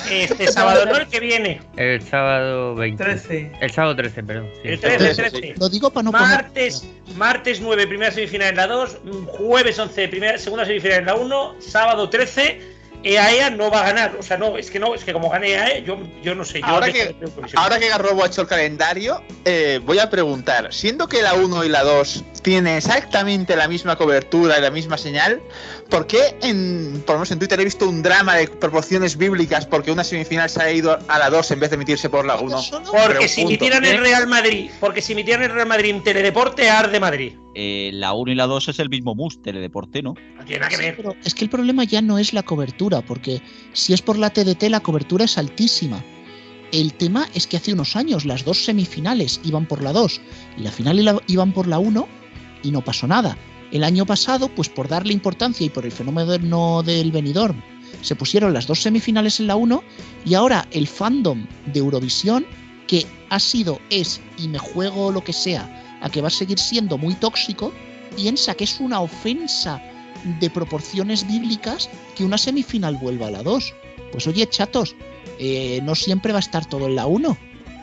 Este 0.09 0.47
sábado, 0.47 0.85
no 0.85 0.95
el 0.95 1.07
que 1.07 1.19
viene. 1.19 1.59
El 1.75 2.01
sábado 2.01 2.73
20. 2.75 3.03
13. 3.03 3.51
El 3.59 3.71
sábado 3.71 3.95
13, 3.97 4.23
perdón. 4.23 4.49
sí. 4.61 4.69
El 4.69 4.79
13, 4.79 5.13
13. 5.13 5.55
Lo 5.59 5.67
digo 5.67 5.91
para 5.91 6.03
no 6.03 6.11
Martes, 6.13 6.87
martes 7.17 7.59
9, 7.59 7.85
primera 7.87 8.11
semifinal 8.11 8.49
en 8.51 8.55
la 8.55 8.67
2. 8.67 8.97
Jueves 9.27 9.77
11, 9.77 10.07
primera, 10.07 10.37
segunda 10.37 10.65
semifinal 10.65 10.99
en 10.99 11.05
la 11.07 11.15
1. 11.15 11.55
Sábado 11.59 12.09
13. 12.09 12.76
EAEA 13.15 13.49
no 13.51 13.71
va 13.71 13.81
a 13.81 13.83
ganar. 13.85 14.15
O 14.19 14.23
sea, 14.23 14.37
no, 14.37 14.57
es 14.57 14.69
que 14.69 14.79
no, 14.79 14.93
es 14.95 15.03
que 15.03 15.13
como 15.13 15.29
gane 15.29 15.51
EAE, 15.51 15.83
yo, 15.83 15.97
yo 16.21 16.35
no 16.35 16.43
sé. 16.43 16.59
Yo 16.59 16.67
Ahora 16.67 16.91
que, 16.91 17.15
ahora 17.55 17.79
que 17.79 17.89
Garrobo 17.89 18.23
ha 18.23 18.27
hecho 18.27 18.41
el 18.41 18.47
calendario, 18.47 19.23
eh, 19.45 19.79
voy 19.83 19.99
a 19.99 20.09
preguntar, 20.09 20.73
siendo 20.73 21.07
que 21.07 21.21
la 21.21 21.33
1 21.33 21.63
y 21.63 21.69
la 21.69 21.83
2 21.83 22.23
tienen 22.41 22.77
exactamente 22.77 23.55
la 23.55 23.67
misma 23.67 23.95
cobertura 23.95 24.57
y 24.57 24.61
la 24.61 24.71
misma 24.71 24.97
señal, 24.97 25.41
¿por 25.89 26.07
qué 26.07 26.37
en, 26.41 27.03
por 27.05 27.15
lo 27.15 27.19
menos 27.19 27.31
en 27.31 27.39
Twitter 27.39 27.59
he 27.59 27.65
visto 27.65 27.87
un 27.87 28.03
drama 28.03 28.35
de 28.35 28.47
proporciones 28.47 29.17
bíblicas 29.17 29.65
porque 29.65 29.91
una 29.91 30.03
semifinal 30.03 30.49
se 30.49 30.61
ha 30.61 30.71
ido 30.71 30.97
a 31.07 31.19
la 31.19 31.29
2 31.29 31.51
en 31.51 31.59
vez 31.59 31.69
de 31.69 31.75
emitirse 31.75 32.09
por 32.09 32.25
la 32.25 32.35
1? 32.37 32.61
Porque 32.91 33.27
si 33.27 33.41
emitieran 33.41 33.83
el 33.85 33.99
Real 33.99 34.27
Madrid, 34.27 34.69
porque 34.79 35.01
si 35.01 35.13
emitieran 35.13 35.43
el 35.43 35.51
Real 35.51 35.67
Madrid 35.67 35.91
en 35.91 36.03
Teledeporte, 36.03 36.69
arde 36.69 36.99
Madrid. 36.99 37.33
Eh, 37.59 37.89
la 37.91 38.13
1 38.13 38.33
y 38.33 38.35
la 38.35 38.45
2 38.45 38.67
es 38.67 38.77
el 38.77 38.87
mismo 38.87 39.15
mus, 39.15 39.41
teledeporte, 39.41 40.03
¿no? 40.03 40.13
No 40.37 40.45
tiene 40.45 40.59
nada 40.59 40.69
que 40.69 40.75
Sí, 40.75 40.81
ver. 40.83 40.95
pero 40.95 41.15
es 41.25 41.33
que 41.33 41.43
el 41.43 41.49
problema 41.49 41.85
ya 41.85 42.03
no 42.03 42.19
es 42.19 42.31
la 42.31 42.43
cobertura, 42.43 43.01
porque 43.01 43.41
si 43.73 43.93
es 43.93 44.03
por 44.03 44.19
la 44.19 44.29
TDT 44.29 44.69
la 44.69 44.79
cobertura 44.81 45.25
es 45.25 45.39
altísima. 45.39 46.03
El 46.71 46.93
tema 46.93 47.27
es 47.33 47.47
que 47.47 47.57
hace 47.57 47.73
unos 47.73 47.95
años 47.95 48.25
las 48.25 48.45
dos 48.45 48.63
semifinales 48.63 49.39
iban 49.43 49.65
por 49.65 49.81
la 49.81 49.91
2 49.91 50.21
y 50.59 50.61
la 50.61 50.71
final 50.71 51.19
iban 51.25 51.51
por 51.51 51.65
la 51.67 51.79
1 51.79 52.07
y 52.61 52.69
no 52.69 52.81
pasó 52.81 53.07
nada. 53.07 53.35
El 53.71 53.83
año 53.83 54.05
pasado, 54.05 54.49
pues 54.49 54.69
por 54.69 54.87
darle 54.87 55.13
importancia 55.13 55.65
y 55.65 55.69
por 55.69 55.83
el 55.83 55.91
fenómeno 55.91 56.83
del 56.83 57.11
Benidorm, 57.11 57.59
se 58.03 58.15
pusieron 58.15 58.53
las 58.53 58.67
dos 58.67 58.83
semifinales 58.83 59.39
en 59.39 59.47
la 59.47 59.55
1 59.55 59.83
y 60.25 60.35
ahora 60.35 60.67
el 60.69 60.85
fandom 60.87 61.47
de 61.73 61.79
Eurovisión, 61.79 62.45
que 62.85 63.07
ha 63.31 63.39
sido, 63.39 63.79
es 63.89 64.21
y 64.37 64.47
me 64.47 64.59
juego 64.59 65.11
lo 65.11 65.23
que 65.23 65.33
sea, 65.33 65.86
a 66.01 66.09
que 66.09 66.21
va 66.21 66.27
a 66.27 66.31
seguir 66.31 66.59
siendo 66.59 66.97
muy 66.97 67.15
tóxico, 67.15 67.73
piensa 68.15 68.55
que 68.55 68.63
es 68.63 68.79
una 68.79 69.01
ofensa 69.01 69.81
de 70.39 70.49
proporciones 70.49 71.25
bíblicas 71.27 71.89
que 72.15 72.23
una 72.23 72.37
semifinal 72.37 72.95
vuelva 72.95 73.27
a 73.27 73.31
la 73.31 73.43
2. 73.43 73.73
Pues 74.11 74.27
oye, 74.27 74.47
chatos, 74.47 74.95
eh, 75.39 75.79
no 75.83 75.95
siempre 75.95 76.31
va 76.31 76.39
a 76.39 76.41
estar 76.41 76.65
todo 76.65 76.87
en 76.87 76.95
la 76.95 77.05
1. 77.05 77.37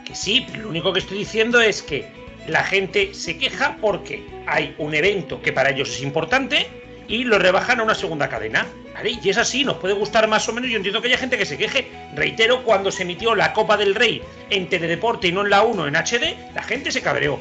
Que 0.05 0.15
sí, 0.15 0.45
lo 0.57 0.69
único 0.69 0.93
que 0.93 0.99
estoy 0.99 1.19
diciendo 1.19 1.61
es 1.61 1.81
que 1.81 2.05
la 2.47 2.63
gente 2.63 3.13
se 3.13 3.37
queja 3.37 3.77
porque 3.81 4.25
hay 4.45 4.75
un 4.77 4.93
evento 4.93 5.41
que 5.41 5.51
para 5.51 5.71
ellos 5.71 5.89
es 5.89 6.01
importante 6.01 6.67
y 7.07 7.23
lo 7.23 7.39
rebajan 7.39 7.79
a 7.79 7.83
una 7.83 7.95
segunda 7.95 8.29
cadena. 8.29 8.67
¿vale? 8.93 9.17
Y 9.21 9.29
es 9.29 9.37
así, 9.37 9.63
nos 9.63 9.77
puede 9.77 9.93
gustar 9.93 10.27
más 10.27 10.47
o 10.49 10.53
menos. 10.53 10.69
Yo 10.69 10.77
entiendo 10.77 11.01
que 11.01 11.07
haya 11.07 11.17
gente 11.17 11.37
que 11.37 11.45
se 11.45 11.57
queje. 11.57 11.87
Reitero, 12.15 12.63
cuando 12.63 12.91
se 12.91 13.03
emitió 13.03 13.35
la 13.35 13.53
Copa 13.53 13.77
del 13.77 13.95
Rey 13.95 14.21
en 14.49 14.69
Teledeporte 14.69 15.27
y 15.27 15.31
no 15.31 15.41
en 15.41 15.49
la 15.49 15.63
1 15.63 15.87
en 15.87 15.95
HD, 15.95 16.53
la 16.53 16.63
gente 16.63 16.91
se 16.91 17.01
cabreó. 17.01 17.39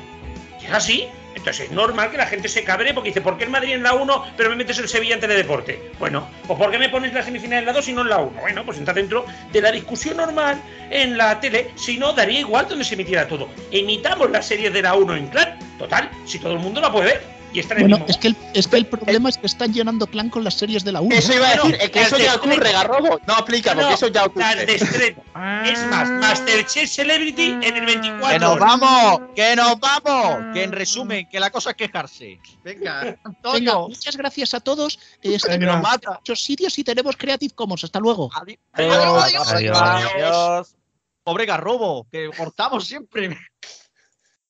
Es 0.64 0.72
así. 0.72 1.08
Entonces 1.34 1.66
es 1.66 1.72
normal 1.72 2.10
que 2.10 2.16
la 2.16 2.26
gente 2.26 2.48
se 2.48 2.62
cabre 2.62 2.94
porque 2.94 3.10
dice, 3.10 3.20
¿por 3.20 3.36
qué 3.36 3.44
el 3.44 3.50
Madrid 3.50 3.72
en 3.72 3.82
la 3.82 3.94
1 3.94 4.34
pero 4.36 4.50
me 4.50 4.56
metes 4.56 4.78
el 4.78 4.88
Sevilla 4.88 5.14
en 5.14 5.20
Teledeporte? 5.20 5.90
Bueno, 5.98 6.28
pues 6.46 6.58
¿por 6.58 6.70
qué 6.70 6.78
me 6.78 6.88
pones 6.88 7.12
la 7.12 7.22
semifinal 7.22 7.58
en 7.58 7.66
la 7.66 7.72
2 7.72 7.88
y 7.88 7.92
no 7.92 8.02
en 8.02 8.08
la 8.08 8.18
1? 8.18 8.40
Bueno, 8.40 8.64
pues 8.64 8.78
entra 8.78 8.94
dentro 8.94 9.26
de 9.52 9.60
la 9.60 9.72
discusión 9.72 10.16
normal 10.16 10.62
en 10.90 11.18
la 11.18 11.40
tele. 11.40 11.72
Si 11.74 11.98
no, 11.98 12.12
daría 12.12 12.40
igual 12.40 12.68
donde 12.68 12.84
se 12.84 12.94
emitiera 12.94 13.26
todo. 13.26 13.48
Emitamos 13.72 14.30
las 14.30 14.46
series 14.46 14.72
de 14.72 14.82
la 14.82 14.94
1 14.94 15.16
en 15.16 15.26
clan. 15.26 15.58
Total, 15.76 16.08
si 16.24 16.38
todo 16.38 16.52
el 16.52 16.60
mundo 16.60 16.80
la 16.80 16.92
puede 16.92 17.06
ver. 17.06 17.33
Y 17.54 17.60
está 17.60 17.74
en 17.74 17.82
el 17.82 17.84
Bueno, 17.84 17.98
mismo. 17.98 18.10
es 18.10 18.16
que 18.18 18.28
el, 18.28 18.36
es 18.52 18.66
que 18.68 18.76
el 18.76 18.86
problema 18.86 19.28
es 19.28 19.38
que 19.38 19.46
están 19.46 19.72
llenando 19.72 20.06
clan 20.08 20.28
con 20.28 20.42
las 20.42 20.54
series 20.54 20.82
de 20.82 20.90
la 20.92 21.00
1. 21.00 21.14
Eso 21.14 21.32
iba 21.32 21.48
a 21.48 21.54
decir, 21.54 21.78
es 21.80 21.90
que 21.90 22.00
las 22.00 22.08
eso 22.08 22.18
ya 22.18 22.34
ocurre. 22.34 22.72
Garrobo. 22.72 23.20
No 23.26 23.34
aplica, 23.34 23.74
porque 23.74 23.94
eso 23.94 24.08
ya 24.08 24.24
ocurre. 24.24 24.42
Las 24.56 24.66
de 24.66 24.74
estreno. 24.74 25.22
Es 25.64 25.86
más, 25.86 26.08
Masterchef 26.10 26.90
Celebrity 26.90 27.50
en 27.62 27.76
el 27.76 27.86
24. 27.86 28.28
¡Que 28.28 28.38
nos 28.38 28.58
vamos! 28.58 29.20
¡Que 29.34 29.56
nos 29.56 29.78
vamos! 29.80 30.52
Que 30.52 30.62
en 30.64 30.72
resumen, 30.72 31.28
que 31.28 31.38
la 31.40 31.50
cosa 31.50 31.70
es 31.70 31.76
quejarse. 31.76 32.38
Venga, 32.62 33.16
Venga, 33.52 33.78
muchas 33.78 34.16
gracias 34.16 34.54
a 34.54 34.60
todos. 34.60 34.98
Que 35.22 35.38
nos 35.58 35.80
mata. 35.82 36.08
en 36.10 36.14
muchos 36.14 36.42
sitios 36.44 36.78
y 36.78 36.84
tenemos 36.84 37.16
Creative 37.16 37.54
Commons. 37.54 37.84
Hasta 37.84 38.00
luego. 38.00 38.30
Adiós. 38.72 39.48
Adiós. 39.52 40.76
Pobre 41.22 41.46
Garrobo, 41.46 42.06
que 42.10 42.30
cortamos 42.36 42.86
siempre. 42.86 43.36